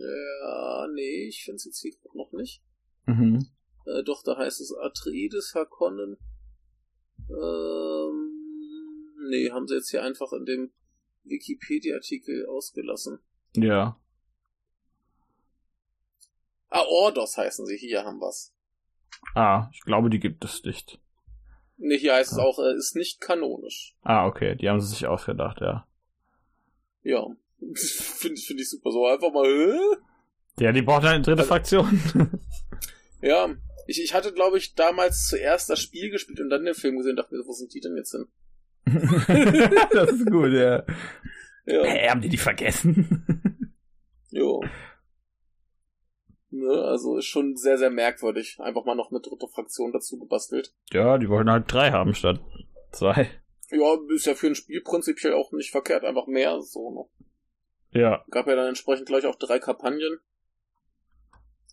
[0.00, 2.62] ja, nee, ich finde es jetzt hier noch nicht.
[3.06, 3.46] Mhm.
[3.86, 6.16] Äh, doch, da heißt es Atreides Hakonnen.
[7.28, 8.34] Ähm,
[9.28, 10.72] nee, haben sie jetzt hier einfach in dem
[11.24, 13.18] Wikipedia-Artikel ausgelassen.
[13.56, 14.00] Ja.
[16.68, 17.76] Ah, Ordos heißen sie.
[17.76, 18.52] Hier haben wir's.
[19.34, 21.00] Ah, ich glaube, die gibt es nicht.
[21.76, 22.36] Nee, hier heißt ah.
[22.36, 23.96] es auch, äh, ist nicht kanonisch.
[24.02, 25.86] Ah, okay, die haben sie sich ausgedacht, ja.
[27.02, 27.26] Ja,
[27.74, 28.90] finde find ich super.
[28.90, 29.96] So einfach mal, hä?
[30.60, 32.00] Ja, die braucht eine dritte also, Fraktion.
[33.20, 33.54] ja,
[33.86, 37.10] ich, ich hatte, glaube ich, damals zuerst das Spiel gespielt und dann den Film gesehen
[37.10, 38.26] und dachte mir, wo sind die denn jetzt hin?
[39.92, 40.84] das ist gut, ja.
[41.66, 41.84] ja.
[41.84, 43.66] Hä, haben die die vergessen?
[44.30, 44.62] jo.
[46.50, 48.58] Ne, also ist schon sehr, sehr merkwürdig.
[48.60, 50.72] Einfach mal noch eine dritte Fraktion dazu gebastelt.
[50.92, 52.40] Ja, die wollten halt drei haben statt
[52.92, 53.28] zwei.
[53.70, 57.10] Ja, ist ja für ein Spiel prinzipiell auch nicht verkehrt, einfach mehr so noch.
[57.90, 58.24] Ja.
[58.30, 60.20] Gab ja dann entsprechend gleich auch drei Kampagnen.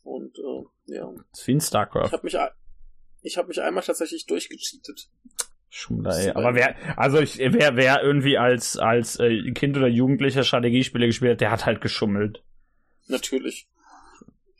[0.04, 1.12] Und äh, ja.
[1.32, 2.08] Das ist wie ein StarCraft.
[2.08, 2.38] Ich habe mich,
[3.22, 5.10] ich hab mich einmal tatsächlich durchgecheatet.
[5.74, 6.32] Schumler, ey.
[6.32, 11.32] Aber wer, also ich, wer, wer irgendwie als, als äh, Kind oder Jugendlicher Strategiespiele gespielt
[11.32, 12.44] hat, der hat halt geschummelt.
[13.08, 13.68] Natürlich.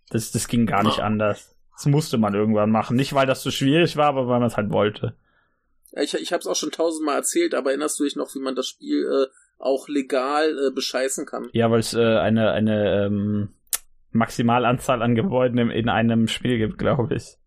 [0.10, 1.54] Das, das ging gar nicht anders.
[1.74, 2.96] Das musste man irgendwann machen.
[2.96, 5.14] Nicht, weil das so schwierig war, aber weil man es halt wollte.
[5.92, 8.56] Ich, ich habe es auch schon tausendmal erzählt, aber erinnerst du dich noch, wie man
[8.56, 9.28] das Spiel äh,
[9.60, 11.50] auch legal äh, bescheißen kann?
[11.52, 13.50] Ja, weil es äh, eine, eine ähm,
[14.12, 17.38] Maximalanzahl an Gebäuden in, in einem Spiel gibt, glaube ich.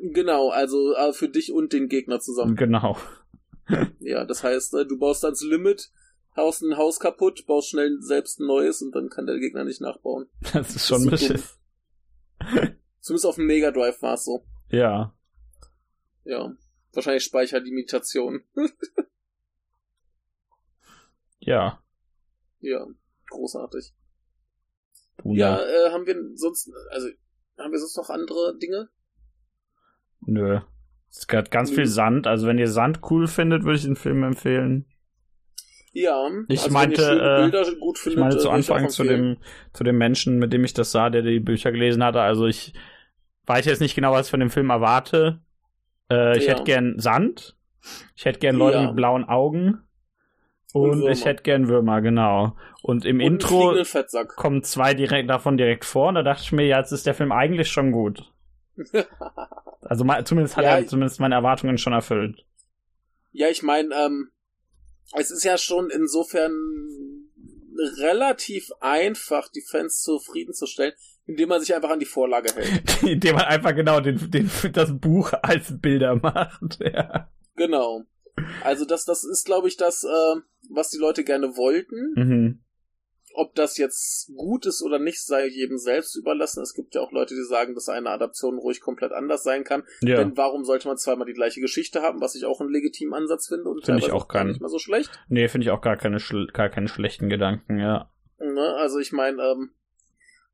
[0.00, 2.56] Genau, also äh, für dich und den Gegner zusammen.
[2.56, 2.96] Genau.
[4.00, 5.90] ja, das heißt, äh, du baust ans Limit,
[6.36, 9.80] haust ein Haus kaputt, baust schnell selbst ein neues und dann kann der Gegner nicht
[9.80, 10.28] nachbauen.
[10.52, 11.58] Das ist schon das ist
[13.00, 14.44] Zumindest auf dem Mega Drive war es so.
[14.70, 15.14] Ja.
[16.24, 16.54] Ja.
[16.92, 18.42] Wahrscheinlich Speicherlimitation.
[21.40, 21.82] ja.
[22.60, 22.86] Ja,
[23.30, 23.94] großartig.
[25.24, 27.08] Ja, äh, haben wir sonst, also,
[27.58, 28.88] haben wir sonst noch andere Dinge?
[30.20, 30.60] Nö.
[31.10, 31.76] Es gab ganz Nö.
[31.76, 32.26] viel Sand.
[32.26, 34.86] Also wenn ihr Sand cool findet, würde ich den Film empfehlen.
[35.92, 39.38] Ja, ich also meinte, äh, findet, ich meine zu Anfang zu dem,
[39.72, 42.20] zu dem Menschen, mit dem ich das sah, der die Bücher gelesen hatte.
[42.20, 42.74] Also ich
[43.46, 45.40] weiß jetzt nicht genau, was ich von dem Film erwarte.
[46.10, 46.52] Äh, ich ja.
[46.52, 47.56] hätte gern Sand.
[48.14, 48.86] Ich hätte gern Leute ja.
[48.86, 49.80] mit blauen Augen.
[50.74, 52.54] Und, und ich hätte gern Würmer, genau.
[52.82, 53.74] Und im und Intro
[54.36, 56.08] kommen zwei direkt davon direkt vor.
[56.08, 58.30] Und da dachte ich mir, ja, jetzt ist der Film eigentlich schon gut.
[59.88, 62.44] also zumindest hat ja, er zumindest meine Erwartungen schon erfüllt.
[63.32, 64.30] Ja, ich meine, ähm,
[65.14, 66.52] es ist ja schon insofern
[67.98, 70.92] relativ einfach, die Fans zufriedenzustellen,
[71.26, 73.02] indem man sich einfach an die Vorlage hält.
[73.02, 76.78] indem man einfach genau den, den, das Buch als Bilder macht.
[76.80, 77.30] Ja.
[77.56, 78.04] Genau.
[78.62, 80.40] Also das, das ist, glaube ich, das, äh,
[80.70, 82.14] was die Leute gerne wollten.
[82.14, 82.60] Mhm.
[83.34, 86.62] Ob das jetzt gut ist oder nicht, sei jedem selbst überlassen.
[86.62, 89.84] Es gibt ja auch Leute, die sagen, dass eine Adaption ruhig komplett anders sein kann.
[90.00, 90.16] Ja.
[90.16, 93.48] Denn warum sollte man zweimal die gleiche Geschichte haben, was ich auch einen legitimen Ansatz
[93.48, 95.10] finde und finde ich auch gar nicht mal so schlecht.
[95.28, 96.18] Nee, finde ich auch gar keine
[96.52, 98.10] gar keine schlechten Gedanken, ja.
[98.38, 99.70] Ne, also ich meine, ähm,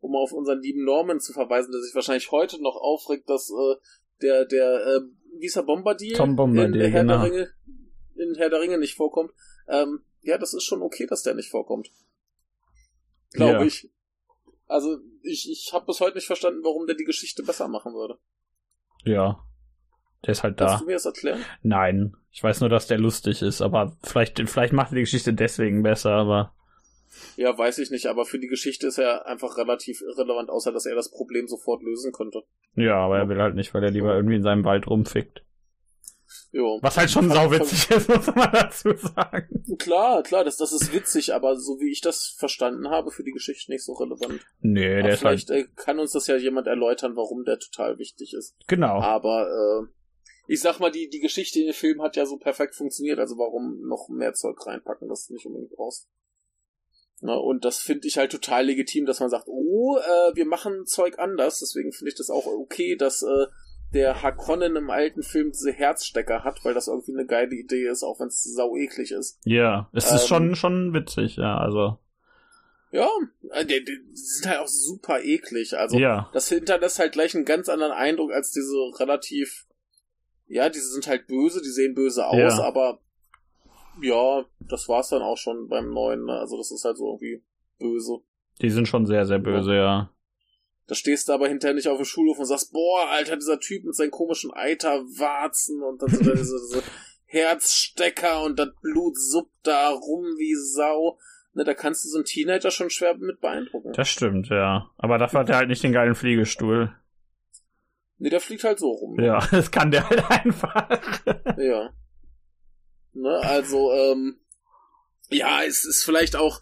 [0.00, 3.76] um auf unseren lieben Norman zu verweisen, der sich wahrscheinlich heute noch aufregt, dass äh,
[4.22, 5.00] der der äh,
[5.38, 7.22] wie ist er Bombardier, Tom Bombardier in Herr genau.
[7.22, 7.50] der Ringe
[8.16, 9.32] in Herr der Ringe nicht vorkommt.
[9.68, 11.90] Ähm, ja, das ist schon okay, dass der nicht vorkommt.
[13.34, 13.64] Glaube ja.
[13.64, 13.90] ich.
[14.66, 18.18] Also, ich, ich habe bis heute nicht verstanden, warum der die Geschichte besser machen würde.
[19.04, 19.44] Ja.
[20.24, 20.66] Der ist halt da.
[20.66, 21.44] Kannst du mir das erklären?
[21.62, 22.16] Nein.
[22.32, 25.82] Ich weiß nur, dass der lustig ist, aber vielleicht, vielleicht macht er die Geschichte deswegen
[25.82, 26.54] besser, aber.
[27.36, 30.86] Ja, weiß ich nicht, aber für die Geschichte ist er einfach relativ irrelevant, außer dass
[30.86, 32.42] er das Problem sofort lösen könnte.
[32.74, 35.43] Ja, aber er will halt nicht, weil er lieber irgendwie in seinem Wald rumfickt.
[36.54, 36.78] Jo.
[36.82, 39.64] Was halt schon sauwitzig ist, muss man dazu sagen.
[39.76, 43.32] Klar, klar, das, das ist witzig, aber so wie ich das verstanden habe, für die
[43.32, 44.46] Geschichte nicht so relevant.
[44.60, 45.66] Nee, aber der vielleicht ist halt...
[45.66, 48.54] Äh, kann uns das ja jemand erläutern, warum der total wichtig ist.
[48.68, 49.00] Genau.
[49.00, 49.88] Aber äh,
[50.46, 53.36] ich sag mal, die, die Geschichte in dem Film hat ja so perfekt funktioniert, also
[53.36, 56.08] warum noch mehr Zeug reinpacken, das nicht unbedingt brauchst.
[57.20, 60.86] Na, und das finde ich halt total legitim, dass man sagt, oh, äh, wir machen
[60.86, 63.46] Zeug anders, deswegen finde ich das auch okay, dass äh,
[63.94, 68.02] der Hakonnen im alten Film diese Herzstecker hat, weil das irgendwie eine geile Idee ist,
[68.02, 69.38] auch wenn es sau eklig ist.
[69.44, 71.98] Ja, es ähm, ist schon, schon witzig, ja, also.
[72.90, 73.08] Ja,
[73.52, 75.76] äh, die, die sind halt auch super eklig.
[75.76, 76.28] Also ja.
[76.32, 79.66] das hinterlässt halt gleich einen ganz anderen Eindruck als diese relativ.
[80.46, 82.62] Ja, diese sind halt böse, die sehen böse aus, ja.
[82.62, 83.00] aber
[84.02, 86.26] ja, das war's dann auch schon beim neuen.
[86.26, 86.38] Ne?
[86.38, 87.42] Also das ist halt so irgendwie
[87.78, 88.18] böse.
[88.60, 89.76] Die sind schon sehr, sehr böse, ja.
[89.82, 90.13] ja.
[90.86, 93.84] Da stehst du aber hinterher nicht auf dem Schulhof und sagst, boah, Alter, dieser Typ
[93.84, 96.82] mit seinen komischen Eiterwarzen und dann da diese, diese
[97.24, 101.18] Herzstecker und das Blut suppt da rum wie Sau.
[101.54, 103.92] Ne, da kannst du so einen Teenager schon schwer mit beeindrucken.
[103.92, 104.90] Das stimmt, ja.
[104.98, 106.94] Aber dafür hat er halt nicht den geilen Fliegestuhl.
[108.18, 109.16] Nee, der fliegt halt so rum.
[109.16, 109.26] Ne?
[109.26, 110.88] Ja, das kann der halt einfach.
[111.56, 111.90] ja.
[113.12, 114.40] Ne, also, ähm,
[115.30, 116.60] ja, es ist vielleicht auch,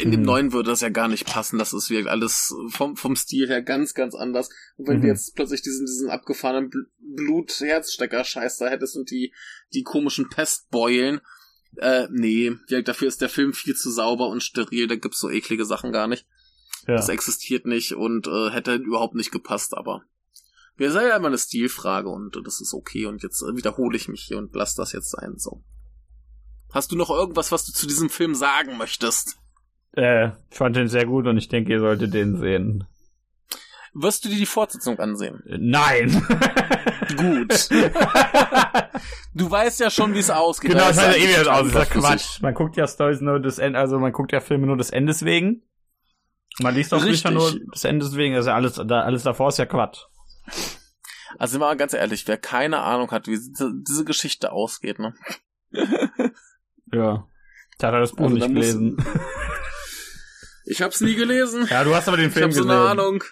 [0.00, 0.26] in dem mhm.
[0.26, 1.58] neuen würde das ja gar nicht passen.
[1.58, 4.48] Das ist wirklich alles vom, vom Stil her ganz, ganz anders.
[4.76, 5.02] Und wenn mhm.
[5.02, 9.32] du jetzt plötzlich diesen, diesen abgefahrenen Blut-Herzstecker-Scheiß da hättest und die,
[9.74, 11.20] die komischen Pestbeulen,
[11.76, 12.52] äh, nee,
[12.84, 16.06] dafür ist der Film viel zu sauber und steril, da gibt's so eklige Sachen gar
[16.06, 16.26] nicht.
[16.86, 16.94] Ja.
[16.94, 20.04] Das existiert nicht und äh, hätte überhaupt nicht gepasst, aber
[20.76, 24.08] wir sind ja immer eine Stilfrage und das ist okay und jetzt äh, wiederhole ich
[24.08, 25.64] mich hier und lass das jetzt sein, so.
[26.70, 29.38] Hast du noch irgendwas, was du zu diesem Film sagen möchtest?
[29.96, 32.86] Äh, ich fand den sehr gut und ich denke, ihr solltet den sehen.
[33.94, 35.42] Wirst du dir die Fortsetzung ansehen?
[35.46, 36.10] Nein.
[37.16, 37.70] Gut.
[39.34, 40.72] du weißt ja schon, wie es ausgeht.
[40.72, 41.72] Genau, es sah ja eh wieder aus.
[41.72, 42.42] Das ist Quatsch.
[42.42, 45.24] Man guckt ja Stories nur des Endes, also man guckt ja Filme nur des Endes
[45.24, 45.62] wegen.
[46.60, 48.34] Man liest auch Bücher nur des Endes wegen.
[48.34, 50.00] Also alles, da, alles davor ist ja Quatsch.
[51.38, 55.14] Also sind wir mal ganz ehrlich, wer keine Ahnung hat, wie diese Geschichte ausgeht, ne?
[56.92, 57.26] ja.
[57.78, 58.96] Da hat er das Buch also, nicht gelesen.
[60.66, 61.66] ich hab's nie gelesen.
[61.70, 63.24] Ja, du hast aber den Film ich hab so eine Ahnung.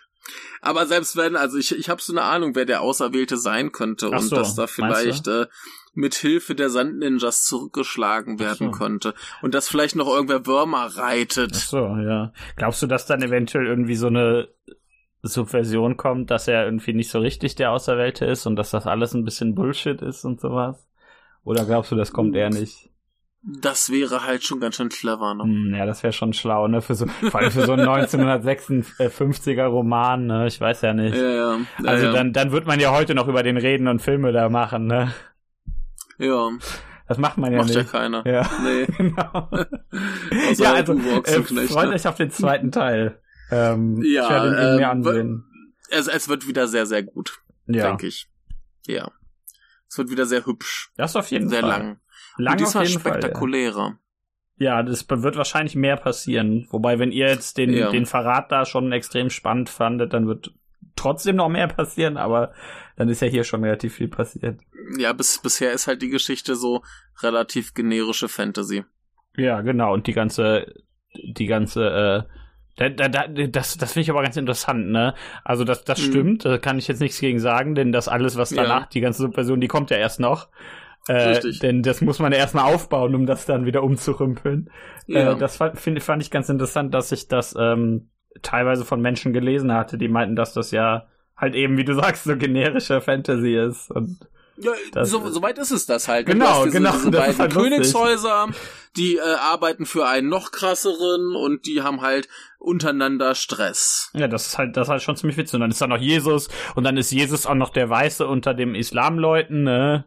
[0.62, 4.10] Aber selbst wenn, also ich, ich habe so eine Ahnung, wer der Auserwählte sein könnte
[4.12, 5.46] Ach und so, dass da vielleicht äh,
[5.92, 8.78] mit Hilfe der Sand-Ninjas zurückgeschlagen werden so.
[8.78, 11.52] könnte und dass vielleicht noch irgendwer Würmer reitet.
[11.54, 12.32] Ach so, ja.
[12.56, 14.48] Glaubst du, dass dann eventuell irgendwie so eine
[15.22, 19.14] Subversion kommt, dass er irgendwie nicht so richtig der Auserwählte ist und dass das alles
[19.14, 20.88] ein bisschen Bullshit ist und sowas?
[21.44, 22.90] Oder glaubst du, das kommt eher nicht?
[23.46, 25.42] Das wäre halt schon ganz schön clever, ne?
[25.44, 26.80] Hm, ja, das wäre schon schlau, ne?
[26.80, 30.46] Für so, vor allem für so einen 1956er Roman, ne?
[30.46, 31.14] Ich weiß ja nicht.
[31.14, 31.58] Ja, ja.
[31.58, 32.12] ja also ja.
[32.12, 35.12] dann, dann wird man ja heute noch über den reden und Filme da machen, ne?
[36.18, 36.48] Ja.
[37.06, 37.76] Das macht man ja macht nicht.
[37.76, 38.26] Macht ja keiner.
[38.26, 38.50] Ja.
[38.62, 38.86] Nee.
[38.96, 39.50] genau.
[40.56, 43.20] ja, also, äh, freut euch auf den zweiten Teil.
[43.50, 45.44] Ähm, ja, ich werde ihn ähm, mir ansehen.
[45.90, 47.40] Es, es wird wieder sehr, sehr gut.
[47.66, 47.88] Ja.
[47.88, 48.26] Denke ich.
[48.86, 49.10] Ja.
[49.86, 50.90] Es wird wieder sehr hübsch.
[50.96, 51.70] Das auf jeden sehr Fall.
[51.70, 52.00] Sehr lang.
[52.36, 53.74] Lang auf jeden spektakulärer.
[53.74, 53.98] Fall,
[54.56, 54.78] ja.
[54.78, 56.66] ja, das wird wahrscheinlich mehr passieren.
[56.70, 57.90] Wobei, wenn ihr jetzt den, ja.
[57.90, 60.52] den Verrat da schon extrem spannend fandet, dann wird
[60.96, 62.52] trotzdem noch mehr passieren, aber
[62.96, 64.60] dann ist ja hier schon relativ viel passiert.
[64.98, 66.82] Ja, bis, bisher ist halt die Geschichte so
[67.22, 68.84] relativ generische Fantasy.
[69.36, 69.92] Ja, genau.
[69.92, 70.72] Und die ganze,
[71.14, 72.22] die ganze, äh,
[72.76, 75.14] da, da, da, das, das finde ich aber ganz interessant, ne?
[75.44, 76.10] Also das, das mhm.
[76.10, 78.88] stimmt, da kann ich jetzt nichts gegen sagen, denn das alles, was danach, ja.
[78.92, 80.48] die ganze Subversion, die kommt ja erst noch.
[81.08, 84.70] Äh, denn das muss man ja erstmal aufbauen, um das dann wieder umzurümpeln.
[85.06, 85.32] Ja.
[85.32, 88.08] Äh, das fand, find, fand ich ganz interessant, dass ich das ähm,
[88.42, 91.06] teilweise von Menschen gelesen hatte, die meinten, dass das ja
[91.36, 93.90] halt eben, wie du sagst, so generische Fantasy ist.
[93.90, 94.18] Und
[94.56, 96.26] ja, so, so weit ist es das halt.
[96.26, 96.92] Genau, diese, genau.
[96.92, 98.48] Diese beiden halt Königshäuser,
[98.96, 102.28] die äh, arbeiten für einen noch krasseren und die haben halt
[102.58, 104.10] untereinander Stress.
[104.14, 105.54] Ja, das ist halt, das ist halt schon ziemlich witzig.
[105.54, 108.54] Und dann ist da noch Jesus und dann ist Jesus auch noch der Weiße unter
[108.54, 110.04] dem Islamleuten, ne?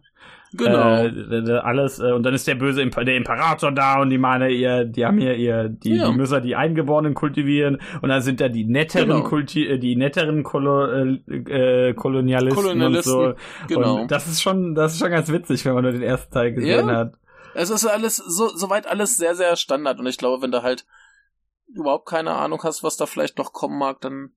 [0.58, 1.04] Genau.
[1.04, 4.50] Äh, alles, äh, und dann ist der böse Imper der Imperator da und die meine,
[4.50, 6.10] ihr, die haben hier ihr, die, ja.
[6.10, 9.24] die müssen die Eingeborenen kultivieren und dann sind da die netteren genau.
[9.24, 13.68] Kulti äh, die netteren Kolo äh, äh, Kolonialisten, Kolonialisten, und so.
[13.68, 14.02] Genau.
[14.02, 16.54] Und das ist schon, das ist schon ganz witzig, wenn man nur den ersten Teil
[16.54, 16.96] gesehen ja.
[16.96, 17.14] hat.
[17.54, 20.86] Es ist alles, so, soweit alles sehr, sehr Standard und ich glaube, wenn du halt
[21.74, 24.32] überhaupt keine Ahnung hast, was da vielleicht noch kommen mag, dann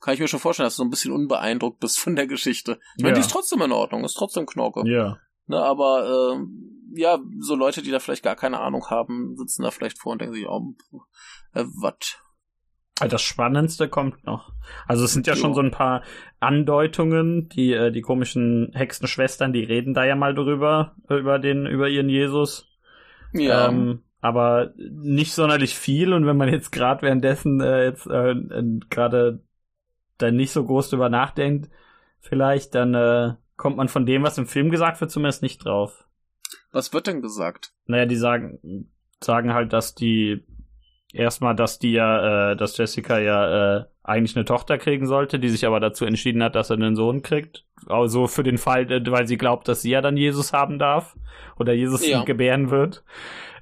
[0.00, 2.78] kann ich mir schon vorstellen, dass du so ein bisschen unbeeindruckt bist von der Geschichte.
[2.96, 3.20] Ich meine, ja.
[3.20, 4.82] die ist trotzdem in Ordnung, ist trotzdem Knorke.
[4.88, 5.18] Ja.
[5.46, 9.70] Ne, aber äh, ja, so Leute, die da vielleicht gar keine Ahnung haben, sitzen da
[9.70, 10.74] vielleicht vor und denken sich, oh,
[11.54, 12.18] äh, was?
[12.98, 14.52] Das Spannendste kommt noch.
[14.86, 15.40] Also es sind ja jo.
[15.40, 16.02] schon so ein paar
[16.40, 21.88] Andeutungen, die äh, die komischen Hexenschwestern, die reden da ja mal drüber über den über
[21.88, 22.66] ihren Jesus.
[23.34, 23.68] Ja.
[23.68, 28.34] Ähm, aber nicht sonderlich viel und wenn man jetzt gerade währenddessen äh, jetzt äh,
[28.88, 29.44] gerade
[30.16, 31.70] da nicht so groß drüber nachdenkt,
[32.20, 36.06] vielleicht dann äh, kommt man von dem, was im Film gesagt wird, zumindest nicht drauf.
[36.72, 37.72] Was wird denn gesagt?
[37.86, 40.44] Naja, die sagen, sagen halt, dass die
[41.12, 45.48] erstmal, dass die ja, äh, dass Jessica ja äh, eigentlich eine Tochter kriegen sollte, die
[45.48, 47.64] sich aber dazu entschieden hat, dass er einen Sohn kriegt.
[47.86, 51.16] Also für den Fall, äh, weil sie glaubt, dass sie ja dann Jesus haben darf
[51.58, 52.24] oder Jesus ja.
[52.24, 53.04] gebären wird.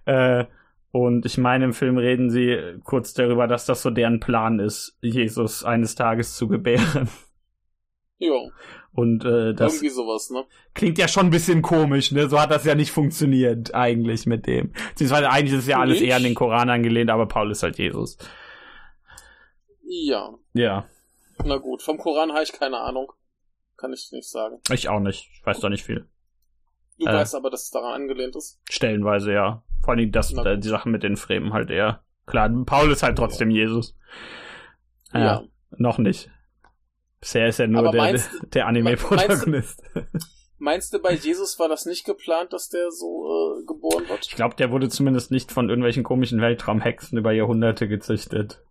[0.05, 0.47] Äh,
[0.91, 4.97] Und ich meine, im Film reden sie kurz darüber, dass das so deren Plan ist,
[5.01, 7.09] Jesus eines Tages zu gebären.
[8.19, 8.49] Ja.
[8.95, 10.45] Und äh, das Irgendwie sowas, ne?
[10.73, 12.29] klingt ja schon ein bisschen komisch, ne?
[12.29, 14.73] So hat das ja nicht funktioniert eigentlich mit dem.
[14.91, 16.09] Beziehungsweise eigentlich ist es ja alles Nicht?
[16.09, 18.17] eher an den Koran angelehnt, aber Paul ist halt Jesus.
[19.83, 20.31] Ja.
[20.53, 20.85] Ja,
[21.45, 23.13] Na gut, vom Koran habe ich keine Ahnung.
[23.77, 24.61] Kann ich nicht sagen.
[24.71, 25.29] ich auch nicht.
[25.35, 26.07] Ich weiß doch nicht viel.
[26.99, 27.13] Du Äh.
[27.13, 28.61] weißt aber, dass es daran angelehnt ist.
[28.71, 29.65] Stellenweise ja.
[29.83, 32.05] Vor allem das, Na äh, die Sachen mit den Fremen halt eher.
[32.27, 33.97] Klar, Paul ist halt trotzdem Jesus.
[35.13, 35.43] Ja, Ja.
[35.77, 36.31] noch nicht.
[37.25, 39.83] Bisher ist er nur der, meinst- der Anime-Protagonist.
[40.59, 43.27] Meinst du, bei Jesus war das nicht geplant, dass der so
[43.61, 44.27] äh, geboren wird?
[44.29, 48.63] Ich glaube, der wurde zumindest nicht von irgendwelchen komischen Weltraumhexen über Jahrhunderte gezüchtet.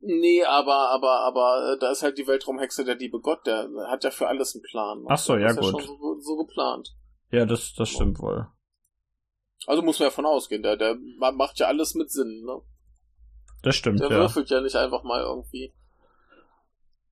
[0.00, 4.02] Nee, aber, aber, aber äh, da ist halt die Weltraumhexe der liebe Gott, der hat
[4.02, 5.04] ja für alles einen Plan.
[5.08, 5.64] Ach so, ja, ist gut.
[5.66, 6.90] Ja schon so, so geplant.
[7.30, 8.48] Ja, das, das stimmt wohl.
[9.66, 12.60] Also muss man ja von ausgehen, der, der ma- macht ja alles mit Sinn, ne?
[13.62, 14.16] Das stimmt, Der ja.
[14.18, 15.72] würfelt ja nicht einfach mal irgendwie.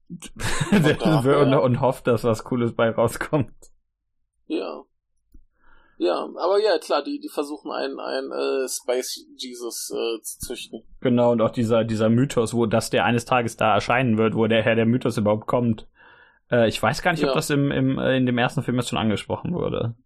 [0.09, 3.53] Und, und hofft, dass was Cooles bei rauskommt.
[4.47, 4.83] Ja.
[6.01, 10.83] Ja, aber ja, klar, die, die versuchen einen, einen äh, Space Jesus äh, zu züchten.
[11.01, 14.47] Genau, und auch dieser, dieser Mythos, wo das der eines Tages da erscheinen wird, wo
[14.47, 15.89] der Herr der Mythos überhaupt kommt.
[16.53, 17.35] Äh, ich weiß gar nicht, ob Ja.
[17.35, 19.97] das im, im, äh, in dem ersten Film jetzt schon angesprochen wurde.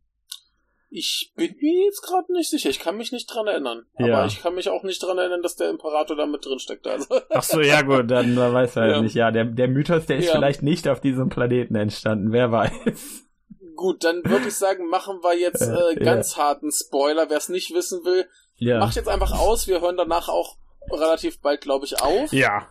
[0.94, 3.86] Ich bin mir jetzt gerade nicht sicher, ich kann mich nicht dran erinnern.
[3.98, 4.18] Ja.
[4.18, 6.86] Aber ich kann mich auch nicht dran erinnern, dass der Imperator da mit drin steckt.
[6.86, 7.06] Also.
[7.30, 9.00] Ach so, ja gut, dann weiß halt Ja.
[9.00, 9.14] nicht.
[9.14, 10.32] Ja, der, der Mythos, der ist Ja.
[10.34, 12.72] vielleicht nicht auf diesem Planeten entstanden, wer weiß.
[13.74, 16.04] Gut, dann würde ich sagen, machen wir jetzt Äh, äh, ja.
[16.04, 17.30] ganz harten Spoiler.
[17.30, 18.78] Wer es nicht wissen will, Ja.
[18.78, 19.66] macht jetzt einfach aus.
[19.66, 20.56] Wir hören danach auch
[20.90, 22.32] relativ bald, glaube ich, auf.
[22.34, 22.68] Ja.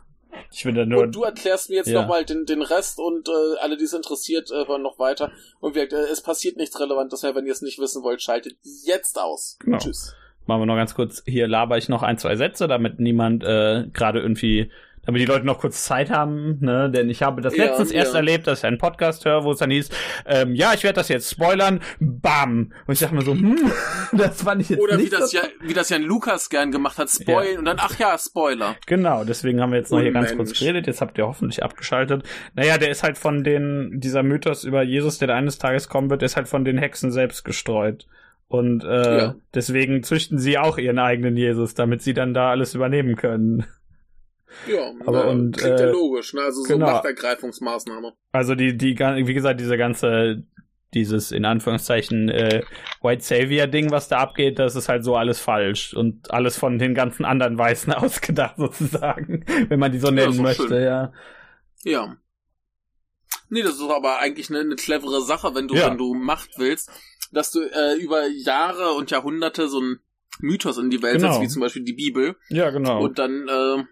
[0.52, 1.04] Ich will da nur.
[1.04, 2.02] Und du erklärst mir jetzt Ja.
[2.02, 5.32] nochmal den, den Rest und äh, alle, die es interessiert, äh, hören noch weiter.
[5.60, 7.36] Und wir, äh, es passiert nichts Relevantes mehr.
[7.36, 8.56] Wenn ihr es nicht wissen wollt, schaltet
[8.86, 9.58] jetzt aus.
[9.60, 9.78] Genau.
[9.78, 10.16] Tschüss.
[10.48, 13.86] Machen wir noch ganz kurz, hier laber ich noch ein, zwei Sätze, damit niemand äh,
[13.94, 14.72] gerade irgendwie,
[15.06, 16.90] damit die Leute noch kurz Zeit haben, ne?
[16.92, 18.18] Denn ich habe das Ja, letztens erst ja.
[18.20, 19.90] erlebt, dass ich einen Podcast höre, wo es dann hieß,
[20.28, 22.72] ähm, ja, ich werde das jetzt spoilern, bam.
[22.86, 23.58] Und ich dachte mir so, hm,
[24.14, 26.72] das fand ich jetzt Oder wie nicht das, so ja, wie das Jan Lukas gern
[26.72, 27.60] gemacht hat, spoilen Ja.
[27.60, 28.76] und dann, ach ja, Spoiler.
[28.86, 30.50] Genau, deswegen haben wir jetzt noch hier ganz Unmensch.
[30.50, 30.86] kurz geredet.
[30.88, 32.24] Jetzt habt ihr hoffentlich abgeschaltet.
[32.54, 36.10] Naja, der ist halt von den, dieser Mythos über Jesus, der da eines Tages kommen
[36.10, 38.08] wird, der ist halt von den Hexen selbst gestreut.
[38.48, 39.36] Und äh, Ja.
[39.56, 43.66] deswegen züchten sie auch ihren eigenen Jesus, damit sie dann da alles übernehmen können.
[44.68, 46.42] Ja, Aber na, und, klingt ja äh, logisch, ne?
[46.42, 46.88] Also so genau.
[46.88, 48.14] Machtergreifungsmaßnahme.
[48.32, 50.44] Also die, die, wie gesagt, diese ganze,
[50.94, 52.64] dieses in Anführungszeichen äh,
[53.02, 56.78] White Savior Ding, was da abgeht, das ist halt so alles falsch und alles von
[56.80, 60.84] den ganzen anderen Weißen ausgedacht sozusagen, wenn man die so nennen doch möchte, schön.
[60.84, 61.14] ja.
[61.84, 62.18] Ja.
[63.50, 65.88] Nee, das ist aber eigentlich eine, eine clevere Sache, wenn du, Ja.
[65.90, 66.90] wenn du Macht willst,
[67.32, 70.00] dass du äh, über Jahre und Jahrhunderte so einen
[70.40, 71.32] Mythos in die Welt Genau.
[71.34, 73.02] setzt, wie zum Beispiel die Bibel, Ja, genau.
[73.04, 73.84] und dann, äh,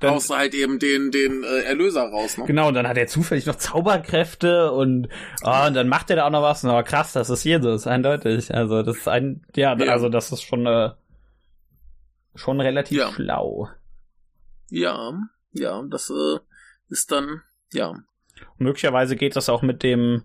[0.00, 2.44] Dann- haust du halt eben den, den äh, Erlöser raus, ne?
[2.46, 5.08] Genau, und dann hat er zufällig noch Zauberkräfte und,
[5.42, 6.64] ah, und dann macht er da auch noch was.
[6.64, 8.54] Aber krass, das ist Jesus, eindeutig.
[8.54, 9.92] Also das ist ein, ja, Ja.
[9.92, 10.90] also das ist schon äh,
[12.34, 13.10] schon relativ Ja.
[13.12, 13.68] schlau.
[14.70, 15.12] Ja,
[15.52, 16.38] ja, das äh,
[16.88, 17.42] ist dann,
[17.72, 17.88] ja.
[17.90, 18.04] Und
[18.58, 20.24] möglicherweise geht das auch mit dem,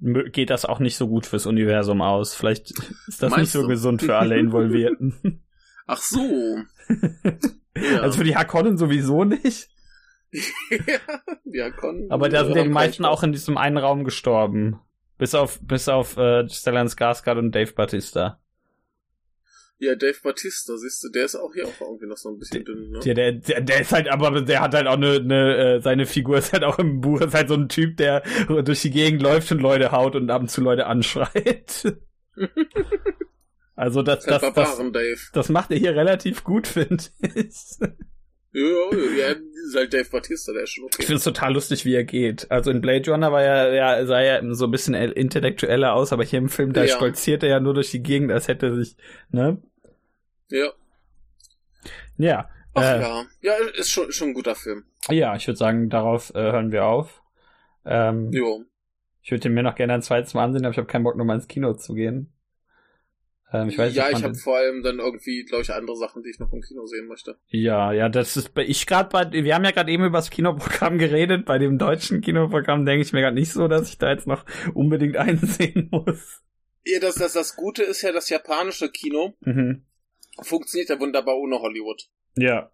[0.00, 2.34] geht das auch nicht so gut fürs Universum aus.
[2.34, 2.70] Vielleicht
[3.06, 3.68] ist das nicht Meinst so du?
[3.68, 5.42] gesund für alle Involvierten.
[5.86, 6.58] Ach so.
[7.76, 8.00] Ja.
[8.00, 9.68] Also für die Harkonnen sowieso nicht.
[11.44, 14.80] ja, kon, Aber da sind ja die meisten auch in diesem einen Raum gestorben.
[15.18, 18.40] Bis auf, bis auf äh, Stellan Skarsgård und Dave Batista.
[19.78, 22.64] Ja, Dave Batista, siehst du, der ist auch hier auch irgendwie noch so ein bisschen
[22.64, 23.00] dünn, ne?
[23.02, 26.06] Ja, der, der, der ist halt, aber der hat halt auch eine, eine äh, seine
[26.06, 29.20] Figur ist halt auch im Buch, ist halt so ein Typ, der durch die Gegend
[29.20, 31.94] läuft und Leute haut und ab und zu Leute anschreit.
[33.76, 35.20] also das, das, das, Dave.
[35.32, 37.54] das macht er hier relativ gut, finde ich.
[38.52, 39.34] Ja, ja, ja,
[39.66, 41.02] ist halt Dave Batista, der ist schon Ich okay.
[41.02, 42.50] finde es total lustig, wie er geht.
[42.50, 46.24] Also in Blade Runner war er, ja, sah er so ein bisschen intellektueller aus, aber
[46.24, 46.96] hier im Film, da Ja.
[46.96, 48.96] stolziert er ja nur durch die Gegend, als hätte er sich,
[49.28, 49.62] ne?
[50.50, 50.70] Ja.
[52.16, 52.48] Ja.
[52.72, 53.24] Ach äh, ja.
[53.42, 54.84] Ja, ist schon, schon ein guter Film.
[55.10, 57.22] ja, ich würde sagen, darauf äh, hören wir auf.
[57.84, 58.64] Ähm, Jo.
[59.22, 61.36] Ich würde mir noch gerne ein zweites Mal ansehen, aber ich habe keinen Bock, nochmal
[61.36, 62.32] ins Kino zu gehen.
[63.52, 66.30] Ähm, ich weiß ja, ich habe vor allem dann irgendwie, glaube ich, andere Sachen, die
[66.30, 67.38] ich noch im Kino sehen möchte.
[67.48, 70.30] Ja, ja, das ist bei ich gerade bei wir haben ja gerade eben über das
[70.30, 74.10] Kinoprogramm geredet, bei dem deutschen Kinoprogramm denke ich mir gerade nicht so, dass ich da
[74.10, 74.44] jetzt noch
[74.74, 76.42] unbedingt einsehen muss.
[76.84, 79.84] Ja, das, das, das Gute ist ja, das japanische Kino Mhm.
[80.42, 82.08] funktioniert ja wunderbar ohne Hollywood.
[82.36, 82.70] Ja.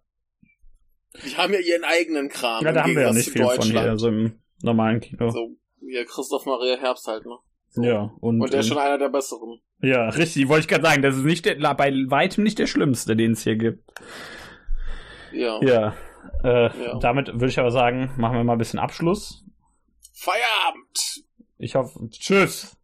[1.23, 2.63] Die haben ja ihren eigenen Kram.
[2.63, 5.29] Ja, da haben wir ja nicht viel von hier, also im normalen Kino.
[5.29, 7.37] So, ja, Christoph Maria Herbst halt, ne?
[7.75, 9.59] Ja, und, Und der ist schon einer der besseren.
[9.83, 13.17] Ja, richtig, wollte ich gerade sagen, das ist nicht der, bei weitem nicht der schlimmste,
[13.17, 13.83] den es hier gibt.
[15.33, 15.61] Ja.
[15.61, 15.93] Ja.
[16.41, 16.99] Äh, ja.
[16.99, 19.43] Damit würde ich aber sagen, machen wir mal ein bisschen Abschluss.
[20.13, 21.25] Feierabend!
[21.57, 22.77] Ich hoffe, tschüss!